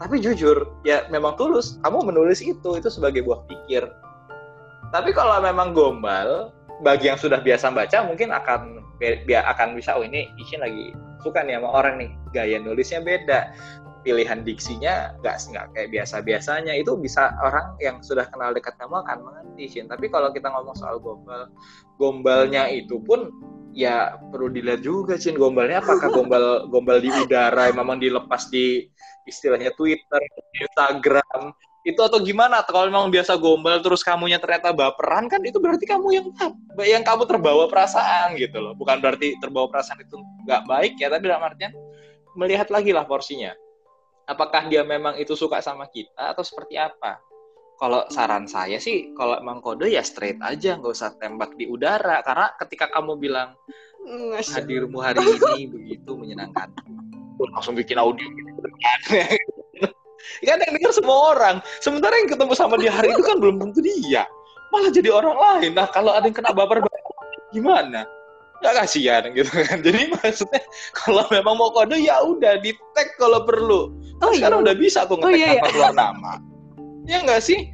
Tapi 0.00 0.16
jujur 0.24 0.64
ya 0.82 1.04
memang 1.12 1.36
tulus. 1.36 1.76
Kamu 1.84 2.08
menulis 2.08 2.40
itu 2.40 2.70
itu 2.76 2.88
sebagai 2.88 3.20
buah 3.20 3.44
pikir. 3.44 3.84
Tapi 4.90 5.10
kalau 5.12 5.38
memang 5.44 5.76
gombal 5.76 6.50
bagi 6.80 7.12
yang 7.12 7.20
sudah 7.20 7.38
biasa 7.44 7.70
baca 7.70 8.08
mungkin 8.08 8.32
akan 8.32 8.80
akan 9.28 9.68
bisa 9.76 9.96
oh 9.96 10.04
ini 10.04 10.28
Ishin 10.40 10.64
lagi 10.64 10.96
suka 11.20 11.44
nih 11.44 11.60
sama 11.60 11.68
orang 11.68 11.94
nih. 12.00 12.10
Gaya 12.32 12.56
nulisnya 12.62 13.04
beda 13.04 13.52
pilihan 14.00 14.40
diksinya 14.40 15.12
nggak 15.20 15.36
nggak 15.52 15.66
kayak 15.76 15.88
biasa 15.92 16.24
biasanya 16.24 16.72
itu 16.72 16.96
bisa 16.96 17.36
orang 17.44 17.76
yang 17.84 18.00
sudah 18.00 18.24
kenal 18.32 18.56
dekat 18.56 18.72
kamu 18.80 19.04
akan 19.04 19.18
mengerti 19.24 19.64
Shin. 19.68 19.86
Tapi 19.88 20.08
kalau 20.08 20.32
kita 20.32 20.48
ngomong 20.48 20.76
soal 20.76 20.96
gombal 21.00 21.52
gombalnya 22.00 22.68
itu 22.72 22.96
pun 23.04 23.28
ya 23.76 24.16
perlu 24.32 24.48
dilihat 24.48 24.80
juga 24.80 25.20
Shin. 25.20 25.36
Gombalnya 25.36 25.84
apakah 25.84 26.08
gombal 26.16 26.68
gombal 26.72 26.98
di 26.98 27.12
udara 27.12 27.68
memang 27.72 28.00
dilepas 28.00 28.48
di 28.48 28.88
istilahnya 29.28 29.76
Twitter 29.76 30.20
Instagram 30.56 31.52
itu 31.84 32.00
atau 32.00 32.20
gimana? 32.24 32.64
Kalau 32.64 32.88
memang 32.88 33.12
biasa 33.12 33.36
gombal 33.36 33.84
terus 33.84 34.00
kamunya 34.00 34.40
ternyata 34.40 34.72
baperan 34.72 35.28
kan 35.28 35.44
itu 35.44 35.60
berarti 35.60 35.84
kamu 35.84 36.08
yang 36.12 36.26
yang 36.84 37.04
kamu 37.04 37.28
terbawa 37.28 37.68
perasaan 37.68 38.32
gitu 38.40 38.64
loh. 38.64 38.72
Bukan 38.72 38.96
berarti 39.04 39.36
terbawa 39.40 39.68
perasaan 39.68 40.00
itu 40.00 40.16
nggak 40.48 40.64
baik 40.64 40.92
ya 40.96 41.12
tapi 41.12 41.28
dalam 41.28 41.44
artian 41.44 41.72
melihat 42.32 42.70
lagi 42.70 42.94
lah 42.94 43.04
porsinya 43.04 43.50
apakah 44.30 44.70
dia 44.70 44.86
memang 44.86 45.18
itu 45.18 45.34
suka 45.34 45.58
sama 45.58 45.90
kita 45.90 46.30
atau 46.30 46.46
seperti 46.46 46.78
apa? 46.78 47.18
Kalau 47.74 48.06
saran 48.12 48.46
saya 48.46 48.78
sih 48.78 49.10
kalau 49.18 49.40
emang 49.40 49.58
kode 49.58 49.90
ya 49.90 50.04
straight 50.06 50.38
aja 50.44 50.78
nggak 50.78 50.94
usah 50.94 51.16
tembak 51.18 51.58
di 51.58 51.66
udara. 51.66 52.22
Karena 52.22 52.54
ketika 52.62 52.86
kamu 52.94 53.18
bilang 53.18 53.58
hadirmu 54.38 55.02
hari 55.02 55.18
ini 55.18 55.66
begitu 55.74 56.14
menyenangkan. 56.14 56.70
Langsung 57.40 57.74
bikin 57.74 57.98
audio 57.98 58.22
gitu. 58.22 58.60
Kan 60.46 60.60
yang 60.60 60.72
dengar 60.76 60.92
semua 60.92 61.16
orang. 61.34 61.56
Sementara 61.80 62.14
yang 62.20 62.28
ketemu 62.28 62.52
sama 62.52 62.76
dia 62.76 62.92
hari 62.92 63.08
itu 63.10 63.24
kan 63.24 63.40
belum 63.40 63.56
tentu 63.56 63.80
dia. 63.80 64.28
Malah 64.68 64.92
jadi 64.92 65.08
orang 65.08 65.32
lain. 65.32 65.72
Nah 65.72 65.88
kalau 65.88 66.12
ada 66.12 66.28
yang 66.28 66.36
kena 66.36 66.52
baper 66.52 66.84
gimana 67.50 68.06
nggak 68.60 68.74
kasihan 68.84 69.22
gitu 69.32 69.50
kan. 69.64 69.80
Jadi 69.86 70.12
maksudnya 70.12 70.62
kalau 70.92 71.24
memang 71.32 71.56
mau 71.56 71.72
kode 71.72 71.96
ya 71.96 72.20
udah 72.20 72.60
di 72.60 72.76
tag 72.92 73.08
kalau 73.16 73.42
perlu. 73.44 73.92
Oh, 74.20 74.30
iya. 74.30 74.44
sekarang 74.44 74.68
udah 74.68 74.76
bisa 74.76 75.08
tuh 75.08 75.16
ngetek 75.16 75.32
oh, 75.32 75.32
iya, 75.32 75.48
iya. 75.48 75.52
tanpa 75.56 75.68
keluar 75.72 75.94
nama. 75.96 76.32
Ya 77.08 77.18
nggak 77.24 77.40
sih? 77.40 77.72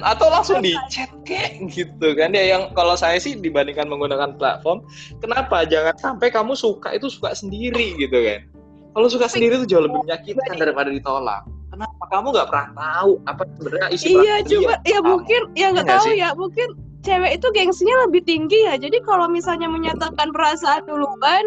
Atau 0.00 0.26
langsung 0.32 0.64
di 0.64 0.72
chat 0.88 1.12
kayak 1.28 1.60
gitu 1.68 2.16
kan. 2.16 2.32
Ya 2.32 2.56
yang 2.56 2.72
kalau 2.72 2.96
saya 2.96 3.20
sih 3.20 3.36
dibandingkan 3.36 3.86
menggunakan 3.86 4.34
platform 4.40 4.80
kenapa? 5.20 5.68
Jangan 5.68 5.94
sampai 6.00 6.32
kamu 6.32 6.56
suka 6.56 6.96
itu 6.96 7.12
suka 7.12 7.36
sendiri 7.36 8.00
gitu 8.00 8.16
kan. 8.16 8.48
Kalau 8.96 9.12
suka 9.12 9.28
sendiri 9.28 9.60
itu 9.60 9.76
jauh 9.76 9.84
lebih 9.84 10.00
menyakitkan 10.08 10.56
daripada 10.56 10.88
ditolak. 10.88 11.44
Kenapa? 11.68 12.04
Kamu 12.08 12.32
nggak 12.32 12.48
pernah 12.48 12.68
tahu 12.72 13.12
apa 13.28 13.42
sebenarnya 13.60 13.88
isi 13.92 14.16
iya 14.16 14.40
cuma 14.40 14.80
ya 14.88 14.98
mungkin 15.04 15.40
ya 15.52 15.66
nggak 15.76 15.84
tahu 15.84 16.08
ya 16.16 16.32
mungkin 16.32 16.68
cewek 17.06 17.38
itu 17.38 17.46
gengsinya 17.54 18.10
lebih 18.10 18.26
tinggi 18.26 18.66
ya. 18.66 18.74
Jadi 18.74 18.98
kalau 19.06 19.30
misalnya 19.30 19.70
menyatakan 19.70 20.34
perasaan 20.34 20.82
duluan 20.90 21.44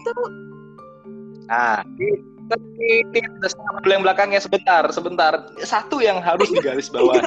itu 0.00 0.12
nah 1.46 1.82
tapi 2.46 2.88
yang 3.86 4.02
belakangnya 4.02 4.40
sebentar 4.40 4.88
sebentar. 4.88 5.52
Satu 5.60 6.00
yang 6.00 6.24
harus 6.24 6.48
digaris 6.48 6.88
bawah 6.94 7.20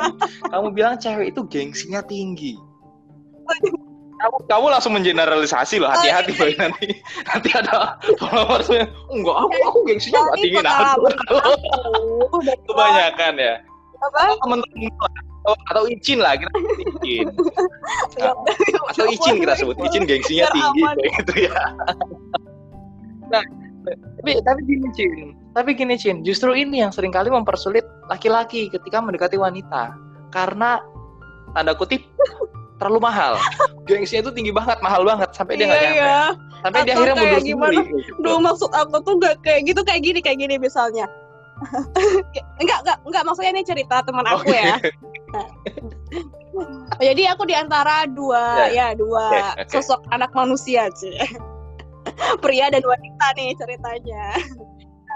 kamu 0.49 0.67
bilang 0.73 0.95
cewek 0.97 1.35
itu 1.35 1.45
gengsinya 1.45 2.01
tinggi. 2.01 2.57
Kamu 4.19 4.37
kamu 4.51 4.65
langsung 4.67 4.99
mengeneralisasi 4.99 5.79
loh 5.79 5.95
hati-hati 5.95 6.35
loh 6.35 6.51
nanti. 6.59 6.91
Nanti 7.23 7.49
ada 7.55 7.95
followersnya 8.19 8.91
enggak 9.11 9.35
aku 9.39 9.55
aku 9.71 9.79
gengsinya 9.87 10.19
nggak 10.27 10.37
tinggi. 10.41 10.59
Nah 10.59 10.95
kebanyakan 12.67 13.33
ya. 13.39 13.55
Teman-teman 14.43 15.28
atau, 15.45 15.55
atau 15.71 15.83
izin 15.87 16.19
lah 16.19 16.35
kita 16.35 16.51
izin 17.03 17.27
nah, 18.19 18.33
atau 18.91 19.05
izin 19.07 19.35
kita 19.41 19.53
sebut 19.59 19.75
izin 19.89 20.03
gengsinya 20.05 20.45
tinggi 20.51 20.81
kayak 20.83 21.11
gitu 21.23 21.33
ya. 21.47 21.61
Nah 23.29 23.43
tapi 24.19 24.31
tapi 24.43 24.59
gini 24.67 24.87
Cin. 24.93 25.33
Tapi 25.55 25.69
gini 25.73 25.95
Cin. 25.95 26.21
Justru 26.21 26.51
ini 26.53 26.83
yang 26.83 26.91
sering 26.91 27.09
kali 27.09 27.31
mempersulit 27.31 27.87
laki-laki 28.11 28.67
ketika 28.69 28.99
mendekati 28.99 29.39
wanita. 29.39 29.95
Karena 30.29 30.83
tanda 31.55 31.73
kutip 31.73 32.03
terlalu 32.77 33.09
mahal. 33.09 33.39
Gengsinya 33.87 34.29
itu 34.29 34.31
tinggi 34.35 34.53
banget 34.53 34.77
mahal 34.83 35.07
banget. 35.07 35.31
Sampai 35.33 35.57
dia 35.57 35.71
nggak 35.71 35.79
iya, 35.79 35.89
nyampe. 35.89 36.03
iya. 36.03 36.21
sampai 36.59 36.79
dia 36.83 36.93
akhirnya 36.99 37.15
mundur 37.15 37.39
gimana? 37.39 37.71
sendiri 37.71 38.03
gitu. 38.03 38.19
Duh 38.19 38.39
maksud 38.43 38.69
aku 38.75 38.95
tuh 39.07 39.13
gak 39.23 39.35
kayak 39.47 39.61
gitu 39.63 39.81
kayak 39.87 40.01
gini 40.03 40.19
kayak 40.19 40.37
gini 40.43 40.55
misalnya. 40.59 41.07
Enggak 42.63 42.79
enggak 42.83 42.97
enggak 43.03 43.23
maksudnya 43.27 43.51
ini 43.51 43.63
cerita 43.67 43.99
teman 43.99 44.23
aku 44.23 44.47
okay. 44.47 44.63
ya 44.63 44.75
jadi 47.05 47.23
aku 47.33 47.43
di 47.45 47.55
antara 47.55 48.09
dua 48.09 48.69
yeah. 48.69 48.93
ya 48.93 48.97
dua 48.97 49.25
okay, 49.29 49.43
okay. 49.63 49.79
sosok 49.79 50.01
anak 50.09 50.31
manusia 50.33 50.89
sih 50.97 51.15
pria 52.43 52.67
dan 52.73 52.83
wanita 52.83 53.25
nih 53.37 53.53
ceritanya 53.57 54.33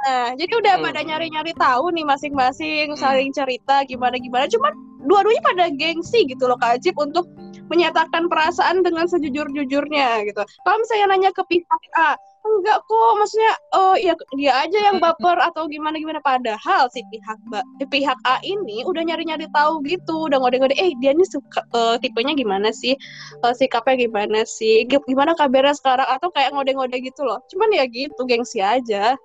Nah, 0.04 0.36
jadi 0.36 0.52
udah 0.60 0.76
hmm. 0.80 0.84
pada 0.84 1.00
nyari-nyari 1.00 1.56
tahu 1.56 1.96
nih 1.96 2.04
masing-masing 2.04 2.92
hmm. 2.92 3.00
saling 3.00 3.32
cerita 3.32 3.88
gimana 3.88 4.20
gimana. 4.20 4.52
Cuman 4.52 4.76
dua-duanya 5.08 5.40
pada 5.40 5.66
gengsi 5.72 6.28
gitu 6.28 6.44
loh 6.44 6.60
Kak 6.60 6.76
Ajib 6.76 7.00
untuk 7.00 7.24
menyatakan 7.72 8.28
perasaan 8.28 8.84
dengan 8.84 9.08
sejujur-jujurnya 9.08 10.28
gitu. 10.28 10.44
Kalau 10.44 10.78
misalnya 10.84 11.06
nanya 11.16 11.32
ke 11.32 11.44
pihak 11.48 11.84
A, 11.96 12.20
enggak 12.44 12.78
kok 12.84 13.12
maksudnya 13.16 13.54
oh 13.72 13.96
ya 13.96 14.14
dia 14.36 14.54
aja 14.68 14.78
yang 14.92 14.98
baper 15.00 15.40
atau 15.40 15.68
gimana 15.72 15.96
gimana. 15.96 16.20
Padahal 16.24 16.92
si 16.92 17.04
pihak 17.12 17.40
ba, 17.48 17.64
pihak 17.88 18.20
A 18.28 18.40
ini 18.44 18.84
udah 18.84 19.04
nyari 19.04 19.24
nyari 19.24 19.48
tahu 19.56 19.80
gitu 19.88 20.28
udah 20.28 20.40
ngode-ngode 20.44 20.76
eh 20.76 20.92
dia 21.00 21.16
ini 21.16 21.24
suka 21.28 21.64
uh, 21.76 21.96
tipenya 22.00 22.36
gimana 22.36 22.70
sih? 22.76 22.96
Uh, 23.44 23.56
sikapnya 23.56 24.08
gimana 24.08 24.44
sih? 24.44 24.84
Gimana 24.88 25.36
kabarnya 25.36 25.76
sekarang? 25.76 26.08
Atau 26.08 26.32
kayak 26.36 26.52
ngode-ngode 26.56 27.00
gitu 27.00 27.24
loh. 27.24 27.40
Cuman 27.52 27.72
ya 27.72 27.88
gitu 27.88 28.20
gengsi 28.28 28.60
aja. 28.60 29.16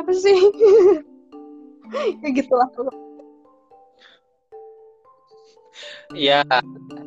Apa 0.00 0.12
sih? 0.12 0.36
Ya 2.20 2.28
gitulah 2.36 2.68
Ya, 6.16 6.40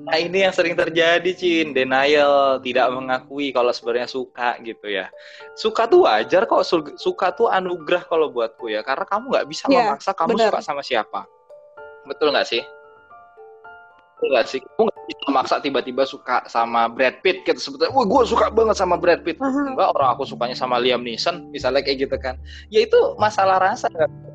nah 0.06 0.18
ini 0.18 0.46
yang 0.46 0.54
sering 0.54 0.78
terjadi, 0.78 1.32
Cin. 1.34 1.74
Denial, 1.74 2.62
tidak 2.62 2.94
mengakui 2.94 3.50
kalau 3.50 3.74
sebenarnya 3.74 4.06
suka 4.06 4.62
gitu 4.62 4.86
ya. 4.86 5.10
Suka 5.58 5.90
tuh 5.90 6.06
wajar 6.06 6.46
kok, 6.46 6.62
suka 7.02 7.34
tuh 7.34 7.50
anugerah 7.50 8.06
kalau 8.06 8.30
buatku 8.30 8.70
ya. 8.70 8.86
Karena 8.86 9.06
kamu 9.10 9.26
nggak 9.34 9.48
bisa 9.50 9.66
ya, 9.68 9.90
memaksa 9.90 10.14
kamu 10.14 10.38
bener. 10.38 10.54
suka 10.54 10.62
sama 10.62 10.82
siapa. 10.86 11.26
Betul 12.06 12.34
nggak 12.34 12.46
sih? 12.46 12.62
Betul 14.22 14.28
nggak 14.38 14.48
sih? 14.54 14.60
Kamu 14.62 14.84
nggak 14.86 15.06
bisa 15.10 15.26
maksa 15.34 15.56
tiba-tiba 15.58 16.04
suka 16.06 16.46
sama 16.46 16.86
Brad 16.86 17.26
Pitt 17.26 17.42
gitu 17.42 17.58
sebetulnya. 17.58 17.90
Wah, 17.98 18.06
gue 18.06 18.22
suka 18.30 18.54
banget 18.54 18.78
sama 18.78 19.02
Brad 19.02 19.26
Pitt. 19.26 19.42
Enggak, 19.42 19.90
orang 19.98 20.14
aku 20.14 20.30
sukanya 20.30 20.54
sama 20.54 20.78
Liam 20.78 21.02
Neeson, 21.02 21.50
misalnya 21.50 21.82
kayak 21.82 22.06
gitu 22.06 22.18
kan. 22.22 22.38
Ya 22.70 22.86
itu 22.86 22.98
masalah 23.18 23.58
rasa 23.58 23.90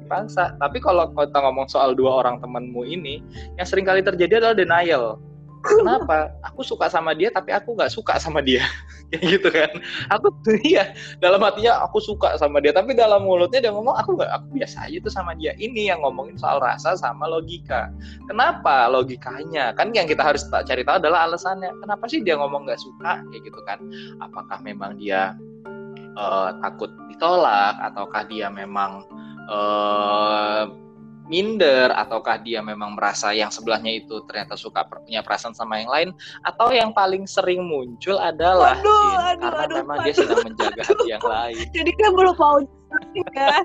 dipaksa. 0.07 0.55
Tapi 0.63 0.79
kalau 0.79 1.11
kita 1.11 1.43
ngomong 1.43 1.67
soal 1.67 1.99
dua 1.99 2.23
orang 2.23 2.39
temanmu 2.39 2.87
ini, 2.87 3.19
yang 3.59 3.67
sering 3.67 3.83
kali 3.83 4.07
terjadi 4.07 4.39
adalah 4.39 4.55
denial. 4.55 5.19
Kenapa? 5.67 6.31
Aku 6.47 6.63
suka 6.63 6.87
sama 6.87 7.11
dia, 7.11 7.27
tapi 7.35 7.51
aku 7.51 7.75
nggak 7.75 7.91
suka 7.91 8.23
sama 8.23 8.39
dia, 8.39 8.63
kayak 9.11 9.23
gitu 9.27 9.49
kan? 9.51 9.71
Aku 10.15 10.31
iya 10.71 10.95
dalam 11.19 11.43
hatinya 11.43 11.83
aku 11.83 11.99
suka 11.99 12.39
sama 12.39 12.63
dia, 12.63 12.71
tapi 12.71 12.95
dalam 12.95 13.27
mulutnya 13.27 13.59
dia 13.59 13.73
ngomong 13.75 13.99
aku 13.99 14.15
nggak, 14.15 14.31
aku 14.31 14.47
biasa 14.55 14.87
aja 14.87 14.99
tuh 15.03 15.11
sama 15.11 15.35
dia. 15.35 15.59
Ini 15.59 15.91
yang 15.91 16.07
ngomongin 16.07 16.39
soal 16.39 16.63
rasa 16.63 16.95
sama 16.95 17.27
logika. 17.27 17.91
Kenapa 18.31 18.87
logikanya? 18.87 19.75
Kan 19.75 19.91
yang 19.91 20.07
kita 20.07 20.23
harus 20.23 20.47
cari 20.47 20.87
tahu 20.87 21.03
adalah 21.03 21.27
alasannya. 21.27 21.75
Kenapa 21.83 22.05
sih 22.07 22.23
dia 22.23 22.39
ngomong 22.39 22.63
nggak 22.71 22.79
suka, 22.79 23.27
kayak 23.35 23.43
gitu 23.43 23.61
kan? 23.67 23.83
Apakah 24.23 24.63
memang 24.63 24.95
dia 25.03 25.35
uh, 26.15 26.55
takut 26.63 26.91
ditolak, 27.11 27.75
ataukah 27.83 28.23
dia 28.31 28.47
memang 28.49 29.03
uh, 29.51 30.71
minder 31.27 31.91
ataukah 31.93 32.39
dia 32.39 32.63
memang 32.63 32.95
merasa 32.95 33.35
yang 33.35 33.51
sebelahnya 33.51 33.91
itu 33.91 34.23
ternyata 34.31 34.55
suka 34.55 34.87
punya 34.87 35.27
perasaan 35.27 35.55
sama 35.55 35.83
yang 35.83 35.91
lain 35.91 36.09
atau 36.47 36.71
yang 36.71 36.95
paling 36.95 37.27
sering 37.27 37.67
muncul 37.67 38.17
adalah 38.17 38.79
aduh, 38.79 38.87
Jin, 38.87 39.19
aduh, 39.19 39.43
karena 39.43 39.63
aduh, 39.67 39.77
memang 39.83 39.97
aduh, 39.99 40.07
dia 40.07 40.15
sedang 40.15 40.41
menjaga 40.47 40.83
aduh, 40.83 40.87
hati 40.87 41.07
yang 41.11 41.25
lain. 41.27 41.65
Jadi 41.75 41.91
kan 41.99 42.11
belum 42.15 42.35
mau 42.39 42.59
ya. 43.35 43.37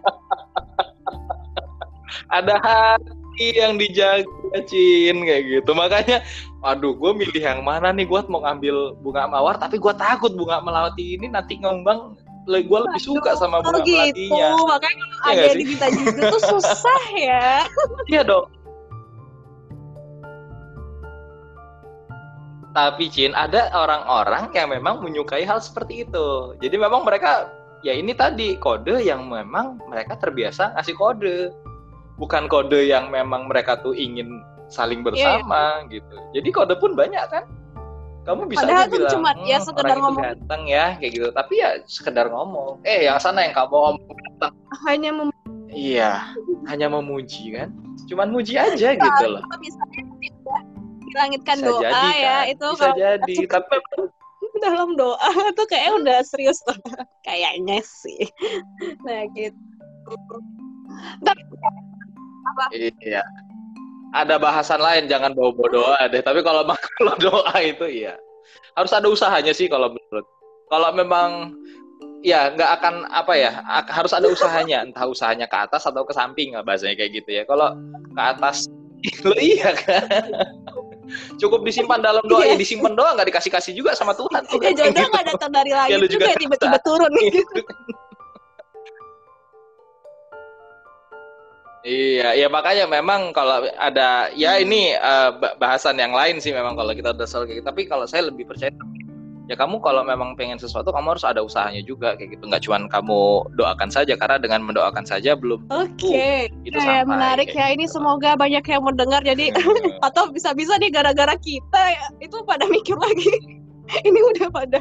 Ada 2.38 2.56
hati 2.60 3.48
yang 3.56 3.80
dijaga 3.80 4.60
Cin 4.68 5.24
kayak 5.24 5.44
gitu. 5.48 5.72
Makanya 5.78 6.26
aduh 6.62 6.94
gue 6.94 7.12
milih 7.14 7.42
yang 7.42 7.62
mana 7.66 7.90
nih 7.90 8.06
gue 8.06 8.22
mau 8.30 8.46
ngambil 8.46 8.94
bunga 9.02 9.26
mawar 9.26 9.58
tapi 9.58 9.82
gue 9.82 9.94
takut 9.98 10.30
bunga 10.38 10.62
melawati 10.62 11.18
ini 11.18 11.26
nanti 11.26 11.58
ngembang 11.58 12.14
gue 12.48 12.80
lebih 12.90 13.02
suka 13.02 13.38
sama 13.38 13.62
bunga 13.62 13.82
oh 13.82 13.86
gitu. 13.86 13.94
melatinya. 13.94 14.48
Makanya 14.66 15.06
kalau 15.14 15.34
ya 15.34 15.44
ada 15.46 15.54
diminta 15.54 15.88
juga 15.94 16.22
tuh 16.34 16.44
susah 16.58 17.02
ya. 17.30 17.50
Iya 18.10 18.22
dong. 18.26 18.46
tapi 22.72 23.12
Cin 23.12 23.36
ada 23.36 23.68
orang-orang 23.76 24.48
yang 24.56 24.72
memang 24.72 25.04
menyukai 25.04 25.44
hal 25.44 25.60
seperti 25.60 26.08
itu. 26.08 26.56
Jadi 26.64 26.76
memang 26.80 27.04
mereka 27.04 27.52
ya 27.84 27.92
ini 27.92 28.16
tadi 28.16 28.56
kode 28.58 29.04
yang 29.04 29.28
memang 29.28 29.80
mereka 29.92 30.16
terbiasa 30.18 30.76
ngasih 30.80 30.96
kode. 30.96 31.52
Bukan 32.16 32.48
kode 32.48 32.88
yang 32.88 33.12
memang 33.12 33.52
mereka 33.52 33.80
tuh 33.84 33.92
ingin 33.92 34.40
saling 34.72 35.04
bersama 35.04 35.84
gitu. 35.92 36.16
Jadi 36.32 36.50
kode 36.50 36.76
pun 36.80 36.96
banyak 36.96 37.26
kan. 37.28 37.44
Kamu 38.22 38.42
bisa 38.46 38.62
Padahal 38.62 38.86
aja 38.86 38.92
bilang, 38.92 39.12
cuma 39.12 39.30
ya 39.42 39.58
"Hmm, 39.58 39.66
sekedar 39.66 39.82
orang 39.84 39.98
itu 39.98 40.04
ngomong." 40.06 40.24
ganteng 40.24 40.62
ya 40.70 40.86
kayak 40.96 41.12
gitu. 41.12 41.28
Tapi 41.32 41.54
ya 41.58 41.70
sekedar 41.84 42.26
ngomong. 42.30 42.72
Eh 42.84 43.00
yang 43.06 43.18
sana 43.18 43.40
yang 43.42 43.54
kamu 43.54 43.74
ngomong 43.74 44.14
ganteng. 44.16 44.54
hanya 44.86 45.10
mem- 45.12 45.40
Iya, 45.68 46.12
hanya 46.68 46.88
memuji 46.88 47.56
kan. 47.56 47.72
Cuman 48.06 48.28
muji 48.30 48.56
aja 48.56 48.92
gitu 48.92 49.24
loh. 49.26 49.42
misalnya 49.58 50.04
dilangitkan 51.02 51.58
Bisa 51.58 51.66
doa 51.66 51.82
jadi 51.82 52.10
ya 52.14 52.22
kan. 52.22 52.44
itu 52.50 52.68
Bisa 52.68 52.84
kalau 52.84 52.96
jadi. 52.96 53.34
Tapi 53.48 53.76
dalam 54.62 54.90
doa 54.94 55.30
tuh 55.56 55.66
kayak 55.66 55.90
udah 55.98 56.20
serius 56.22 56.60
tuh 56.62 56.76
kayaknya 57.26 57.80
sih 57.82 58.30
nah 59.02 59.24
gitu 59.32 59.58
tapi 61.22 61.42
Iya. 63.02 63.24
Ada 64.12 64.36
bahasan 64.36 64.84
lain 64.84 65.08
jangan 65.08 65.32
bawa-bawa 65.32 65.70
doa 65.72 66.02
deh. 66.12 66.20
Tapi 66.20 66.40
kalau 66.44 66.68
kalau 67.00 67.16
doa 67.20 67.56
itu 67.64 67.86
iya. 67.88 68.20
Harus 68.76 68.92
ada 68.92 69.08
usahanya 69.08 69.56
sih 69.56 69.72
kalau 69.72 69.92
menurut. 69.92 70.28
Kalau 70.72 70.90
memang 70.96 71.56
ya 72.22 72.54
nggak 72.54 72.70
akan 72.80 72.96
apa 73.12 73.34
ya 73.36 73.52
harus 73.88 74.12
ada 74.12 74.28
usahanya. 74.28 74.84
Entah 74.84 75.08
usahanya 75.08 75.48
ke 75.48 75.58
atas 75.58 75.88
atau 75.88 76.04
ke 76.04 76.12
samping 76.12 76.56
bahasanya 76.64 76.96
kayak 77.00 77.24
gitu 77.24 77.30
ya. 77.42 77.44
Kalau 77.48 77.72
ke 78.12 78.22
atas 78.22 78.68
lo 79.28 79.36
iya 79.40 79.72
kan? 79.74 80.28
Cukup 81.42 81.68
disimpan 81.68 82.00
dalam 82.00 82.24
doa. 82.28 82.48
Ya 82.48 82.56
disimpan 82.56 82.96
doa 82.96 83.16
nggak 83.16 83.32
dikasih 83.32 83.52
kasih 83.52 83.74
juga 83.76 83.96
sama 83.96 84.16
Tuhan. 84.16 84.48
Tuh 84.48 84.60
ya 84.64 84.72
jodoh 84.76 85.08
nggak 85.12 85.26
datang 85.36 85.52
dari 85.52 85.72
langit 85.76 86.00
Ya, 86.00 86.08
juga 86.08 86.32
tiba-tiba 86.40 86.78
turun. 86.84 87.12
Gitu 87.20 87.60
Iya, 91.82 92.38
ya 92.38 92.46
makanya 92.46 92.86
memang 92.86 93.34
kalau 93.34 93.66
ada 93.74 94.30
ya 94.38 94.62
ini 94.62 94.94
eh, 94.94 95.30
ba- 95.34 95.58
bahasan 95.58 95.98
yang 95.98 96.14
lain 96.14 96.38
sih 96.38 96.54
memang 96.54 96.78
kalau 96.78 96.94
kita 96.94 97.10
udah 97.10 97.26
soal 97.26 97.50
kayak 97.50 97.62
gitu. 97.62 97.68
Tapi 97.74 97.82
kalau 97.90 98.06
saya 98.06 98.30
lebih 98.30 98.46
percaya 98.46 98.70
ya 99.50 99.58
kamu 99.58 99.82
kalau 99.82 100.06
memang 100.06 100.38
pengen 100.38 100.56
sesuatu 100.56 100.94
kamu 100.94 101.18
harus 101.18 101.26
ada 101.26 101.42
usahanya 101.42 101.82
juga 101.82 102.14
kayak 102.14 102.38
gitu. 102.38 102.46
Nggak 102.46 102.70
cuman 102.70 102.86
kamu 102.86 103.20
doakan 103.58 103.90
saja 103.90 104.14
karena 104.14 104.38
dengan 104.38 104.62
mendoakan 104.62 105.10
saja 105.10 105.34
belum 105.34 105.66
oke 105.74 106.30
itu 106.62 106.78
Nah, 106.78 107.02
sampai. 107.02 107.10
menarik 107.10 107.50
ya 107.50 107.74
ini 107.74 107.90
gitu. 107.90 107.98
semoga 107.98 108.38
banyak 108.38 108.62
yang 108.62 108.84
mendengar 108.86 109.26
jadi 109.26 109.50
Hmm. 109.50 109.66
atau 110.08 110.30
bisa-bisa 110.30 110.78
nih 110.78 110.94
gara-gara 110.94 111.34
kita 111.34 111.82
ya, 111.82 112.06
itu 112.22 112.38
pada 112.46 112.70
mikir 112.70 112.94
lagi 112.94 113.26
ini 114.08 114.20
udah 114.38 114.54
pada. 114.54 114.78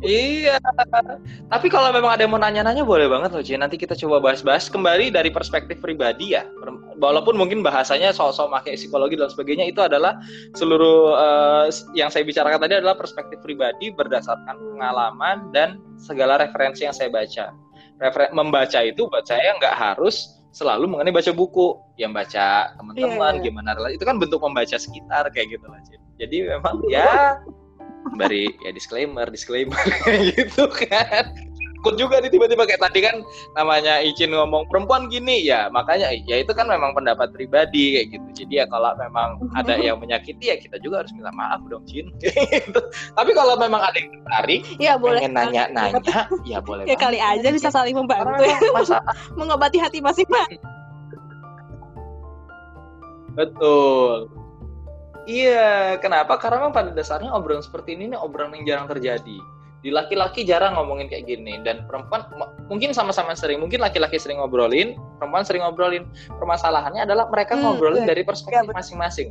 Iya. 0.00 0.56
Tapi 1.52 1.66
kalau 1.68 1.92
memang 1.92 2.16
ada 2.16 2.24
yang 2.24 2.32
mau 2.32 2.40
nanya-nanya 2.40 2.88
boleh 2.88 3.04
banget 3.08 3.30
loh, 3.36 3.44
Ci. 3.44 3.54
Nanti 3.60 3.76
kita 3.76 3.92
coba 3.96 4.20
bahas-bahas 4.20 4.72
kembali 4.72 5.12
dari 5.12 5.28
perspektif 5.28 5.76
pribadi 5.84 6.32
ya. 6.32 6.48
Walaupun 7.00 7.36
mungkin 7.36 7.60
bahasanya 7.60 8.12
soal-soal 8.12 8.48
pakai 8.48 8.76
psikologi 8.76 9.16
dan 9.16 9.28
sebagainya 9.28 9.68
itu 9.68 9.80
adalah 9.80 10.16
seluruh 10.56 11.16
eh, 11.16 11.66
yang 11.96 12.08
saya 12.08 12.24
bicarakan 12.24 12.60
tadi 12.60 12.80
adalah 12.80 12.96
perspektif 12.96 13.40
pribadi 13.44 13.92
berdasarkan 13.92 14.56
pengalaman 14.76 15.52
dan 15.52 15.80
segala 16.00 16.40
referensi 16.40 16.84
yang 16.88 16.96
saya 16.96 17.12
baca. 17.12 17.52
Refer- 18.00 18.32
membaca 18.32 18.80
itu 18.80 19.04
buat 19.08 19.28
saya 19.28 19.56
nggak 19.60 19.76
harus 19.76 20.40
selalu 20.50 20.90
mengenai 20.90 21.14
baca 21.14 21.30
buku, 21.30 21.78
yang 21.94 22.10
baca 22.10 22.74
teman-teman, 22.74 23.38
Iya, 23.38 23.38
iya. 23.38 23.44
gimana 23.46 23.70
itu 23.92 24.02
kan 24.02 24.18
bentuk 24.18 24.42
membaca 24.42 24.76
sekitar 24.76 25.30
kayak 25.30 25.56
gitu 25.60 25.66
lah. 25.70 25.78
Ci. 25.86 25.94
Jadi 26.18 26.36
memang 26.50 26.82
ya 26.90 27.38
bari 28.16 28.50
ya 28.64 28.70
disclaimer 28.72 29.26
disclaimer 29.28 29.80
gitu 30.34 30.66
kan. 30.68 31.30
Ikut 31.80 31.96
juga 31.96 32.20
nih 32.20 32.28
tiba-tiba 32.28 32.68
kayak 32.68 32.84
tadi 32.84 33.00
kan 33.00 33.24
namanya 33.56 34.04
Icin 34.04 34.36
ngomong 34.36 34.68
perempuan 34.68 35.08
gini. 35.08 35.48
Ya 35.48 35.72
makanya 35.72 36.12
ya 36.28 36.44
itu 36.44 36.52
kan 36.52 36.68
memang 36.68 36.92
pendapat 36.92 37.32
pribadi 37.32 37.96
kayak 37.96 38.06
gitu. 38.12 38.44
Jadi 38.44 38.60
ya 38.60 38.64
kalau 38.68 38.92
memang 39.00 39.40
ada 39.56 39.80
yang 39.80 39.96
menyakiti 39.96 40.52
ya 40.52 40.60
kita 40.60 40.76
juga 40.84 41.00
harus 41.00 41.12
minta 41.16 41.32
maaf 41.32 41.64
dong 41.72 41.84
Cin. 41.88 42.12
Gitu. 42.60 42.80
tapi 43.16 43.32
kalau 43.32 43.56
memang 43.56 43.80
ada 43.80 43.96
yang 43.96 44.12
tertarik 44.12 44.60
ya 44.76 44.92
boleh. 45.00 45.24
pengen 45.24 45.32
nanya-nanya 45.32 46.28
ya 46.44 46.58
boleh 46.60 46.84
ya 46.84 46.96
kali 47.00 47.16
aja 47.16 47.48
bisa 47.48 47.72
saling 47.72 47.96
membantu. 47.96 48.44
Ya 48.44 48.60
mengobati 49.40 49.80
hati 49.80 50.04
masing-masing. 50.04 50.60
Betul. 53.40 54.39
Iya, 55.28 56.00
kenapa? 56.00 56.40
Karena 56.40 56.64
memang 56.64 56.74
pada 56.76 56.90
dasarnya 56.92 57.32
obrolan 57.32 57.60
seperti 57.60 57.92
ini 57.96 58.12
nih 58.14 58.18
obrolan 58.20 58.56
yang 58.60 58.64
jarang 58.64 58.88
terjadi. 58.88 59.38
Di 59.80 59.88
laki-laki 59.88 60.44
jarang 60.44 60.76
ngomongin 60.76 61.08
kayak 61.08 61.24
gini 61.24 61.56
dan 61.64 61.88
perempuan 61.88 62.24
mungkin 62.68 62.92
sama-sama 62.92 63.32
sering. 63.32 63.60
Mungkin 63.64 63.80
laki-laki 63.80 64.20
sering 64.20 64.36
ngobrolin, 64.40 64.96
perempuan 65.16 65.44
sering 65.44 65.64
ngobrolin. 65.64 66.04
Permasalahannya 66.36 67.08
adalah 67.08 67.28
mereka 67.32 67.56
Hmm, 67.56 67.64
ngobrolin 67.64 68.04
iya. 68.04 68.12
dari 68.12 68.22
perspektif 68.24 68.60
Iya, 68.60 68.68
betul. 68.68 68.76
masing-masing. 68.76 69.28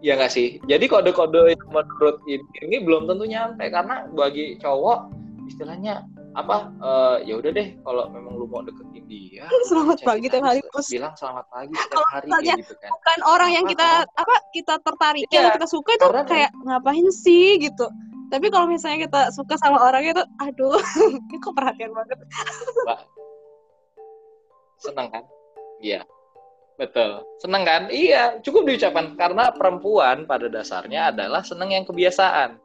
Iya 0.00 0.16
nggak 0.16 0.32
sih? 0.32 0.56
Jadi 0.64 0.84
kode-kode 0.88 1.52
yang 1.52 1.68
menurut 1.68 2.24
ini, 2.24 2.40
ini 2.64 2.76
belum 2.80 3.04
tentu 3.04 3.28
nyampe 3.28 3.68
karena 3.68 4.08
bagi 4.16 4.56
cowok 4.56 5.12
istilahnya 5.44 6.08
apa? 6.30 6.56
eh, 6.70 7.16
ya 7.26 7.34
udah 7.36 7.50
deh 7.50 7.68
kalau 7.80 8.04
memang 8.08 8.32
lu 8.34 8.46
mau 8.46 8.62
deketin 8.62 9.04
dia, 9.04 9.44
Selamat 9.68 9.98
pagi 10.00 10.26
tiap 10.26 10.44
hari, 10.44 10.60
terus 10.62 10.86
bilang 10.88 11.14
selamat 11.14 11.46
pagi 11.48 11.74
Kalau 11.74 11.82
setiap 11.82 12.06
hari 12.08 12.26
kayak 12.30 12.58
gitu 12.62 12.74
kan. 12.78 12.90
bukan 12.90 13.18
orang 13.26 13.50
yang 13.50 13.64
kita 13.66 13.88
apa 14.06 14.34
kita 14.54 14.74
tertarik 14.78 15.24
Iya. 15.26 15.34
yang 15.34 15.54
kita 15.58 15.66
suka 15.66 15.90
itu 15.92 16.06
Karena- 16.06 16.26
kayak 16.26 16.50
ngapain 16.62 17.06
sih 17.10 17.58
gitu 17.58 17.86
tapi 18.30 18.46
kalau 18.46 18.70
misalnya 18.70 19.10
kita 19.10 19.20
suka 19.34 19.58
sama 19.58 19.82
orang 19.82 20.06
itu 20.06 20.22
aduh 20.38 20.78
ini 21.18 21.36
kok 21.36 21.50
perhatian 21.50 21.90
banget 21.90 22.18
Seneng 24.78 25.12
kan? 25.12 25.24
Iya. 25.76 26.00
Betul. 26.80 27.20
Seneng 27.36 27.68
kan? 27.68 27.82
Iya, 27.92 28.40
cukup 28.40 28.64
diucapkan 28.64 29.12
karena 29.12 29.52
perempuan 29.52 30.24
pada 30.24 30.48
dasarnya 30.48 31.12
adalah 31.12 31.44
seneng 31.44 31.76
yang 31.76 31.84
kebiasaan. 31.84 32.56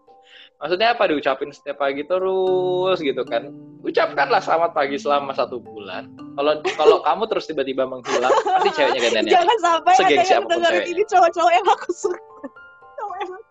Maksudnya 0.55 0.95
apa 0.95 1.03
diucapin 1.11 1.51
setiap 1.51 1.83
pagi 1.83 2.07
terus 2.07 2.97
gitu 3.03 3.27
kan? 3.27 3.51
Ucapkanlah 3.83 4.39
selamat 4.39 4.71
pagi 4.71 4.95
selama 4.95 5.35
satu 5.35 5.59
bulan. 5.59 6.07
Kalau 6.39 6.63
kalau 6.79 6.97
kamu 7.03 7.23
terus 7.27 7.45
tiba-tiba 7.45 7.83
menghilang, 7.83 8.31
pasti 8.31 8.69
ceweknya 8.71 8.99
gantian 9.03 9.25
ya. 9.27 9.31
jangan 9.43 9.57
sampai 9.59 9.93
ada 9.99 10.23
yang 10.23 10.47
dengerin 10.47 10.63
ceweknya. 10.63 10.91
ini 10.95 11.03
cowok-cowok 11.11 11.51
yang 11.51 11.67
aku 11.67 11.89
suka 11.91 12.19
Cowok 12.97 13.17
yang- 13.19 13.43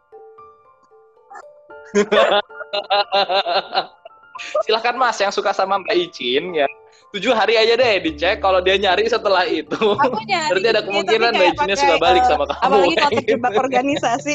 Silahkan 4.67 4.95
mas 4.99 5.15
yang 5.21 5.31
suka 5.31 5.53
sama 5.55 5.79
Mbak 5.85 5.95
Icin 6.11 6.57
ya. 6.57 6.67
Tujuh 7.15 7.31
hari 7.31 7.55
aja 7.55 7.79
deh 7.79 8.03
dicek. 8.03 8.43
Kalau 8.43 8.59
dia 8.59 8.75
nyari 8.75 9.07
setelah 9.07 9.47
itu, 9.47 9.79
aku 9.95 10.19
nyari 10.27 10.49
berarti 10.51 10.69
ada 10.73 10.83
kemungkinan 10.83 11.31
Mbak 11.37 11.49
Icinnya 11.55 11.77
suka 11.79 11.97
balik 12.01 12.25
eh, 12.25 12.29
sama 12.33 12.45
kamu. 12.49 12.59
apalagi 12.59 12.75
kalau 12.75 12.91
kayak 12.97 13.13
terjebak 13.23 13.53
organisasi 13.55 14.33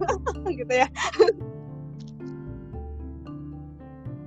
gitu 0.62 0.72
ya 0.72 0.86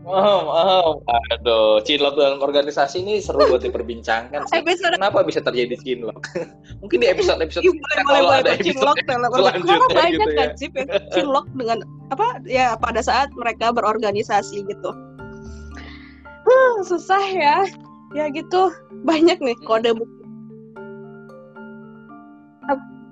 Wow, 0.08 0.40
wow. 0.48 0.88
Aduh, 1.36 1.84
cinlok 1.84 2.16
dalam 2.16 2.40
organisasi 2.40 3.04
ini 3.04 3.20
seru 3.20 3.44
buat 3.44 3.60
diperbincangkan 3.60 4.48
sih. 4.48 4.64
episode 4.64 4.96
Kenapa 4.96 5.20
bisa 5.28 5.44
terjadi 5.44 5.76
cinlok? 5.84 6.24
Mungkin 6.82 7.04
di 7.04 7.08
episode-episode 7.12 7.68
Ih, 7.68 7.76
boleh, 7.76 8.04
boleh, 8.08 8.22
boleh, 8.24 8.40
ada 8.40 8.52
episode 8.56 8.72
cinlok, 8.72 8.96
telepon. 9.04 9.20
Karena 9.20 9.52
selanjutnya 9.52 9.88
banyak 9.92 10.12
gitu 10.16 10.30
ya. 10.32 10.40
kan 10.40 10.50
Cip 10.56 10.72
yang 10.80 10.90
cinlok 11.12 11.48
dengan 11.60 11.78
apa 12.16 12.28
ya 12.48 12.68
pada 12.80 13.04
saat 13.04 13.28
mereka 13.36 13.76
berorganisasi 13.76 14.64
gitu. 14.64 14.92
Huh, 16.48 16.76
susah 16.88 17.24
ya. 17.28 17.68
Ya 18.16 18.32
gitu. 18.32 18.72
Banyak 19.04 19.44
nih 19.44 19.60
kode 19.68 19.92
buku. 19.92 20.17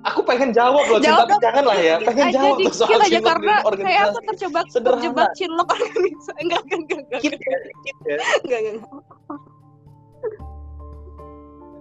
Aku 0.06 0.22
pengen 0.22 0.54
jawab 0.54 0.86
loh, 0.86 1.02
Jawab 1.02 1.26
tapi 1.26 1.42
jangan 1.42 1.64
lah 1.66 1.78
ya. 1.82 1.96
Pengen 1.98 2.30
aja 2.30 2.38
jawab 2.38 2.54
tuh 2.54 2.58
dikit 2.62 2.74
soal 2.78 3.00
aja 3.02 3.18
karena 3.18 3.54
kayak 3.74 4.02
aku 4.06 4.18
terjebak 4.30 4.64
Sederhana. 4.70 4.94
terjebak 5.02 5.28
cinlok 5.34 5.66
organisasi. 5.66 6.30
Enggak, 6.42 6.60
enggak, 6.62 6.78
enggak, 6.78 7.00
enggak. 7.02 7.20
Dikit 7.26 7.40
ya, 7.42 7.58
dikit 7.66 7.96
ya. 8.06 8.16
Enggak, 8.42 8.58
enggak. 8.62 8.82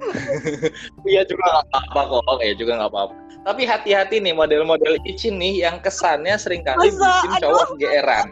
Iya 1.09 1.21
juga 1.26 1.43
nggak 1.49 1.65
apa-apa 1.71 2.01
kok, 2.13 2.39
ya 2.45 2.53
juga 2.53 2.71
nggak 2.78 2.91
apa-apa. 2.93 3.13
Tapi 3.45 3.61
hati-hati 3.65 4.15
nih 4.21 4.34
model-model 4.34 4.97
Icin 5.05 5.38
nih 5.38 5.65
yang 5.65 5.78
kesannya 5.82 6.34
sering 6.38 6.65
kali 6.65 6.89
Masa? 6.93 7.26
bikin 7.26 7.32
cowok 7.45 7.69
geeran. 7.78 8.26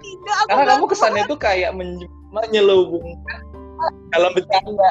Karena 0.49 0.61
enggak 0.65 0.77
kamu 0.77 0.85
kesannya 0.89 1.23
tuh 1.29 1.37
kayak 1.37 1.71
men- 1.73 2.09
menyelubungkan 2.33 3.41
dalam 4.11 4.31
bercanda. 4.31 4.89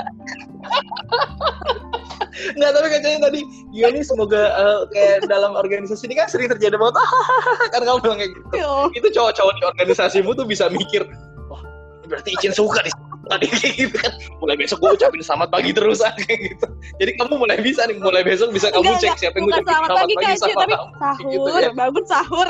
Nggak, 2.32 2.70
tapi 2.72 2.86
kayaknya 2.88 3.20
tadi 3.28 3.40
Gio 3.70 3.88
nih 3.93 4.03
semoga 4.03 4.43
eh, 4.57 4.80
kayak 4.90 5.28
dalam 5.28 5.53
organisasi 5.53 6.09
ini 6.09 6.16
kan 6.16 6.26
sering 6.32 6.49
terjadi 6.49 6.80
banget. 6.80 6.97
kan 7.76 7.80
kamu 7.84 7.99
bilang 8.01 8.18
kayak 8.18 8.32
gitu. 8.32 8.49
Yo. 8.57 8.74
Itu 8.97 9.09
cowok-cowok 9.12 9.53
di 9.53 9.62
organisasimu 9.68 10.30
tuh 10.32 10.47
bisa 10.49 10.72
mikir, 10.72 11.05
wah 11.47 11.61
ini 12.03 12.07
berarti 12.09 12.30
Icin 12.40 12.53
suka 12.53 12.80
nih. 12.82 12.95
tadi 13.22 13.47
kayak 13.55 13.74
gitu 13.78 13.97
kan 14.03 14.12
mulai 14.43 14.59
besok 14.59 14.82
gue 14.82 14.99
ucapin 14.99 15.22
selamat 15.22 15.49
pagi 15.55 15.70
terus 15.70 16.03
kayak 16.26 16.38
gitu 16.43 16.66
jadi 16.99 17.11
kamu 17.22 17.38
mulai 17.38 17.55
bisa 17.62 17.86
nih 17.86 17.95
mulai 18.03 18.26
besok 18.26 18.51
bisa 18.51 18.66
kamu 18.74 18.82
Enggak, 18.82 18.99
cek 18.99 19.07
enggak. 19.07 19.20
siapa 19.22 19.36
yang 19.38 19.45
bukan 19.47 19.55
ucapin 19.55 19.70
selamat 19.70 19.90
pagi 19.95 20.14
kak 20.18 20.26
Ci, 20.26 20.36
sama 20.43 20.51
tapi 20.59 20.74
kamu 20.74 20.90
sahur 20.99 21.30
gitu 21.30 21.49
ya. 21.55 21.70
bangun 21.72 22.05
sahur 22.11 22.49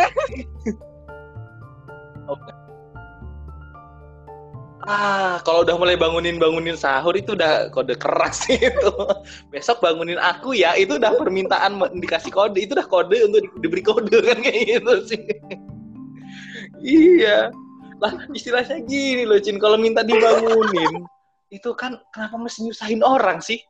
Ah, 4.83 5.39
kalau 5.47 5.63
udah 5.63 5.79
mulai 5.79 5.95
bangunin 5.95 6.43
bangunin 6.43 6.75
sahur 6.75 7.15
itu 7.15 7.39
udah 7.39 7.71
kode 7.71 7.95
keras 7.95 8.43
itu. 8.51 8.91
Besok 9.49 9.79
bangunin 9.79 10.19
aku 10.19 10.59
ya, 10.59 10.75
itu 10.75 10.99
udah 10.99 11.15
permintaan 11.15 11.79
dikasih 12.03 12.35
kode, 12.35 12.59
itu 12.59 12.75
udah 12.75 12.89
kode 12.91 13.15
untuk 13.23 13.47
di- 13.47 13.61
diberi 13.63 13.83
kode 13.83 14.17
kan 14.19 14.43
kayak 14.43 14.83
gitu 14.83 14.95
sih. 15.07 15.23
iya. 16.83 17.55
Lah 18.03 18.27
istilahnya 18.35 18.83
gini 18.83 19.23
loh, 19.23 19.39
Cin, 19.39 19.63
kalau 19.63 19.79
minta 19.79 20.03
dibangunin 20.03 21.07
itu 21.49 21.71
kan 21.79 22.03
kenapa 22.11 22.35
mesti 22.35 22.67
nyusahin 22.67 23.07
orang 23.07 23.39
sih? 23.39 23.63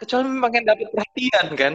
Kecuali 0.00 0.28
memang 0.28 0.52
yang 0.56 0.66
dapat 0.72 0.88
perhatian 0.88 1.46
kan? 1.52 1.72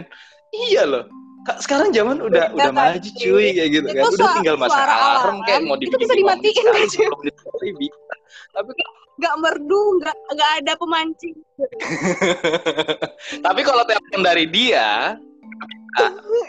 Iya 0.50 0.82
loh. 0.86 1.04
Kak, 1.42 1.58
sekarang 1.58 1.90
zaman 1.90 2.22
udah 2.22 2.54
Beda 2.54 2.70
udah 2.70 2.70
maju 2.70 2.98
tadi. 2.98 3.10
cuy 3.18 3.46
kayak 3.50 3.70
gitu 3.74 3.86
Itu 3.86 3.94
kan. 3.94 4.02
Udah 4.14 4.28
tinggal 4.38 4.54
suara 4.62 4.94
alarm 4.94 5.36
kayak 5.42 5.60
mau 5.66 5.74
itu 5.74 5.90
dibikin 5.90 5.98
bisa 6.02 6.14
lima 6.14 6.32
menit 6.34 6.42
dimatiin, 6.50 6.54
sekali, 6.66 6.82
Cin. 6.86 7.08
10 7.10 7.18
menit 7.22 7.34
sekali 7.38 7.68
bisa. 7.78 8.14
Tapi 8.52 8.70
nggak 9.20 9.34
merdu 9.40 9.82
nggak 10.00 10.16
nggak 10.36 10.50
ada 10.62 10.72
pemancing. 10.76 11.36
Tapi 13.46 13.60
kalau 13.64 13.82
telepon 13.88 14.20
dari 14.24 14.44
dia, 14.48 15.16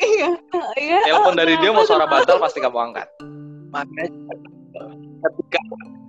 iya 0.04 0.30
iya. 0.80 1.00
telepon 1.08 1.36
dari 1.36 1.56
dia 1.60 1.72
mau 1.72 1.84
suara 1.88 2.08
bantal 2.08 2.40
pasti 2.40 2.60
kamu 2.64 2.92
angkat. 2.92 3.08
Makanya 3.72 4.08
ketika 5.24 5.60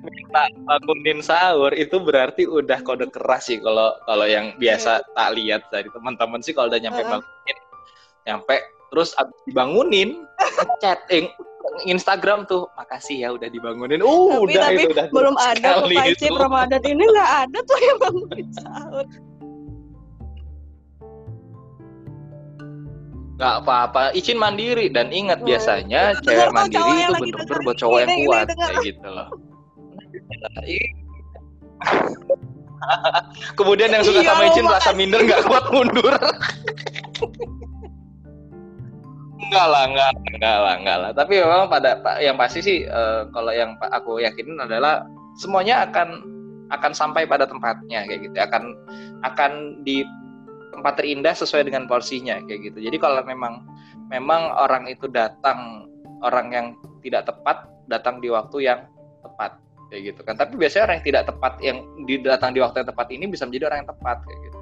minta 0.05 0.43
bangunin 0.67 1.21
sahur 1.23 1.73
itu 1.73 1.97
berarti 2.03 2.45
udah 2.45 2.83
kode 2.83 3.09
keras 3.09 3.49
sih 3.49 3.63
kalau 3.63 3.95
kalau 4.05 4.27
yang 4.27 4.53
biasa 4.59 5.01
tak 5.15 5.29
lihat 5.39 5.63
dari 5.71 5.89
teman-teman 5.91 6.43
sih 6.43 6.53
kalau 6.53 6.69
udah 6.69 6.81
nyampe 6.83 7.03
bangunin, 7.07 7.59
nyampe 8.27 8.57
terus 8.95 9.11
abis 9.19 9.35
dibangunin 9.51 10.23
chat 10.79 11.03
eh, 11.11 11.27
Instagram 11.83 12.47
tuh 12.47 12.71
makasih 12.79 13.27
ya 13.27 13.29
udah 13.35 13.51
dibangunin. 13.51 13.99
Uh, 13.99 14.47
tapi 14.47 14.55
udah 14.55 14.63
tapi 14.71 14.83
itu 14.87 14.95
udah 14.95 15.07
belum 15.11 15.35
ada 15.35 15.71
itu. 16.07 16.31
Ramadan 16.31 16.83
ini 16.87 17.03
nggak 17.03 17.31
ada 17.43 17.59
tuh 17.67 17.79
yang 17.83 17.99
bangunin 17.99 18.49
sahur 18.55 19.07
Gak 23.35 23.67
apa-apa, 23.67 24.15
izin 24.15 24.39
mandiri 24.39 24.87
dan 24.95 25.11
ingat 25.11 25.43
Hmm. 25.43 25.49
biasanya 25.51 26.15
Dengar 26.23 26.55
cewek 26.55 26.55
mandiri 26.55 27.03
itu 27.03 27.13
bener-bener 27.19 27.59
buat 27.67 27.77
cowok 27.83 27.99
yang 27.99 28.07
ini, 28.07 28.15
ini, 28.15 28.29
kuat 28.31 28.47
kayak 28.47 28.77
gitu 28.87 29.09
loh. 29.11 29.29
Iya. 30.63 30.87
Kemudian 33.59 33.91
yang 33.91 34.07
suka 34.07 34.23
Iya, 34.23 34.31
sama 34.31 34.43
izin 34.47 34.65
merasa 34.71 34.91
minder 34.95 35.21
nggak 35.27 35.43
kuat 35.51 35.67
mundur. 35.75 36.15
enggak 39.55 39.69
lah, 39.71 39.85
enggak, 39.87 40.11
enggak 40.35 40.59
lah, 40.59 40.75
enggak 40.83 40.99
lah. 40.99 41.11
Tapi 41.15 41.33
memang 41.39 41.71
pada 41.71 41.91
pa- 42.03 42.19
yang 42.19 42.35
pasti 42.35 42.59
sih 42.59 42.79
eh, 42.83 43.21
kalau 43.31 43.55
yang 43.55 43.79
aku 43.79 44.19
yakinin 44.19 44.59
adalah 44.59 45.07
semuanya 45.39 45.87
akan 45.87 46.35
akan 46.75 46.93
sampai 46.93 47.23
pada 47.31 47.47
tempatnya 47.47 48.03
kayak 48.11 48.21
gitu. 48.27 48.37
Akan 48.43 48.75
akan 49.23 49.79
di 49.87 50.03
tempat 50.75 50.99
terindah 50.99 51.39
sesuai 51.39 51.71
dengan 51.71 51.87
porsinya 51.87 52.43
kayak 52.51 52.75
gitu. 52.75 52.79
Jadi 52.83 52.99
kalau 52.99 53.23
memang 53.23 53.63
memang 54.11 54.51
orang 54.59 54.91
itu 54.91 55.07
datang 55.07 55.87
orang 56.27 56.51
yang 56.51 56.67
tidak 57.07 57.31
tepat 57.31 57.71
datang 57.87 58.19
di 58.19 58.35
waktu 58.35 58.67
yang 58.67 58.83
tepat 59.23 59.55
kayak 59.95 60.03
gitu 60.11 60.21
kan. 60.27 60.35
Tapi 60.35 60.59
biasanya 60.59 60.91
orang 60.91 60.97
yang 60.99 61.07
tidak 61.07 61.25
tepat 61.31 61.53
yang 61.63 61.79
datang 62.27 62.51
di 62.51 62.59
waktu 62.59 62.83
yang 62.83 62.89
tepat 62.91 63.09
ini 63.15 63.25
bisa 63.31 63.47
menjadi 63.47 63.71
orang 63.71 63.79
yang 63.87 63.91
tepat 63.95 64.19
kayak 64.27 64.41
gitu. 64.51 64.54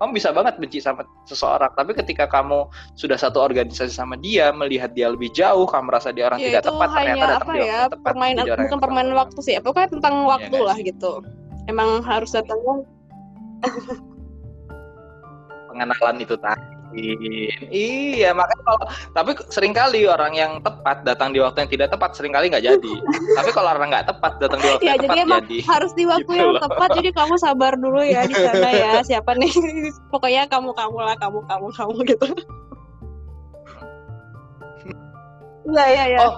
Kamu 0.00 0.16
bisa 0.16 0.32
banget 0.32 0.56
benci 0.56 0.80
sama 0.80 1.04
seseorang, 1.28 1.76
tapi 1.76 1.92
ketika 1.92 2.24
kamu 2.24 2.64
sudah 2.96 3.20
satu 3.20 3.36
organisasi 3.36 3.92
sama 3.92 4.16
dia, 4.16 4.48
melihat 4.48 4.96
dia 4.96 5.12
lebih 5.12 5.28
jauh, 5.36 5.68
kamu 5.68 5.92
merasa 5.92 6.08
dia 6.08 6.32
orang 6.32 6.40
ya 6.40 6.56
tidak 6.56 6.72
tepat, 6.72 6.88
ternyata 6.88 7.20
datang 7.20 7.36
apa 7.36 7.52
di 7.52 7.60
ya 7.60 7.80
tepat. 7.84 8.04
permainan 8.08 8.44
bukan 8.48 8.78
permainan 8.80 9.12
waktu 9.12 9.38
sih 9.44 9.54
pokoknya 9.60 9.88
tentang 10.00 10.14
waktu 10.24 10.56
nggak 10.56 10.68
lah 10.72 10.76
sih? 10.80 10.88
gitu 10.88 11.12
emang 11.68 12.00
harus 12.00 12.32
datangnya 12.32 12.80
pengenalan 15.68 16.16
itu 16.18 16.34
tadi. 16.40 16.69
Iya, 17.70 18.34
makanya 18.34 18.62
kalau 18.66 18.80
tapi 19.14 19.30
sering 19.48 19.70
kali 19.70 20.04
orang 20.04 20.34
yang 20.34 20.52
tepat 20.58 21.06
datang 21.06 21.30
di 21.30 21.38
waktu 21.38 21.62
yang 21.62 21.70
tidak 21.70 21.88
tepat 21.94 22.18
sering 22.18 22.34
kali 22.34 22.50
nggak 22.50 22.66
jadi. 22.66 22.92
tapi 23.38 23.50
kalau 23.54 23.70
orang 23.70 23.94
nggak 23.94 24.10
tepat 24.10 24.32
datang 24.42 24.58
di 24.58 24.68
waktu 24.68 24.82
ya 24.82 24.88
yang 24.90 24.98
jadi 24.98 25.18
tepat 25.22 25.42
jadi. 25.46 25.56
harus 25.70 25.92
di 25.94 26.04
waktu 26.06 26.26
Gitu 26.30 26.34
yang 26.36 26.52
loh. 26.54 26.62
tepat 26.62 26.88
jadi 26.98 27.10
kamu 27.14 27.34
sabar 27.38 27.72
dulu 27.78 28.00
ya 28.02 28.22
di 28.26 28.34
sana 28.34 28.68
ya 28.74 28.92
siapa 29.08 29.32
nih 29.38 29.52
pokoknya 30.10 30.42
kamu 30.50 30.70
kamu 30.74 30.98
lah 30.98 31.16
kamu 31.18 31.38
kamu 31.46 31.66
kamu 31.74 31.96
gitu 32.10 32.26
Iya 35.70 35.84
iya 35.86 36.04
iya. 36.16 36.20
Oh, 36.24 36.34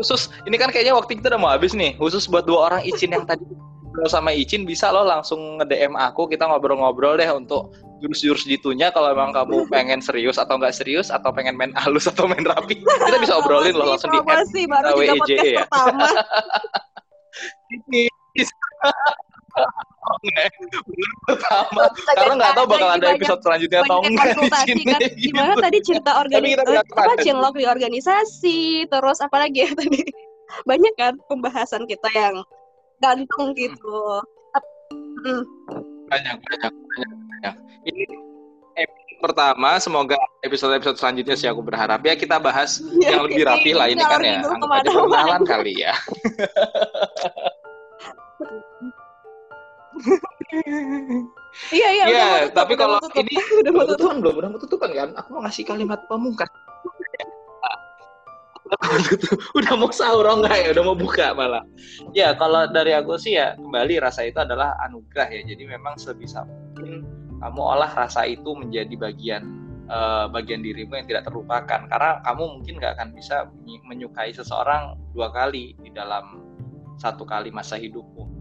khusus 0.00 0.32
ini 0.48 0.56
kan 0.56 0.72
kayaknya 0.72 0.96
waktu 0.96 1.18
kita 1.18 1.28
udah 1.28 1.40
mau 1.40 1.50
habis 1.52 1.76
nih. 1.76 1.92
Khusus 2.00 2.24
buat 2.24 2.46
dua 2.48 2.72
orang 2.72 2.80
Icin 2.86 3.12
yang 3.12 3.26
tadi 3.28 3.44
ngobrol 3.96 4.12
sama 4.12 4.28
Icin 4.36 4.68
bisa 4.68 4.92
lo 4.92 5.08
langsung 5.08 5.56
nge-DM 5.56 5.96
aku 5.96 6.28
kita 6.28 6.44
ngobrol-ngobrol 6.44 7.16
deh 7.16 7.32
untuk 7.32 7.72
jurus-jurus 8.04 8.44
gitunya. 8.44 8.92
Kalau 8.92 9.08
emang 9.08 9.32
kamu 9.32 9.64
pengen 9.72 10.04
serius 10.04 10.36
atau 10.36 10.60
nggak 10.60 10.76
serius 10.76 11.08
atau 11.08 11.32
pengen 11.32 11.56
main 11.56 11.72
halus 11.72 12.04
atau 12.04 12.28
main 12.28 12.44
rapi 12.44 12.76
kita 12.84 13.16
bisa 13.16 13.40
obrolin 13.40 13.72
lo 13.72 13.96
langsung 13.96 14.12
di 14.12 14.20
add 14.20 14.44
sih 14.52 14.68
baru 14.68 15.00
kita 15.00 15.00
juga 15.00 15.12
podcast 15.16 15.48
ya. 15.48 15.64
pertama. 21.24 21.88
karena 22.12 22.32
nggak 22.36 22.52
tahu 22.52 22.66
bakal 22.68 22.88
ada 22.92 23.06
episode 23.16 23.40
selanjutnya 23.40 23.80
atau 23.88 24.04
enggak 24.04 24.36
di 24.36 24.48
sini 24.68 24.82
kan? 24.84 25.00
gimana 25.16 25.52
tadi 25.56 25.78
cerita 25.80 26.20
organisasi 26.20 26.76
apa 26.92 27.14
cinlok 27.24 27.54
di 27.56 27.64
organisasi 27.64 28.60
terus 28.92 29.24
apa 29.24 29.36
lagi 29.40 29.64
ya 29.64 29.72
tadi? 29.72 30.04
Banyak 30.68 30.94
kan 31.00 31.16
pembahasan 31.26 31.88
kita 31.88 32.06
yang 32.12 32.44
gantung 33.00 33.52
gitu. 33.54 34.20
Hmm. 35.26 35.42
banyak 36.06 36.36
banyak 36.38 36.70
banyak 36.70 37.10
banyak. 37.26 37.54
Ini 37.88 38.04
episode 38.78 39.18
pertama 39.18 39.70
semoga 39.82 40.14
episode-episode 40.44 40.96
selanjutnya 41.00 41.34
sih 41.34 41.48
aku 41.50 41.66
berharap. 41.66 41.98
Ya 42.06 42.14
kita 42.14 42.38
bahas 42.38 42.78
yang 43.02 43.26
lebih 43.26 43.42
rapi 43.42 43.74
lah 43.74 43.90
ini 43.90 44.02
kan 44.06 44.22
ya. 44.22 44.38
anggap 44.44 44.70
aja 44.70 44.88
perkenalan 44.92 45.42
kali 45.42 45.72
ya. 45.82 45.92
Iya 51.72 51.88
iya 51.88 52.04
udah 52.04 52.12
Iya, 52.12 52.26
mau 52.28 52.36
tutup, 52.44 52.54
tapi 52.54 52.72
udah 52.76 52.80
kalau 52.84 52.98
tutup. 53.00 53.22
ini 53.24 53.34
udah 53.64 53.72
mau 53.72 53.84
tutupan 53.88 54.16
belum? 54.20 54.34
Udah 54.36 54.48
mau 54.52 54.60
tutupan 54.60 54.90
kan? 54.92 55.08
Aku 55.16 55.28
mau 55.32 55.40
ngasih 55.48 55.64
kalimat 55.64 56.00
pamungkas 56.06 56.50
udah 59.58 59.72
mau 59.78 59.90
sahur 59.94 60.26
oh 60.26 60.42
enggak 60.42 60.56
ya 60.58 60.68
udah 60.74 60.84
mau 60.84 60.96
buka 60.98 61.32
malah. 61.32 61.62
Ya 62.12 62.34
kalau 62.34 62.66
dari 62.70 62.92
aku 62.92 63.14
sih 63.16 63.38
ya 63.38 63.54
kembali 63.56 64.02
rasa 64.02 64.26
itu 64.26 64.38
adalah 64.42 64.74
anugerah 64.86 65.28
ya. 65.30 65.40
Jadi 65.46 65.64
memang 65.66 65.94
sebisa 65.96 66.42
mungkin 66.44 67.06
kamu 67.38 67.60
olah 67.62 67.92
rasa 67.94 68.26
itu 68.26 68.52
menjadi 68.56 68.94
bagian 68.98 69.42
eh, 69.86 70.26
bagian 70.30 70.60
dirimu 70.60 70.98
yang 70.98 71.06
tidak 71.06 71.24
terlupakan. 71.30 71.80
Karena 71.86 72.20
kamu 72.26 72.42
mungkin 72.60 72.74
nggak 72.82 72.92
akan 72.98 73.08
bisa 73.14 73.46
menyukai 73.86 74.34
seseorang 74.34 74.98
dua 75.14 75.30
kali 75.30 75.78
di 75.78 75.90
dalam 75.94 76.42
satu 76.96 77.28
kali 77.28 77.52
masa 77.52 77.76
hidupmu 77.76 78.35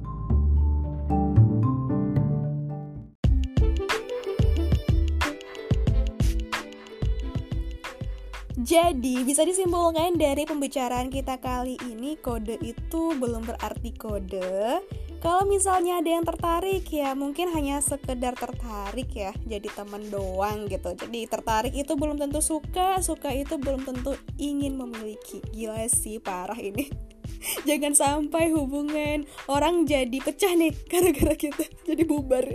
Jadi, 8.65 9.21
bisa 9.21 9.45
disimpulkan 9.45 10.17
dari 10.17 10.41
pembicaraan 10.41 11.13
kita 11.13 11.37
kali 11.37 11.77
ini, 11.85 12.17
kode 12.17 12.57
itu 12.65 13.13
belum 13.13 13.45
berarti 13.45 13.93
kode. 13.93 14.81
Kalau 15.21 15.45
misalnya 15.45 16.01
ada 16.01 16.09
yang 16.09 16.25
tertarik 16.25 16.81
ya 16.89 17.13
mungkin 17.13 17.53
hanya 17.53 17.77
sekedar 17.77 18.33
tertarik 18.33 19.13
ya, 19.13 19.37
jadi 19.45 19.69
teman 19.69 20.09
doang 20.09 20.65
gitu. 20.65 20.97
Jadi 20.97 21.29
tertarik 21.29 21.77
itu 21.77 21.93
belum 21.93 22.17
tentu 22.17 22.41
suka, 22.41 22.97
suka 23.05 23.29
itu 23.37 23.53
belum 23.61 23.85
tentu 23.85 24.17
ingin 24.41 24.81
memiliki. 24.81 25.45
Gila 25.53 25.85
sih, 25.85 26.17
parah 26.17 26.57
ini. 26.57 26.89
Jangan 27.69 27.93
sampai 27.93 28.49
hubungan 28.49 29.29
orang 29.45 29.85
jadi 29.85 30.17
pecah 30.17 30.57
nih 30.57 30.73
gara-gara 30.89 31.37
kita 31.37 31.69
jadi 31.85 32.01
bubar. 32.01 32.45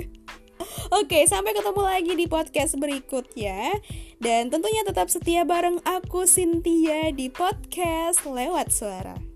Oke, 1.01 1.25
sampai 1.25 1.57
ketemu 1.57 1.83
lagi 1.83 2.13
di 2.17 2.27
podcast 2.29 2.77
berikutnya. 2.77 3.81
Dan 4.21 4.53
tentunya 4.53 4.85
tetap 4.85 5.09
setia 5.09 5.49
bareng 5.49 5.81
aku 5.87 6.29
Cynthia 6.29 7.09
di 7.15 7.33
podcast 7.33 8.29
lewat 8.29 8.69
suara. 8.69 9.30